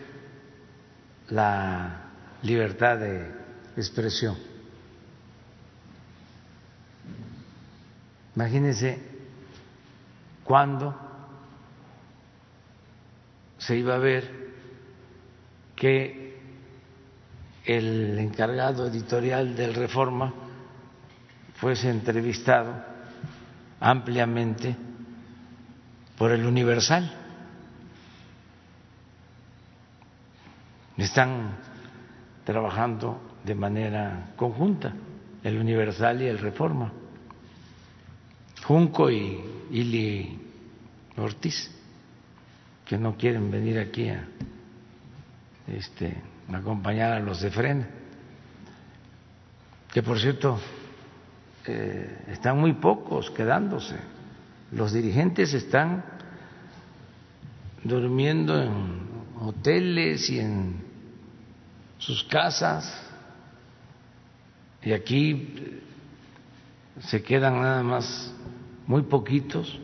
[1.28, 2.04] la
[2.42, 3.30] libertad de
[3.76, 4.53] expresión.
[8.36, 8.98] Imagínense
[10.42, 10.94] cuándo
[13.58, 14.52] se iba a ver
[15.76, 16.38] que
[17.64, 20.34] el encargado editorial del Reforma
[21.54, 22.74] fuese entrevistado
[23.80, 24.76] ampliamente
[26.18, 27.10] por el Universal.
[30.96, 31.56] Están
[32.44, 34.92] trabajando de manera conjunta
[35.42, 36.92] el Universal y el Reforma.
[38.66, 39.40] Junco y
[39.72, 40.38] Ili
[41.16, 41.70] Ortiz,
[42.84, 44.26] que no quieren venir aquí a
[45.66, 46.16] este,
[46.52, 47.86] acompañar a los de Frena,
[49.92, 50.58] que por cierto
[51.66, 53.96] eh, están muy pocos quedándose.
[54.72, 56.04] Los dirigentes están
[57.82, 59.08] durmiendo en
[59.40, 60.82] hoteles y en
[61.98, 63.02] sus casas
[64.82, 65.80] y aquí
[67.00, 68.32] se quedan nada más
[68.86, 69.78] muy poquitos,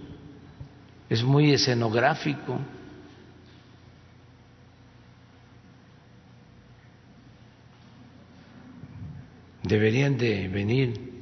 [1.09, 2.59] es muy escenográfico.
[9.63, 11.13] Deberían de venir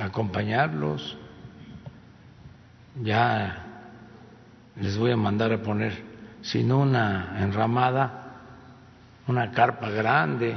[0.00, 1.16] a acompañarlos.
[3.02, 3.64] Ya
[4.80, 6.02] les voy a mandar a poner,
[6.42, 8.20] si no una enramada,
[9.26, 10.54] una carpa grande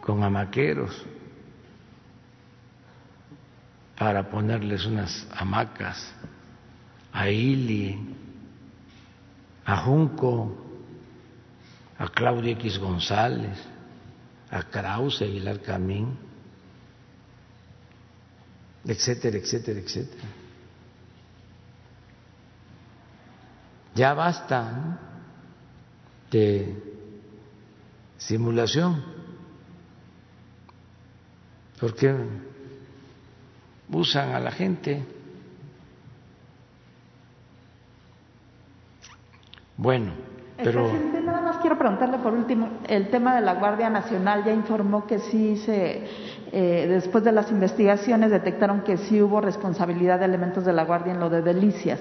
[0.00, 1.06] con amaqueros
[4.00, 6.10] para ponerles unas hamacas
[7.12, 8.16] a Ili,
[9.66, 10.56] a Junco,
[11.98, 13.58] a Claudia X González,
[14.50, 16.16] a Krause Aguilar Camín,
[18.86, 20.28] etcétera, etcétera, etcétera.
[23.94, 24.98] Ya basta
[26.30, 26.74] de
[28.16, 29.04] simulación,
[31.78, 32.49] porque
[33.92, 35.02] usan a la gente.
[39.76, 40.12] Bueno,
[40.56, 40.90] pero...
[40.90, 45.06] Presidente, nada más quiero preguntarle por último, el tema de la Guardia Nacional ya informó
[45.06, 46.06] que sí se,
[46.52, 51.14] eh, después de las investigaciones detectaron que sí hubo responsabilidad de elementos de la Guardia
[51.14, 52.00] en lo de Delicias,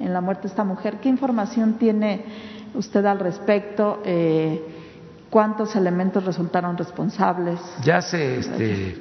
[0.00, 0.98] en la muerte de esta mujer.
[1.00, 2.24] ¿Qué información tiene
[2.74, 4.00] usted al respecto?
[4.04, 4.60] Eh,
[5.30, 7.58] ¿Cuántos elementos resultaron responsables?
[7.84, 8.98] Ya se este,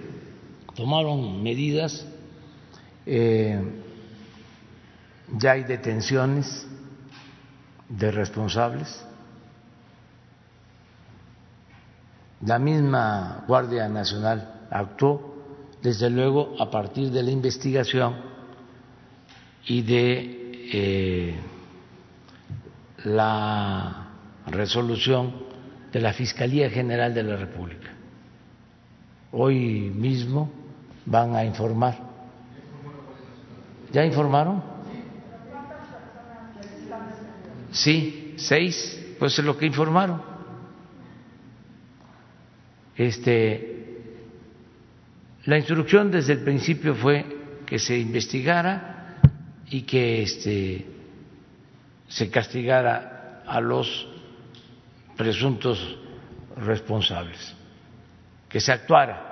[0.76, 2.08] tomaron medidas
[3.06, 3.62] eh,
[5.38, 6.68] ya hay detenciones
[7.90, 9.06] de responsables
[12.46, 15.44] la misma Guardia Nacional actuó,
[15.82, 18.16] desde luego, a partir de la investigación
[19.68, 21.36] y de eh,
[23.04, 24.08] la
[24.48, 25.34] resolución
[25.92, 27.90] de la Fiscalía General de la República.
[29.32, 30.52] Hoy mismo
[31.06, 32.11] van a informar.
[33.92, 34.64] ¿Ya informaron?
[37.72, 40.22] Sí, seis, pues es lo que informaron.
[42.96, 43.72] Este,
[45.46, 47.26] la instrucción desde el principio fue
[47.66, 49.20] que se investigara
[49.70, 50.86] y que este,
[52.08, 54.08] se castigara a los
[55.18, 55.98] presuntos
[56.58, 57.56] responsables,
[58.50, 59.30] que se actuara.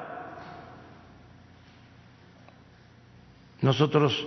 [3.62, 4.26] Nosotros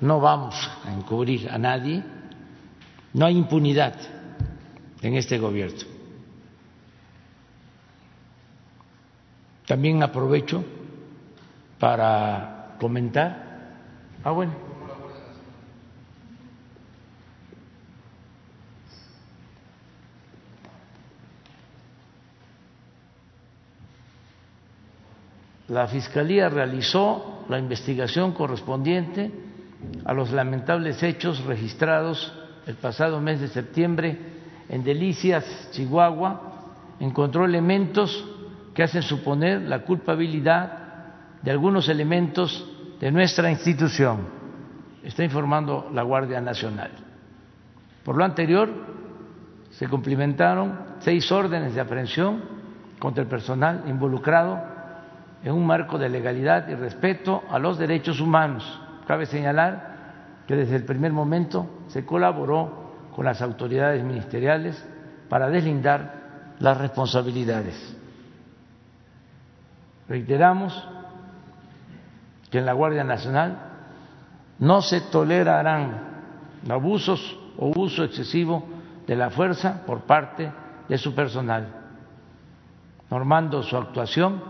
[0.00, 2.02] no vamos a encubrir a nadie,
[3.14, 3.94] no hay impunidad
[5.02, 5.96] en este gobierno.
[9.66, 10.64] También aprovecho
[11.78, 13.74] para comentar.
[14.22, 14.52] Ah, bueno.
[25.68, 29.45] La Fiscalía realizó la investigación correspondiente
[30.04, 32.32] a los lamentables hechos registrados
[32.66, 34.18] el pasado mes de septiembre
[34.68, 36.52] en Delicias, Chihuahua.
[37.00, 38.24] Encontró elementos
[38.74, 40.86] que hacen suponer la culpabilidad
[41.42, 42.68] de algunos elementos
[43.00, 44.26] de nuestra institución.
[45.02, 46.90] Está informando la Guardia Nacional.
[48.04, 48.68] Por lo anterior,
[49.70, 52.42] se cumplimentaron seis órdenes de aprehensión
[52.98, 54.60] contra el personal involucrado
[55.44, 58.80] en un marco de legalidad y respeto a los derechos humanos.
[59.06, 59.96] Cabe señalar
[60.46, 64.84] que desde el primer momento se colaboró con las autoridades ministeriales
[65.28, 67.96] para deslindar las responsabilidades.
[70.08, 70.88] Reiteramos
[72.50, 73.58] que en la Guardia Nacional
[74.58, 76.16] no se tolerarán
[76.68, 78.64] abusos o uso excesivo
[79.06, 80.52] de la fuerza por parte
[80.88, 81.68] de su personal,
[83.10, 84.42] normando su actuación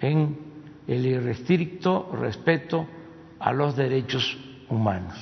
[0.00, 0.38] en
[0.86, 2.86] el irrestricto respeto
[3.42, 4.38] a los derechos
[4.68, 5.18] humanos.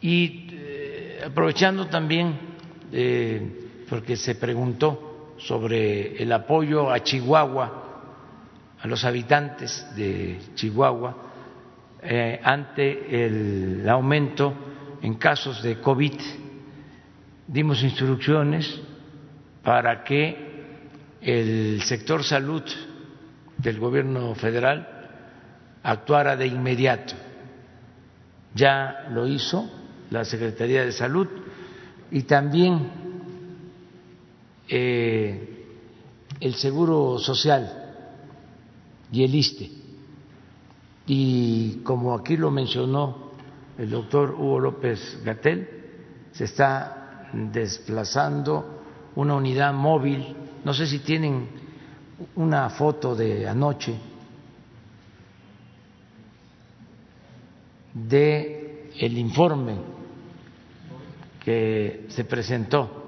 [0.00, 2.38] Y eh, aprovechando también,
[2.92, 7.82] eh, porque se preguntó sobre el apoyo a Chihuahua,
[8.80, 11.16] a los habitantes de Chihuahua,
[12.02, 14.54] eh, ante el aumento
[15.02, 16.20] en casos de COVID
[17.46, 18.80] dimos instrucciones
[19.62, 20.43] para que
[21.24, 22.62] el sector salud
[23.56, 24.86] del gobierno federal
[25.82, 27.14] actuara de inmediato.
[28.54, 29.70] Ya lo hizo
[30.10, 31.26] la Secretaría de Salud
[32.10, 32.90] y también
[34.68, 35.66] eh,
[36.40, 37.94] el Seguro Social
[39.10, 39.70] y el ISTE.
[41.06, 43.32] Y como aquí lo mencionó
[43.78, 45.68] el doctor Hugo López Gatel,
[46.32, 48.82] se está desplazando
[49.16, 50.43] una unidad móvil.
[50.64, 51.46] No sé si tienen
[52.36, 53.94] una foto de anoche
[57.92, 59.76] de el informe
[61.44, 63.04] que se presentó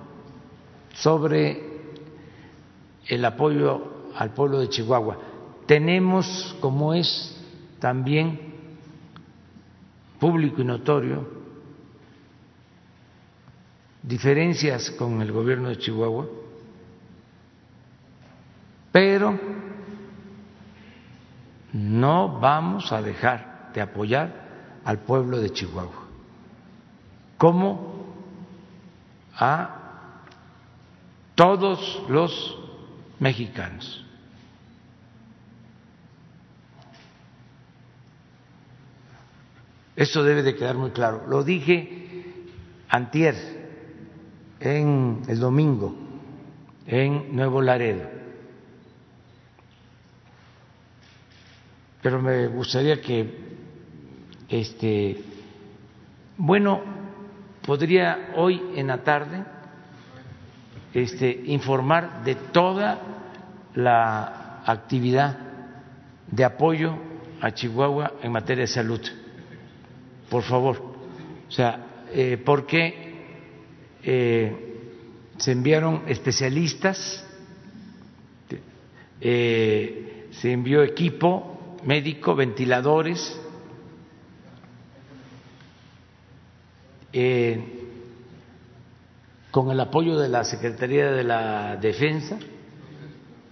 [0.95, 1.63] sobre
[3.09, 5.19] el apoyo al pueblo de Chihuahua.
[5.67, 7.43] Tenemos, como es
[7.79, 8.55] también
[10.21, 11.29] público y notorio,
[14.03, 16.27] diferencias con el gobierno de Chihuahua,
[18.97, 19.39] pero
[21.75, 26.07] no vamos a dejar de apoyar al pueblo de Chihuahua,
[27.37, 28.07] como
[29.35, 30.23] a
[31.35, 32.59] todos los
[33.19, 34.03] mexicanos.
[39.95, 41.27] Eso debe de quedar muy claro.
[41.29, 42.33] Lo dije
[42.89, 43.35] antier
[44.59, 45.95] en el domingo
[46.87, 48.17] en Nuevo Laredo.
[52.07, 53.29] Pero me gustaría que,
[54.49, 55.17] este,
[56.37, 56.81] bueno,
[57.67, 59.43] podría hoy en la tarde
[60.95, 63.01] este, informar de toda
[63.75, 65.37] la actividad
[66.31, 66.97] de apoyo
[67.41, 69.01] a Chihuahua en materia de salud.
[70.31, 70.77] Por favor.
[71.49, 73.17] O sea, eh, porque
[74.05, 74.77] eh,
[75.39, 77.27] se enviaron especialistas,
[79.21, 81.55] eh, se envió equipo
[81.85, 83.41] médico, ventiladores,
[87.13, 87.83] eh,
[89.51, 92.39] con el apoyo de la Secretaría de la Defensa.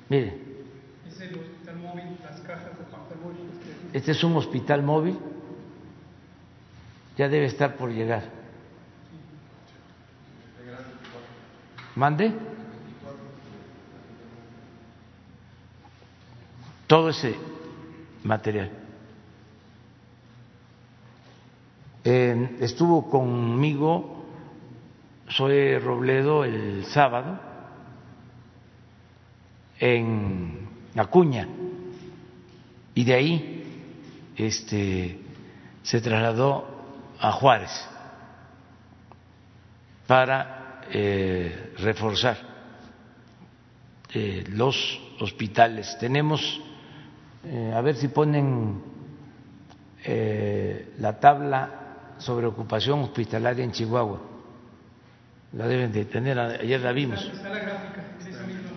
[0.09, 0.39] Mire.
[1.09, 5.19] Es el hospital móvil, las cajas de Este es un hospital móvil.
[7.17, 8.25] Ya debe estar por llegar.
[11.95, 12.35] ¿Mande?
[16.87, 17.35] Todo ese
[18.25, 18.71] material.
[22.05, 24.15] estuvo conmigo
[25.29, 27.41] soy Robledo el sábado
[29.79, 31.49] en Acuña
[32.95, 33.65] y de ahí
[34.37, 35.19] este,
[35.83, 36.67] se trasladó
[37.19, 37.71] a Juárez
[40.07, 42.37] para eh, reforzar
[44.13, 45.97] eh, los hospitales.
[45.99, 46.61] Tenemos,
[47.47, 48.95] eh, a ver si ponen
[50.99, 54.35] la tabla sobre ocupación hospitalaria en Chihuahua
[55.57, 57.23] la deben de tener, ayer la vimos.
[57.25, 58.71] Está la gráfica, esa misma.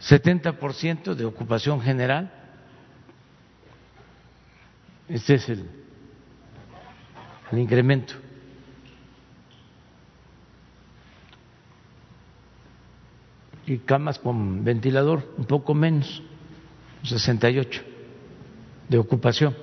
[0.00, 2.43] Setenta por ciento de ocupación general.
[5.08, 5.68] Este es el,
[7.52, 8.14] incremento.
[13.66, 16.22] y camas con ventilador, un poco menos,
[17.02, 17.82] 68
[18.90, 19.56] de ocupación.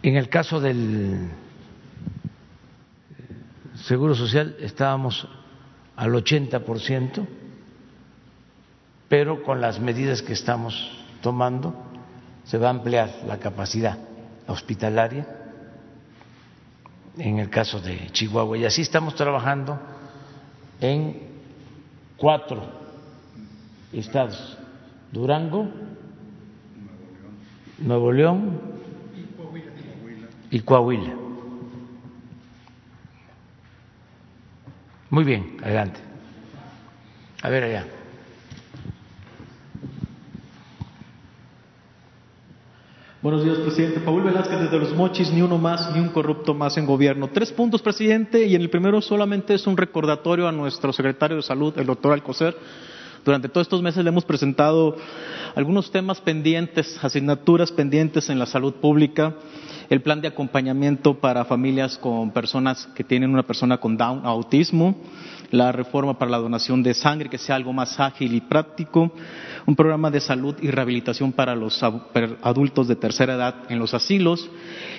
[0.00, 1.28] En el caso del
[3.74, 5.26] Seguro Social estábamos
[5.96, 7.26] al 80%,
[9.08, 10.88] pero con las medidas que estamos
[11.20, 11.91] tomando
[12.44, 13.98] se va a ampliar la capacidad
[14.46, 15.26] hospitalaria
[17.18, 18.58] en el caso de Chihuahua.
[18.58, 19.78] Y así estamos trabajando
[20.80, 21.20] en
[22.16, 22.62] cuatro
[23.92, 24.58] estados,
[25.10, 25.68] Durango,
[27.78, 28.60] Nuevo León
[30.50, 31.14] y Coahuila.
[35.10, 36.00] Muy bien, adelante.
[37.42, 37.86] A ver allá.
[43.22, 44.00] Buenos días, presidente.
[44.00, 47.30] Paul Velázquez desde Los Mochis, ni uno más, ni un corrupto más en gobierno.
[47.32, 51.42] Tres puntos, presidente, y en el primero solamente es un recordatorio a nuestro secretario de
[51.44, 52.56] Salud, el doctor Alcocer.
[53.24, 54.96] Durante todos estos meses le hemos presentado
[55.54, 59.36] algunos temas pendientes, asignaturas pendientes en la salud pública,
[59.88, 64.96] el plan de acompañamiento para familias con personas que tienen una persona con Down, autismo,
[65.52, 69.12] la reforma para la donación de sangre, que sea algo más ágil y práctico,
[69.66, 74.50] un programa de salud y rehabilitación para los adultos de tercera edad en los asilos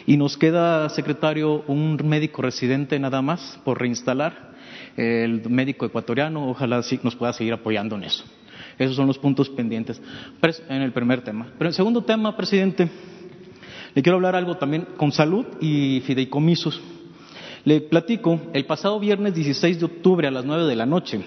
[0.05, 4.53] y nos queda, secretario, un médico residente nada más por reinstalar,
[4.95, 8.23] el médico ecuatoriano, ojalá nos pueda seguir apoyando en eso.
[8.77, 10.01] Esos son los puntos pendientes
[10.69, 11.47] en el primer tema.
[11.57, 12.89] Pero el segundo tema, presidente,
[13.93, 16.79] le quiero hablar algo también con salud y fideicomisos.
[17.65, 21.23] Le platico, el pasado viernes 16 de octubre a las 9 de la noche,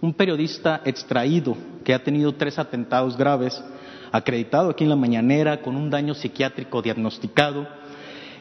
[0.00, 3.60] un periodista extraído que ha tenido tres atentados graves,
[4.12, 7.66] acreditado aquí en la mañanera con un daño psiquiátrico diagnosticado,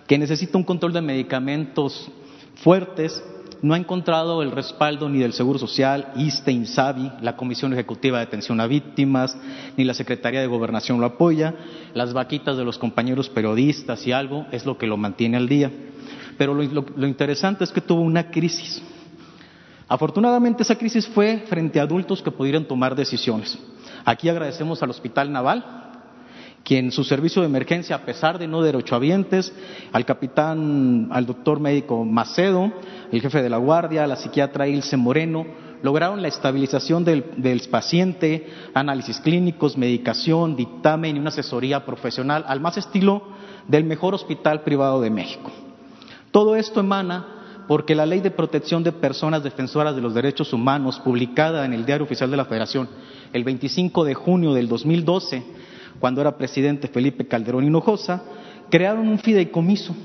[0.06, 2.12] que necesita un control de medicamentos
[2.58, 3.24] fuertes,
[3.64, 8.26] no ha encontrado el respaldo ni del Seguro Social, ISTE, INSABI, la Comisión Ejecutiva de
[8.26, 9.36] Atención a Víctimas,
[9.78, 11.56] ni la Secretaría de Gobernación lo apoya,
[11.96, 15.72] las vaquitas de los compañeros periodistas y algo es lo que lo mantiene al día.
[16.38, 18.82] Pero lo interesante es que tuvo una crisis
[19.88, 23.58] Afortunadamente esa crisis fue frente a adultos que pudieran tomar decisiones.
[24.04, 25.64] Aquí agradecemos al Hospital Naval,
[26.64, 29.54] quien su servicio de emergencia, a pesar de no derechohabientes,
[29.92, 32.72] al capitán, al doctor médico Macedo,
[33.12, 35.46] el jefe de la guardia, la psiquiatra Ilse Moreno,
[35.84, 42.60] lograron la estabilización del, del, paciente, análisis clínicos, medicación, dictamen y una asesoría profesional al
[42.60, 43.22] más estilo
[43.68, 45.52] del mejor hospital privado de México.
[46.36, 51.00] Todo esto emana porque la Ley de Protección de Personas Defensoras de los Derechos Humanos,
[51.00, 52.90] publicada en el Diario Oficial de la Federación
[53.32, 55.42] el 25 de junio del 2012,
[55.98, 58.22] cuando era presidente Felipe Calderón Hinojosa,
[58.70, 59.96] crearon un fideicomiso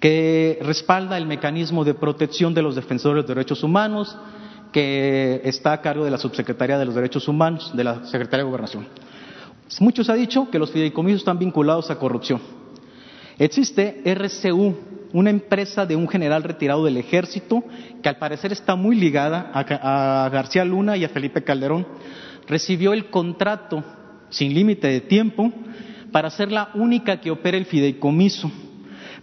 [0.00, 4.18] que respalda el mecanismo de protección de los defensores de derechos humanos,
[4.70, 8.50] que está a cargo de la Subsecretaría de los Derechos Humanos, de la Secretaría de
[8.50, 8.86] Gobernación.
[9.80, 12.60] Muchos han dicho que los fideicomisos están vinculados a corrupción.
[13.40, 17.64] Existe RCU, una empresa de un general retirado del ejército
[18.02, 21.86] que al parecer está muy ligada a, García Luna y a Felipe Calderón.
[22.46, 23.84] Recibió el contrato
[24.28, 25.52] sin límite de tiempo
[26.12, 28.50] para ser la única que opera el fideicomiso.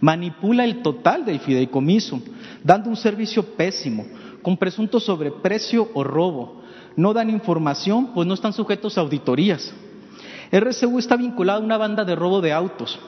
[0.00, 2.22] Manipula el total del fideicomiso,
[2.62, 4.06] dando un servicio pésimo,
[4.42, 6.62] con presunto sobreprecio o robo.
[6.96, 9.72] No dan información, pues no están sujetos a auditorías.
[10.50, 12.98] RCU está vinculado a una banda de robo de autos.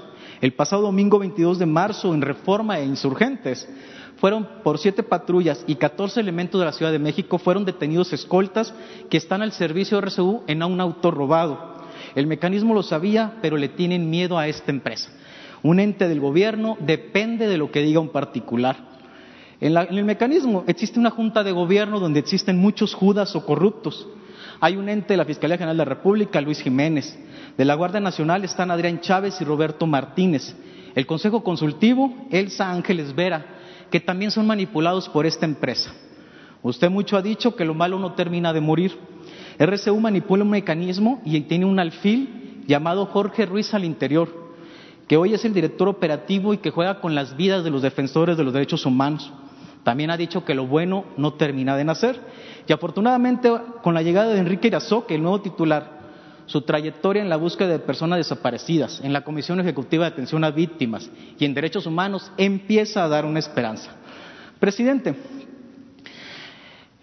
[0.41, 3.69] El pasado domingo 22 de marzo, en Reforma e Insurgentes,
[4.17, 8.73] fueron por siete patrullas y 14 elementos de la Ciudad de México fueron detenidos escoltas
[9.11, 11.85] que están al servicio de RCU en un auto robado.
[12.15, 15.11] El mecanismo lo sabía, pero le tienen miedo a esta empresa.
[15.63, 18.77] Un ente del gobierno depende de lo que diga un particular.
[19.61, 24.09] En, en, el mecanismo existe una junta de gobierno donde existen muchos judas o corruptos.
[24.61, 27.19] Hay un ente de la Fiscalía General de la República, Luis Jiménez.
[27.57, 30.55] De la Guardia Nacional están Adrián Chávez y Roberto Martínez.
[30.95, 33.59] El Consejo Consultivo, Elsa Ángeles Vera
[33.91, 35.93] que también son manipulados por esta empresa.
[36.63, 38.97] Usted mucho ha dicho que lo malo no termina de morir.
[39.59, 44.29] RCU manipula un mecanismo y tiene un alfil llamado Jorge Ruiz al interior,
[45.09, 48.37] que hoy es el director operativo y que juega con las vidas de los defensores
[48.37, 49.33] de los derechos humanos.
[49.83, 52.21] También ha dicho que lo bueno no termina de nacer.
[52.69, 53.51] Y afortunadamente,
[53.83, 56.00] con la llegada de Enrique Irazoque, el nuevo titular,
[56.51, 60.51] su trayectoria en la búsqueda de personas desaparecidas, en la Comisión Ejecutiva de Atención a
[60.51, 61.09] Víctimas
[61.39, 63.93] y en Derechos Humanos empieza a dar una esperanza.
[64.59, 65.15] Presidente,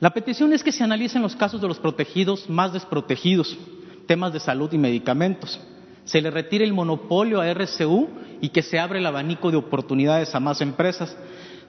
[0.01, 3.57] la petición es que se analicen los casos de los protegidos más desprotegidos,
[4.05, 5.61] temas de salud y medicamentos.
[6.03, 8.09] Se le retire el monopolio a RCU
[8.41, 11.15] y que se abra el abanico de oportunidades a más empresas.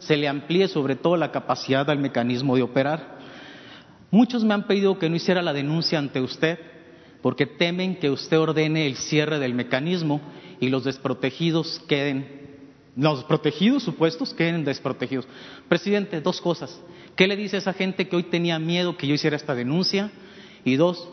[0.01, 3.19] Se le amplíe sobre todo la capacidad al mecanismo de operar.
[4.11, 6.78] Muchos me han pedido que no hiciera la denuncia ante usted
[7.23, 10.21] porque temen que usted ordene el cierre del mecanismo
[10.61, 12.27] y los desprotegidos queden,
[12.97, 15.27] los protegidos supuestos queden desprotegidos.
[15.69, 16.81] Presidente, dos cosas.
[17.17, 20.11] ¿Qué le dice a esa gente que hoy tenía miedo que yo hiciera esta denuncia?
[20.65, 21.09] Y dos,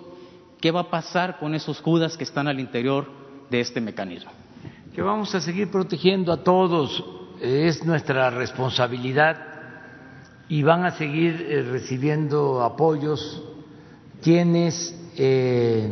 [0.61, 3.07] ¿qué va a pasar con esos judas que están al interior
[3.49, 4.31] de este mecanismo?
[4.93, 7.03] Que vamos a seguir protegiendo a todos,
[7.41, 9.37] es nuestra responsabilidad
[10.47, 13.43] y van a seguir eh, recibiendo apoyos
[14.21, 15.89] quienes eh,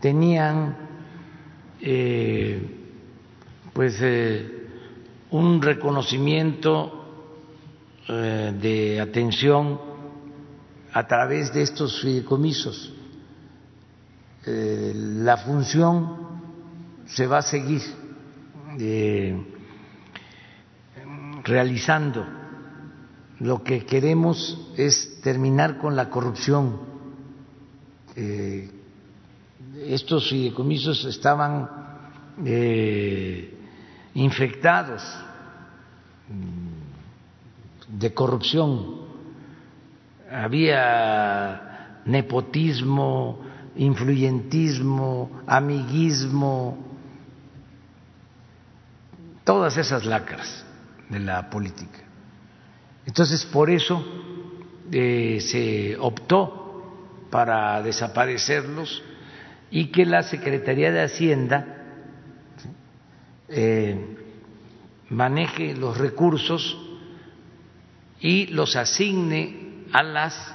[0.00, 0.76] tenían
[1.80, 2.60] eh,
[3.72, 4.68] pues eh,
[5.30, 7.00] un reconocimiento
[8.06, 9.80] de atención
[10.92, 12.92] a través de estos fideicomisos.
[14.44, 16.18] la función
[17.06, 17.80] se va a seguir
[21.44, 22.26] realizando.
[23.40, 26.93] Lo que queremos es terminar con la corrupción
[28.16, 28.70] eh,
[29.86, 31.68] estos fideicomisos estaban
[32.44, 33.54] eh,
[34.14, 35.02] infectados
[36.28, 39.04] mm, de corrupción,
[40.30, 43.40] había nepotismo,
[43.76, 46.78] influyentismo, amiguismo,
[49.44, 50.64] todas esas lacras
[51.08, 52.00] de la política.
[53.06, 54.04] Entonces, por eso
[54.90, 56.63] eh, se optó
[57.34, 59.02] para desaparecerlos
[59.68, 61.66] y que la Secretaría de Hacienda
[63.48, 63.98] eh,
[65.08, 66.78] maneje los recursos
[68.20, 70.54] y los asigne a las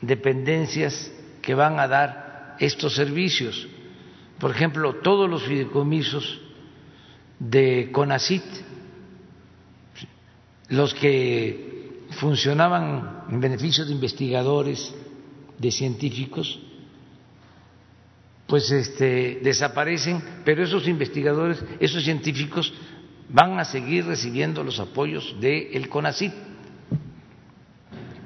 [0.00, 3.68] dependencias que van a dar estos servicios.
[4.40, 6.40] Por ejemplo, todos los fideicomisos
[7.38, 8.42] de CONACIT,
[10.70, 14.92] los que funcionaban en beneficio de investigadores,
[15.58, 16.60] de científicos
[18.46, 22.72] pues este, desaparecen, pero esos investigadores, esos científicos
[23.28, 26.32] van a seguir recibiendo los apoyos del el CONACYT.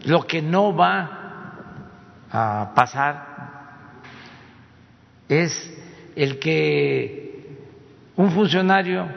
[0.05, 4.03] Lo que no va a pasar
[5.29, 5.73] es
[6.17, 7.57] el que
[8.17, 9.09] un funcionario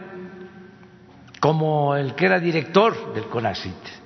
[1.39, 4.00] como el que era director del CONACYT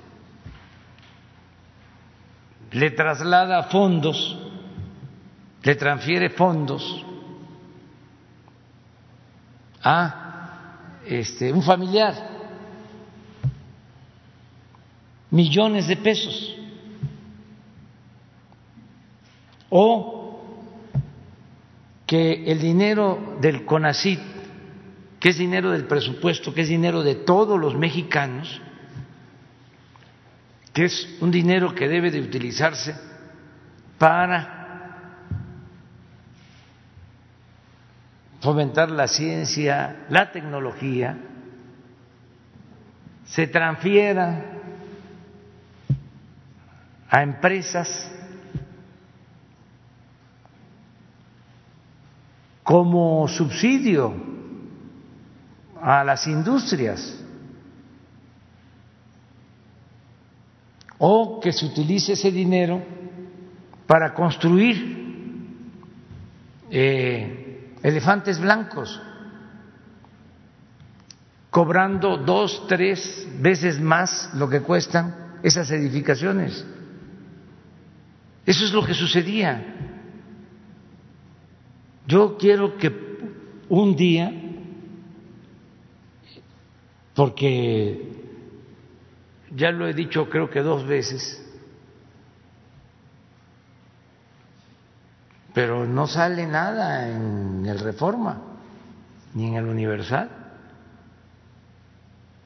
[2.72, 4.38] le traslada fondos,
[5.62, 7.04] le transfiere fondos
[9.82, 12.14] a este, un familiar,
[15.30, 16.56] millones de pesos,
[19.70, 20.40] o
[22.06, 24.20] que el dinero del CONACIT,
[25.18, 28.60] que es dinero del presupuesto, que es dinero de todos los mexicanos,
[30.76, 32.94] que es un dinero que debe de utilizarse
[33.96, 35.24] para
[38.42, 41.16] fomentar la ciencia, la tecnología,
[43.24, 44.44] se transfiera
[47.08, 48.12] a empresas
[52.62, 54.12] como subsidio
[55.80, 57.24] a las industrias
[60.98, 62.82] o que se utilice ese dinero
[63.86, 64.96] para construir
[66.70, 69.00] eh, elefantes blancos,
[71.50, 76.64] cobrando dos, tres veces más lo que cuestan esas edificaciones.
[78.44, 79.74] Eso es lo que sucedía.
[82.06, 82.92] Yo quiero que
[83.68, 84.32] un día,
[87.14, 88.15] porque
[89.56, 91.42] ya lo he dicho creo que dos veces,
[95.54, 98.42] pero no sale nada en el Reforma
[99.32, 100.30] ni en el Universal,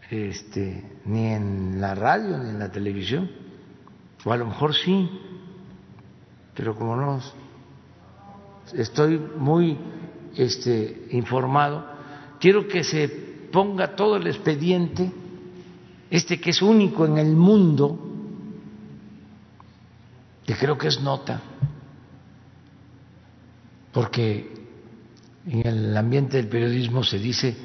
[0.08, 3.28] este, ni en la radio ni en la televisión,
[4.24, 5.10] o a lo mejor sí,
[6.54, 7.20] pero como no
[8.72, 9.76] estoy muy
[10.36, 11.84] este, informado,
[12.38, 13.08] quiero que se
[13.50, 15.12] ponga todo el expediente,
[16.10, 17.98] este que es único en el mundo,
[20.44, 21.40] que creo que es nota,
[23.92, 24.52] porque
[25.46, 27.56] en el ambiente del periodismo se dice,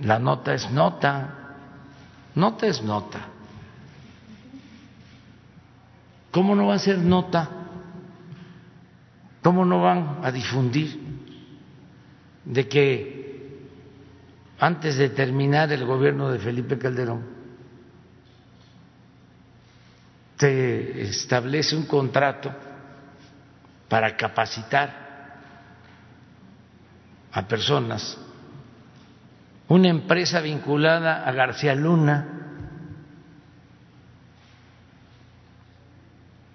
[0.00, 1.56] la nota es nota,
[2.34, 3.28] nota es nota.
[6.30, 7.50] ¿Cómo no va a ser nota?
[9.42, 11.00] ¿Cómo no van a difundir
[12.44, 13.15] de que
[14.58, 17.36] antes de terminar el gobierno de Felipe Calderón
[20.38, 22.52] se establece un contrato
[23.88, 25.06] para capacitar
[27.32, 28.18] a personas,
[29.68, 32.28] una empresa vinculada a García Luna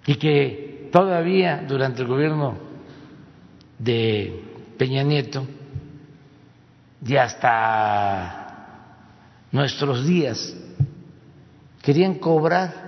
[0.06, 2.58] y que todavía durante el gobierno
[3.78, 4.44] de
[4.78, 5.46] Peña Nieto
[7.04, 8.38] y hasta
[9.50, 10.56] nuestros días
[11.82, 12.82] querían cobrar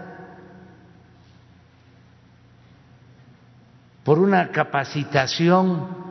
[4.04, 6.04] por una capacitación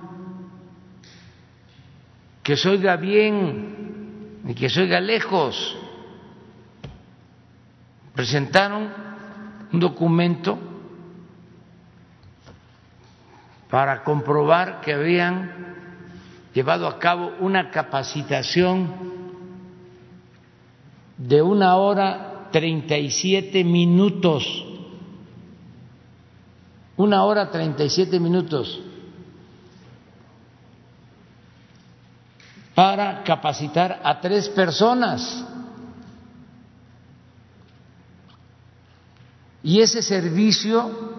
[2.42, 5.78] que se oiga bien y que se oiga lejos.
[8.14, 8.90] Presentaron
[9.72, 10.60] un documento
[13.70, 15.73] para comprobar que habían
[16.54, 19.14] llevado a cabo una capacitación
[21.18, 24.46] de una hora treinta y siete minutos,
[26.96, 28.80] una hora treinta y siete minutos
[32.76, 35.46] para capacitar a tres personas.
[39.64, 41.13] Y ese servicio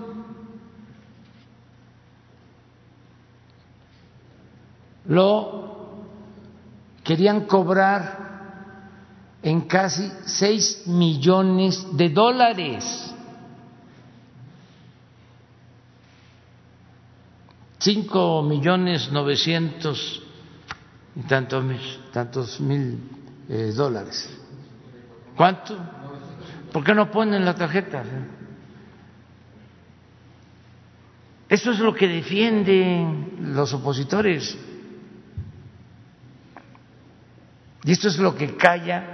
[5.07, 6.05] lo
[7.03, 8.25] querían cobrar
[9.43, 13.13] en casi seis millones de dólares.
[17.79, 20.23] Cinco millones novecientos
[21.15, 22.99] y tantos, tantos mil
[23.49, 24.31] eh, dólares.
[25.37, 25.77] ¿Cuánto?
[26.73, 28.03] ¿Por qué no ponen la tarjeta?
[31.47, 34.57] Eso es lo que defienden los opositores.
[37.85, 39.05] Y esto es lo que calla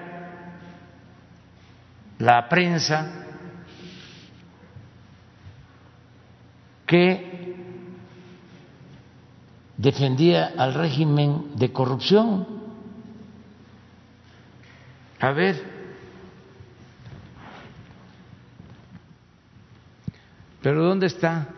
[2.18, 3.26] la prensa
[6.86, 7.56] que
[9.76, 12.46] defendía al régimen de corrupción.
[15.18, 15.62] A ver,
[20.62, 21.48] pero ¿dónde está?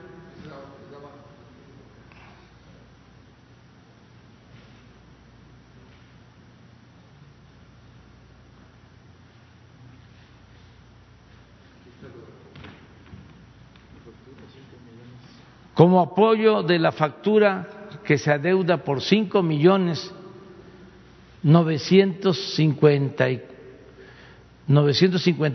[15.74, 17.69] Como apoyo de la factura
[18.05, 20.12] que se adeuda por cinco millones
[21.43, 23.43] novecientos cincuenta y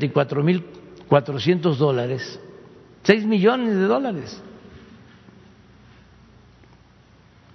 [0.09, 0.63] cuatro mil
[1.07, 2.39] cuatrocientos dólares,
[3.03, 4.43] seis millones de dólares,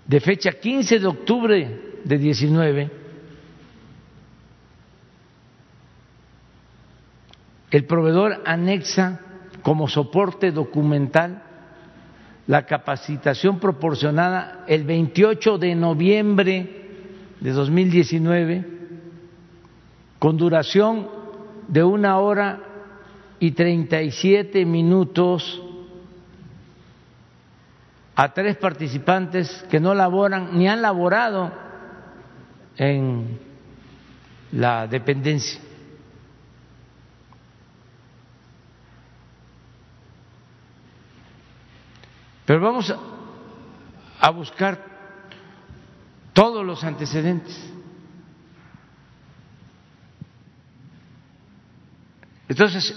[0.06, 2.90] de fecha 15 de octubre de 19,
[7.70, 9.20] el proveedor anexa
[9.62, 11.42] como soporte documental
[12.52, 16.84] la capacitación proporcionada el 28 de noviembre
[17.40, 18.66] de 2019
[20.18, 21.08] con duración
[21.66, 22.60] de una hora
[23.40, 25.62] y 37 minutos
[28.16, 31.50] a tres participantes que no laboran ni han laborado
[32.76, 33.38] en
[34.52, 35.58] la dependencia.
[42.44, 42.92] Pero vamos
[44.20, 44.84] a buscar
[46.32, 47.72] todos los antecedentes.
[52.48, 52.94] Entonces,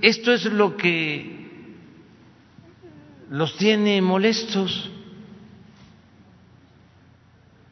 [0.00, 1.74] esto es lo que
[3.30, 4.90] los tiene molestos,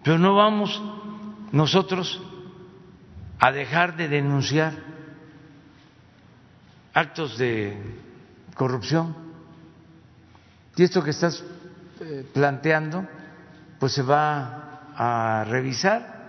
[0.03, 0.83] pero no vamos
[1.53, 2.21] nosotros
[3.39, 4.75] a dejar de denunciar
[6.95, 7.77] actos de
[8.55, 9.22] corrupción.
[10.77, 11.43] Y esto que estás
[12.01, 13.07] eh, planteando,
[13.79, 16.23] pues se va a revisar.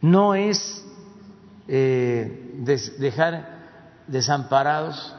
[0.00, 0.84] No es
[1.68, 2.54] eh,
[2.98, 3.62] dejar
[4.06, 5.14] desamparados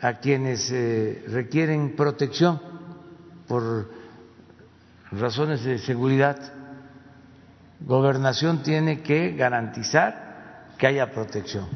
[0.00, 2.60] a quienes eh, requieren protección
[3.48, 3.90] por
[5.12, 6.38] razones de seguridad.
[7.80, 11.68] Gobernación tiene que garantizar que haya protección.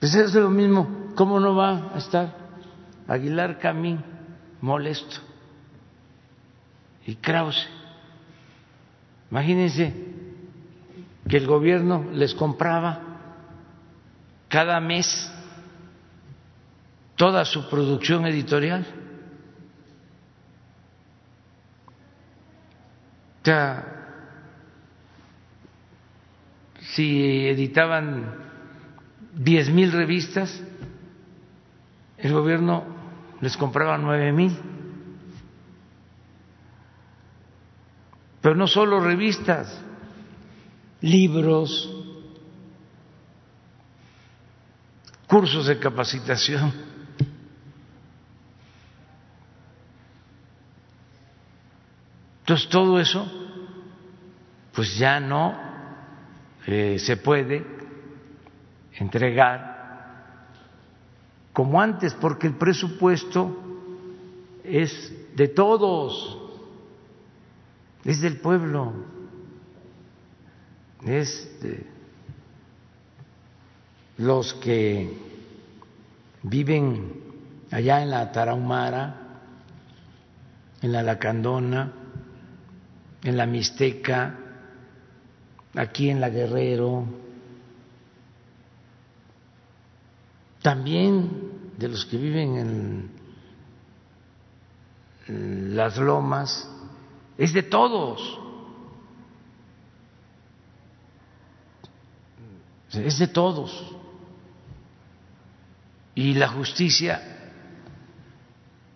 [0.00, 2.34] Pues es lo mismo, ¿cómo no va a estar
[3.08, 4.02] Aguilar Camín
[4.60, 5.16] molesto
[7.06, 7.68] y Krause?
[9.30, 9.94] Imagínense
[11.28, 13.00] que el gobierno les compraba
[14.48, 15.32] cada mes
[17.16, 18.86] toda su producción editorial.
[23.40, 23.84] O sea,
[26.80, 28.45] si editaban
[29.36, 30.62] diez mil revistas,
[32.18, 32.84] el gobierno
[33.40, 34.56] les compraba nueve mil.
[38.40, 39.80] Pero no solo revistas,
[41.00, 41.92] libros,
[45.26, 46.72] cursos de capacitación.
[52.40, 53.28] Entonces todo eso,
[54.72, 55.58] pues ya no
[56.68, 57.75] eh, se puede
[58.98, 59.74] entregar
[61.52, 63.56] como antes, porque el presupuesto
[64.62, 66.46] es de todos
[68.06, 68.92] es del pueblo,
[71.04, 71.84] es de
[74.18, 75.12] los que
[76.44, 77.12] viven
[77.72, 79.16] allá en la Tarahumara,
[80.82, 81.92] en la Lacandona,
[83.24, 84.38] en la Mixteca,
[85.74, 87.06] aquí en la Guerrero,
[90.66, 91.30] también
[91.78, 93.08] de los que viven
[95.28, 96.68] en las lomas,
[97.38, 98.40] es de todos.
[102.92, 103.94] Es de todos.
[106.16, 107.22] Y la justicia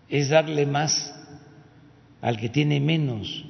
[0.09, 1.15] es darle más
[2.21, 3.45] al que tiene menos,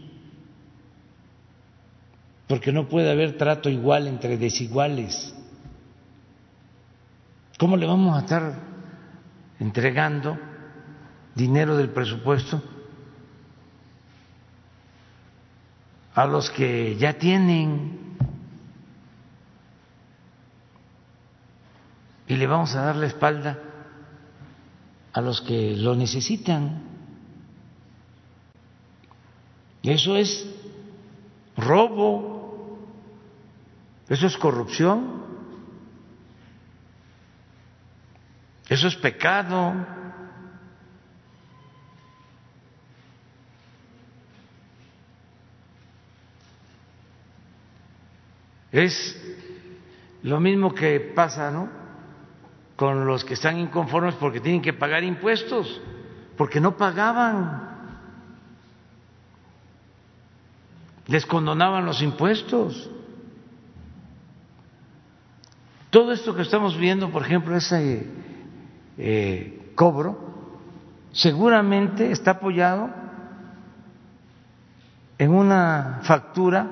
[2.47, 5.33] porque no puede haber trato igual entre desiguales.
[7.61, 8.55] ¿Cómo le vamos a estar
[9.59, 10.35] entregando
[11.35, 12.59] dinero del presupuesto
[16.15, 18.17] a los que ya tienen
[22.27, 23.59] y le vamos a dar la espalda
[25.13, 26.81] a los que lo necesitan.
[29.83, 30.49] Eso es
[31.55, 32.79] robo,
[34.09, 35.30] eso es corrupción,
[38.71, 39.73] eso es pecado.
[48.71, 49.21] Es
[50.23, 51.67] lo mismo que pasa, ¿no?
[52.77, 55.81] Con los que están inconformes porque tienen que pagar impuestos,
[56.37, 57.69] porque no pagaban.
[61.07, 62.89] Les condonaban los impuestos.
[65.89, 68.30] Todo esto que estamos viendo, por ejemplo, ese
[68.97, 70.17] eh, cobro,
[71.11, 72.89] seguramente está apoyado
[75.17, 76.67] en una factura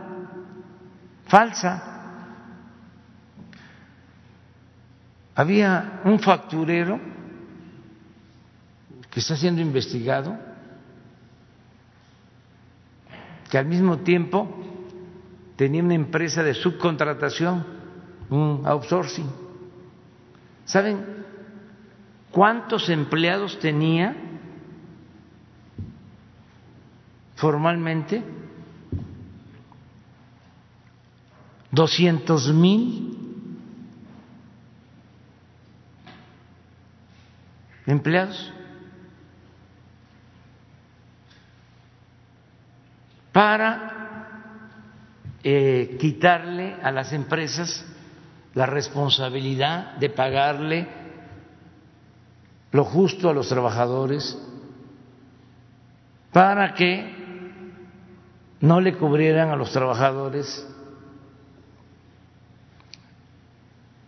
[1.28, 1.84] falsa.
[5.36, 7.00] Había un facturero
[9.10, 10.38] que está siendo investigado,
[13.50, 14.48] que al mismo tiempo
[15.56, 17.66] tenía una empresa de subcontratación,
[18.30, 19.30] un outsourcing.
[20.66, 21.19] ¿Saben
[22.32, 24.16] cuántos empleados tenía
[27.36, 28.24] formalmente?
[31.72, 33.16] doscientos mil
[37.86, 38.54] empleados
[43.32, 44.26] para
[45.44, 47.86] eh, quitarle a las empresas
[48.54, 50.88] la responsabilidad de pagarle
[52.72, 54.38] lo justo a los trabajadores
[56.32, 57.18] para que
[58.62, 60.68] no le cubrieran a los trabajadores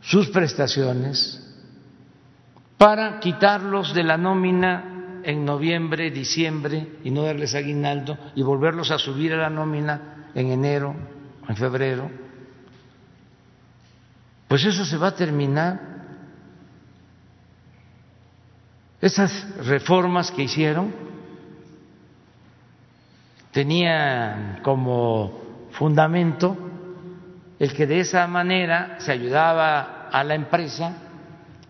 [0.01, 1.37] sus prestaciones,
[2.77, 8.97] para quitarlos de la nómina en noviembre, diciembre y no darles aguinaldo y volverlos a
[8.97, 10.95] subir a la nómina en enero,
[11.47, 12.09] en febrero.
[14.47, 15.90] Pues eso se va a terminar.
[19.01, 20.93] Esas reformas que hicieron
[23.51, 25.41] tenían como
[25.71, 26.55] fundamento
[27.57, 30.93] el que de esa manera se ayudaba a la empresa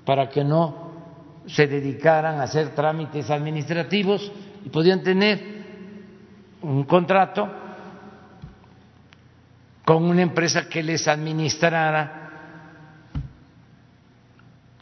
[0.05, 0.91] para que no
[1.47, 4.29] se dedicaran a hacer trámites administrativos
[4.65, 5.61] y podían tener
[6.61, 7.49] un contrato
[9.85, 12.19] con una empresa que les administrara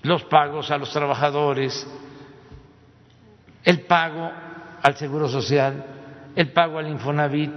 [0.01, 1.87] los pagos a los trabajadores,
[3.69, 4.31] el pago
[4.81, 5.85] al Seguro Social,
[6.35, 7.51] el pago al Infonavit.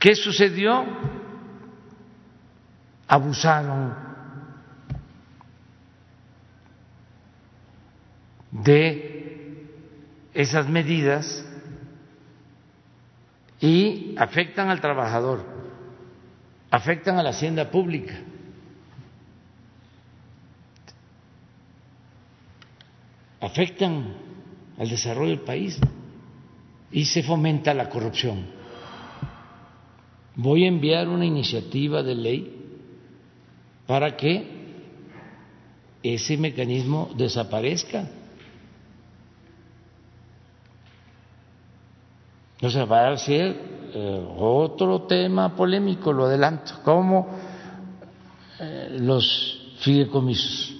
[0.00, 0.84] ¿Qué sucedió?
[3.06, 3.94] Abusaron
[8.50, 9.68] de
[10.34, 11.46] esas medidas
[13.60, 15.44] y afectan al trabajador,
[16.68, 18.14] afectan a la hacienda pública.
[23.40, 24.14] Afectan
[24.78, 25.78] al desarrollo del país
[26.92, 28.46] y se fomenta la corrupción.
[30.36, 32.56] Voy a enviar una iniciativa de ley
[33.86, 34.60] para que
[36.02, 38.08] ese mecanismo desaparezca.
[42.62, 43.56] No se va a ser
[43.92, 47.28] eh, otro tema polémico, lo adelanto, como
[48.60, 50.74] eh, los fideicomisos,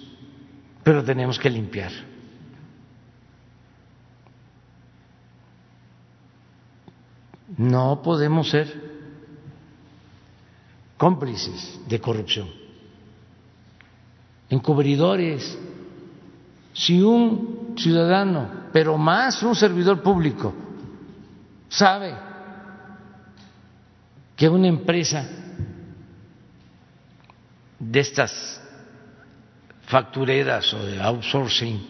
[0.84, 2.09] pero tenemos que limpiar.
[7.60, 8.72] No podemos ser
[10.96, 12.48] cómplices de corrupción,
[14.48, 15.58] encubridores.
[16.72, 20.54] Si un ciudadano, pero más un servidor público,
[21.68, 22.14] sabe
[24.34, 25.28] que una empresa
[27.78, 28.58] de estas
[29.82, 31.86] factureras o de outsourcing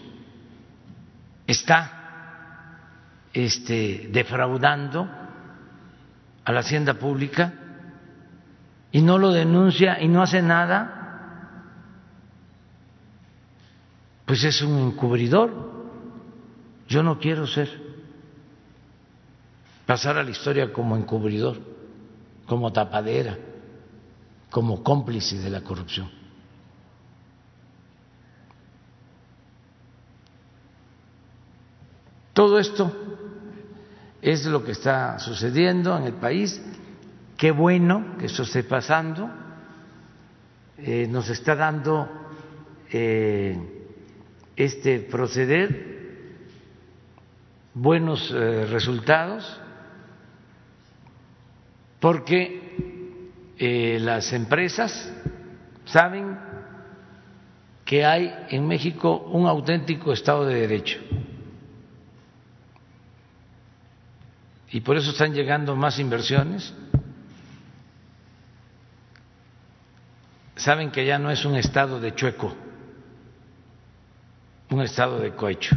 [1.47, 5.19] está este, defraudando
[6.51, 7.55] a la hacienda pública
[8.90, 11.62] y no lo denuncia y no hace nada,
[14.27, 15.70] pues es un encubridor.
[16.89, 17.70] Yo no quiero ser,
[19.86, 21.56] pasar a la historia como encubridor,
[22.47, 23.39] como tapadera,
[24.51, 26.10] como cómplice de la corrupción.
[32.32, 33.10] Todo esto
[34.22, 36.60] es lo que está sucediendo en el país.
[37.36, 39.30] Qué bueno que eso esté pasando.
[40.78, 42.09] Eh, nos está dando
[42.90, 43.56] eh,
[44.56, 45.98] este proceder
[47.74, 49.60] buenos eh, resultados
[52.01, 52.59] porque
[53.60, 55.12] las empresas
[55.84, 56.38] saben
[57.84, 60.98] que hay en México un auténtico Estado de Derecho
[64.72, 66.72] y por eso están llegando más inversiones.
[70.56, 72.55] Saben que ya no es un estado de chueco,
[74.70, 75.76] un estado de cohecho,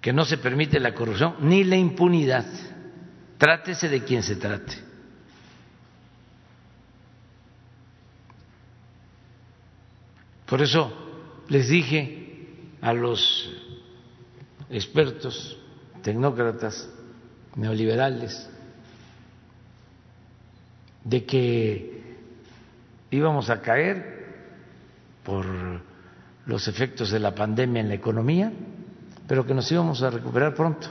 [0.00, 2.46] que no se permite la corrupción ni la impunidad,
[3.36, 4.88] trátese de quien se trate.
[10.46, 12.46] Por eso les dije
[12.80, 13.50] a los
[14.70, 15.58] expertos
[16.08, 16.88] tecnócratas
[17.54, 18.48] neoliberales
[21.04, 22.16] de que
[23.10, 24.24] íbamos a caer
[25.22, 25.44] por
[26.46, 28.50] los efectos de la pandemia en la economía,
[29.26, 30.88] pero que nos íbamos a recuperar pronto.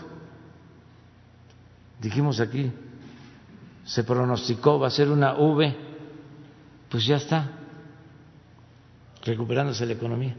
[2.00, 2.72] Dijimos aquí,
[3.86, 5.76] se pronosticó, va a ser una V,
[6.90, 7.54] pues ya está,
[9.24, 10.36] recuperándose la economía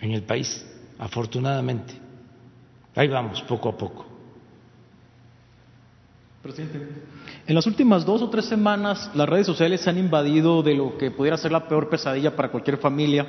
[0.00, 0.64] en el país
[0.98, 1.94] afortunadamente.
[2.94, 4.06] Ahí vamos, poco a poco.
[6.42, 6.86] Presidente,
[7.46, 10.98] en las últimas dos o tres semanas las redes sociales se han invadido de lo
[10.98, 13.26] que pudiera ser la peor pesadilla para cualquier familia.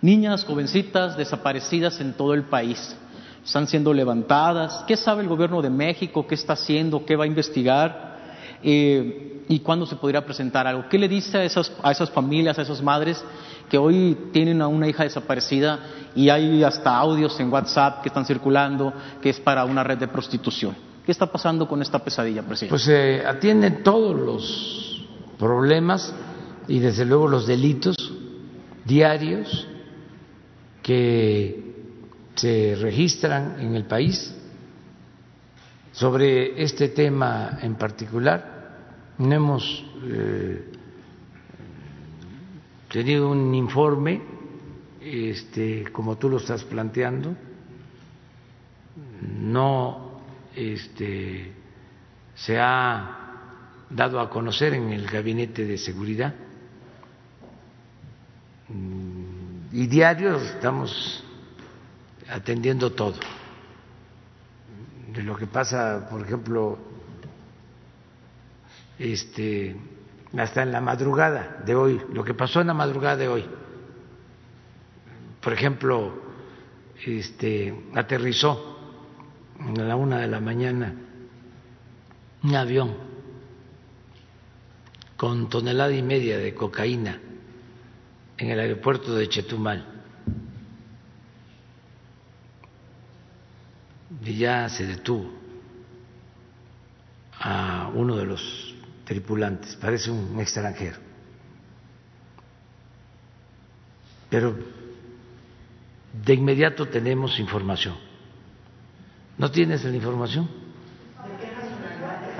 [0.00, 2.96] Niñas, jovencitas desaparecidas en todo el país
[3.44, 4.84] están siendo levantadas.
[4.86, 6.26] ¿Qué sabe el gobierno de México?
[6.26, 7.04] ¿Qué está haciendo?
[7.04, 8.13] ¿Qué va a investigar?
[8.64, 10.88] Eh, ¿Y cuándo se podría presentar algo?
[10.88, 13.22] ¿Qué le dice a esas, a esas familias, a esas madres
[13.68, 15.80] que hoy tienen a una hija desaparecida
[16.16, 20.08] y hay hasta audios en WhatsApp que están circulando que es para una red de
[20.08, 20.74] prostitución?
[21.04, 22.70] ¿Qué está pasando con esta pesadilla, presidente?
[22.70, 25.04] Pues se eh, atienden todos los
[25.38, 26.14] problemas
[26.66, 27.96] y desde luego los delitos
[28.86, 29.68] diarios
[30.82, 31.74] que
[32.34, 34.34] se registran en el país
[35.92, 38.53] sobre este tema en particular.
[39.18, 40.72] No hemos eh,
[42.90, 44.20] tenido un informe,
[45.00, 47.36] este, como tú lo estás planteando,
[49.40, 50.20] no
[50.56, 51.52] este,
[52.34, 53.24] se ha
[53.90, 56.34] dado a conocer en el gabinete de seguridad.
[58.68, 61.22] Mm, y diario estamos
[62.28, 63.20] atendiendo todo.
[65.12, 66.93] De lo que pasa por ejemplo
[68.98, 69.76] este
[70.36, 73.44] hasta en la madrugada de hoy lo que pasó en la madrugada de hoy
[75.40, 76.22] por ejemplo
[77.04, 78.78] este aterrizó
[79.60, 80.94] a la una de la mañana
[82.42, 82.94] un avión
[85.16, 87.18] con tonelada y media de cocaína
[88.36, 89.86] en el aeropuerto de Chetumal.
[94.24, 95.30] Y ya se detuvo
[97.40, 98.73] a uno de los
[99.04, 100.98] tripulantes, parece un extranjero.
[104.30, 104.56] Pero
[106.24, 107.94] de inmediato tenemos información
[109.36, 110.48] ¿No tienes la información?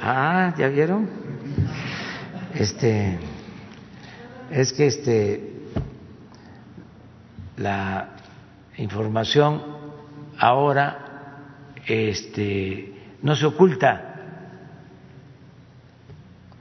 [0.00, 1.08] Ah, ¿ya vieron?
[2.54, 3.18] Este
[4.50, 5.50] es que este
[7.56, 8.10] la
[8.76, 9.62] información
[10.38, 11.32] ahora
[11.86, 14.13] este no se oculta,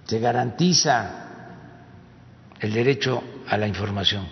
[0.06, 1.24] se garantiza
[2.60, 4.28] el derecho a la información.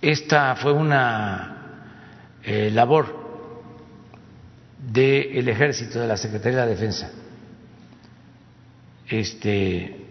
[0.00, 1.52] Esta fue una
[2.42, 3.22] eh, labor
[4.78, 7.10] del ejército, de la Secretaría de la Defensa.
[9.06, 10.06] Este,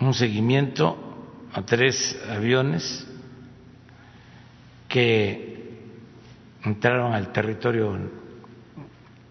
[0.00, 0.96] un seguimiento
[1.52, 3.06] a tres aviones
[4.88, 5.80] que
[6.64, 7.98] entraron al territorio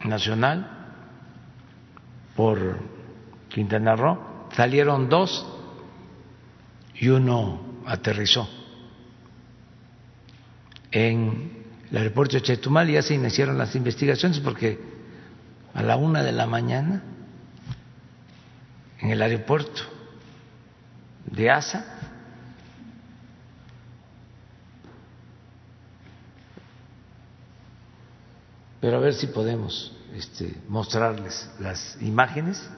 [0.03, 0.79] nacional
[2.40, 2.78] por
[3.49, 5.45] Quintana Roo, salieron dos
[6.95, 8.48] y uno aterrizó
[10.90, 12.90] en el aeropuerto de Chetumal.
[12.90, 14.80] Y ya se iniciaron las investigaciones porque
[15.74, 17.03] a la una de la mañana
[19.02, 19.82] en el aeropuerto
[21.26, 21.98] de Asa
[28.80, 32.69] pero a ver si podemos este, mostrarles las imágenes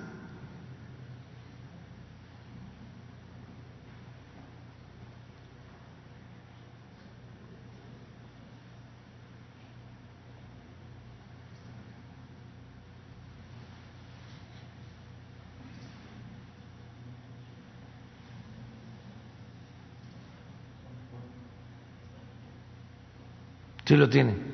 [23.91, 24.50] ¿Sí lo tiene?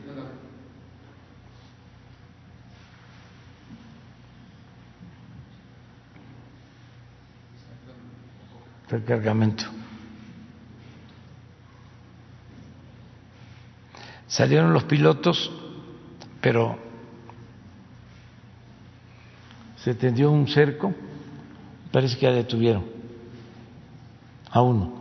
[9.04, 9.66] Cargamento.
[14.28, 15.52] Salieron los pilotos,
[16.42, 16.78] pero
[19.78, 20.94] se tendió un cerco,
[21.92, 22.86] parece que ya detuvieron
[24.52, 24.94] a uno.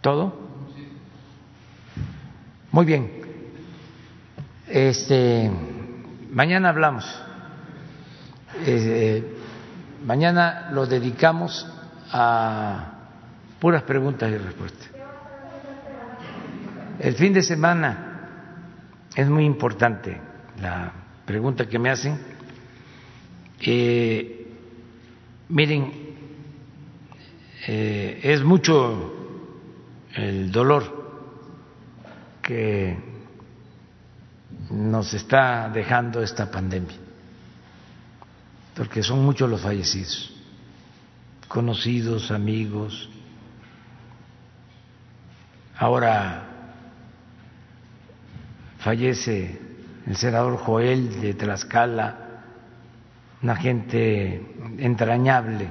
[0.00, 0.38] ¿Todo?
[2.70, 3.10] Muy bien.
[4.68, 5.50] Este,
[6.30, 7.04] mañana hablamos.
[8.66, 9.22] Eh,
[10.04, 11.66] mañana lo dedicamos
[12.10, 12.92] a
[13.60, 14.90] puras preguntas y respuestas.
[16.98, 18.28] El fin de semana
[19.14, 20.18] es muy importante
[20.60, 20.92] la
[21.26, 22.18] pregunta que me hacen.
[23.60, 24.46] Eh,
[25.48, 25.92] miren,
[27.66, 29.14] eh, es mucho
[30.14, 31.04] el dolor
[32.42, 32.96] que
[34.70, 36.96] nos está dejando esta pandemia,
[38.74, 40.32] porque son muchos los fallecidos,
[41.48, 43.08] conocidos, amigos.
[45.76, 46.44] Ahora
[48.78, 49.60] fallece
[50.06, 52.18] el senador Joel de Tlaxcala,
[53.42, 55.70] una gente entrañable,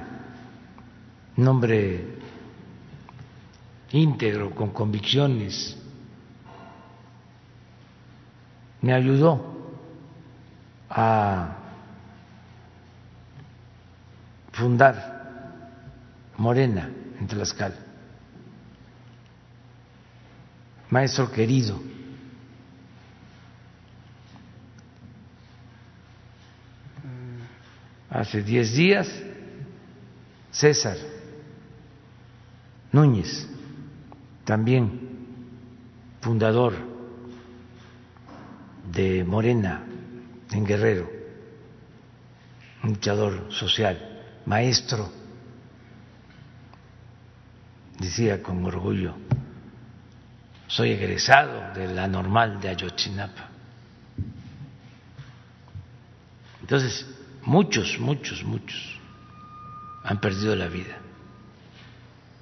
[1.36, 2.14] nombre
[3.90, 5.76] íntegro, con convicciones,
[8.80, 9.54] me ayudó
[10.90, 11.63] a
[14.54, 14.94] fundar
[16.36, 16.88] Morena
[17.20, 17.74] en Tlaxcala.
[20.90, 21.80] Maestro querido,
[28.10, 29.08] hace diez días,
[30.52, 30.96] César
[32.92, 33.48] Núñez,
[34.44, 35.00] también
[36.20, 36.74] fundador
[38.92, 39.82] de Morena
[40.52, 41.10] en Guerrero,
[42.84, 44.13] luchador social,
[44.46, 45.10] maestro,
[47.98, 49.14] decía con orgullo,
[50.66, 53.48] soy egresado de la normal de Ayotzinapa.
[56.60, 57.06] Entonces,
[57.42, 58.98] muchos, muchos, muchos
[60.02, 60.96] han perdido la vida.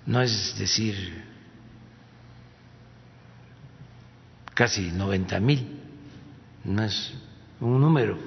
[0.07, 1.25] No es decir
[4.55, 5.81] casi 90 mil,
[6.65, 7.15] no es
[7.61, 8.19] un número,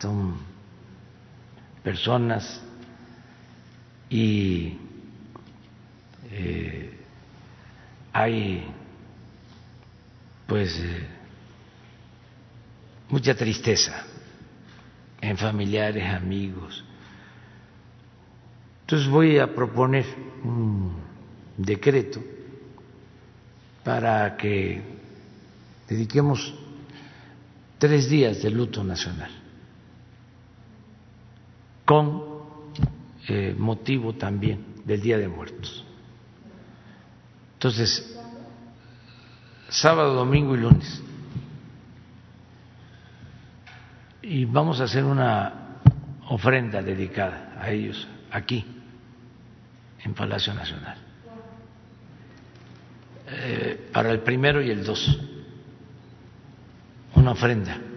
[0.00, 0.51] son
[1.82, 2.60] personas
[4.08, 4.78] y
[6.30, 6.98] eh,
[8.12, 8.64] hay
[10.46, 11.06] pues eh,
[13.08, 14.04] mucha tristeza
[15.20, 16.84] en familiares, amigos.
[18.82, 20.04] Entonces voy a proponer
[20.44, 20.94] un
[21.56, 22.22] decreto
[23.84, 24.82] para que
[25.88, 26.54] dediquemos
[27.78, 29.41] tres días de luto nacional
[31.92, 32.22] con
[33.28, 35.84] eh, motivo también del Día de Muertos.
[37.52, 38.18] Entonces,
[39.68, 41.02] sábado, domingo y lunes.
[44.22, 45.80] Y vamos a hacer una
[46.30, 48.64] ofrenda dedicada a ellos aquí,
[50.02, 50.96] en Palacio Nacional.
[53.28, 55.20] Eh, para el primero y el dos,
[57.16, 57.91] una ofrenda.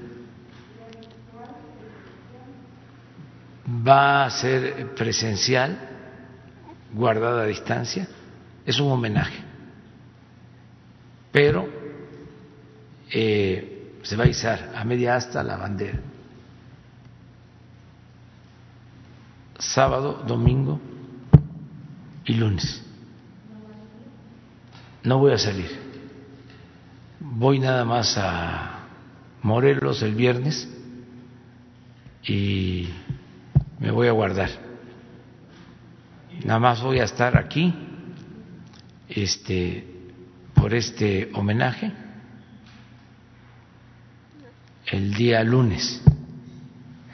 [3.68, 5.78] Va a ser presencial,
[6.94, 8.08] guardada a distancia,
[8.66, 9.44] es un homenaje,
[11.32, 11.68] pero
[13.12, 16.00] eh, se va a izar a media asta la bandera.
[19.58, 20.80] Sábado, domingo
[22.26, 22.86] y lunes
[25.06, 25.70] no voy a salir.
[27.20, 28.80] Voy nada más a
[29.44, 30.68] Morelos el viernes
[32.24, 32.90] y
[33.80, 34.49] me voy a guardar.
[36.43, 37.73] Nada más voy a estar aquí
[39.07, 39.88] este
[40.53, 41.91] por este homenaje
[44.88, 46.02] el día lunes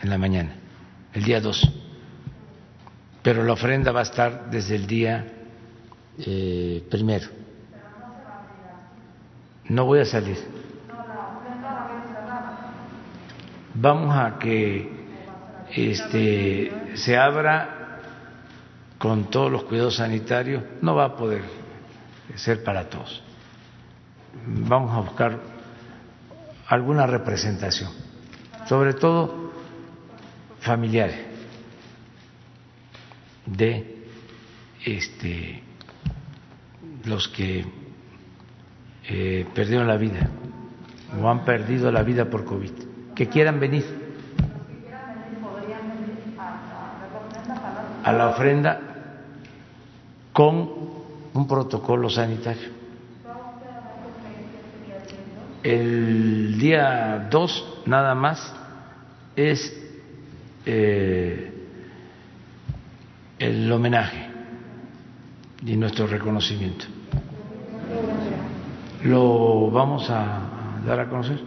[0.02, 0.56] en la mañana,
[1.14, 1.72] el día 2.
[3.22, 5.26] Pero la ofrenda va a estar desde el día
[6.18, 7.42] eh, primero
[9.72, 10.38] no voy a salir.
[13.74, 15.01] Vamos a que
[15.76, 18.00] este, se abra
[18.98, 20.64] con todos los cuidados sanitarios.
[20.82, 21.44] No va a poder
[22.36, 23.24] ser para todos.
[24.46, 25.40] Vamos a buscar
[26.68, 27.92] alguna representación,
[28.68, 29.52] sobre todo
[30.62, 31.20] familiares
[33.46, 34.06] de
[34.86, 35.62] este,
[37.06, 37.66] los que
[39.10, 40.30] eh, perdieron la vida
[41.20, 42.72] o han perdido la vida por COVID,
[43.16, 44.01] que quieran venir
[48.12, 48.80] a la ofrenda
[50.34, 50.70] con
[51.34, 52.70] un protocolo sanitario.
[55.64, 58.54] El día 2 nada más
[59.36, 59.74] es
[60.66, 61.54] eh,
[63.40, 64.28] el homenaje
[65.66, 66.86] y nuestro reconocimiento
[69.04, 71.40] lo vamos a dar a conocer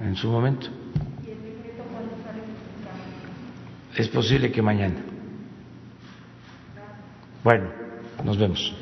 [0.00, 0.68] en su momento.
[3.94, 5.11] Es posible que mañana.
[7.42, 7.70] Bueno,
[8.24, 8.72] nos vemos.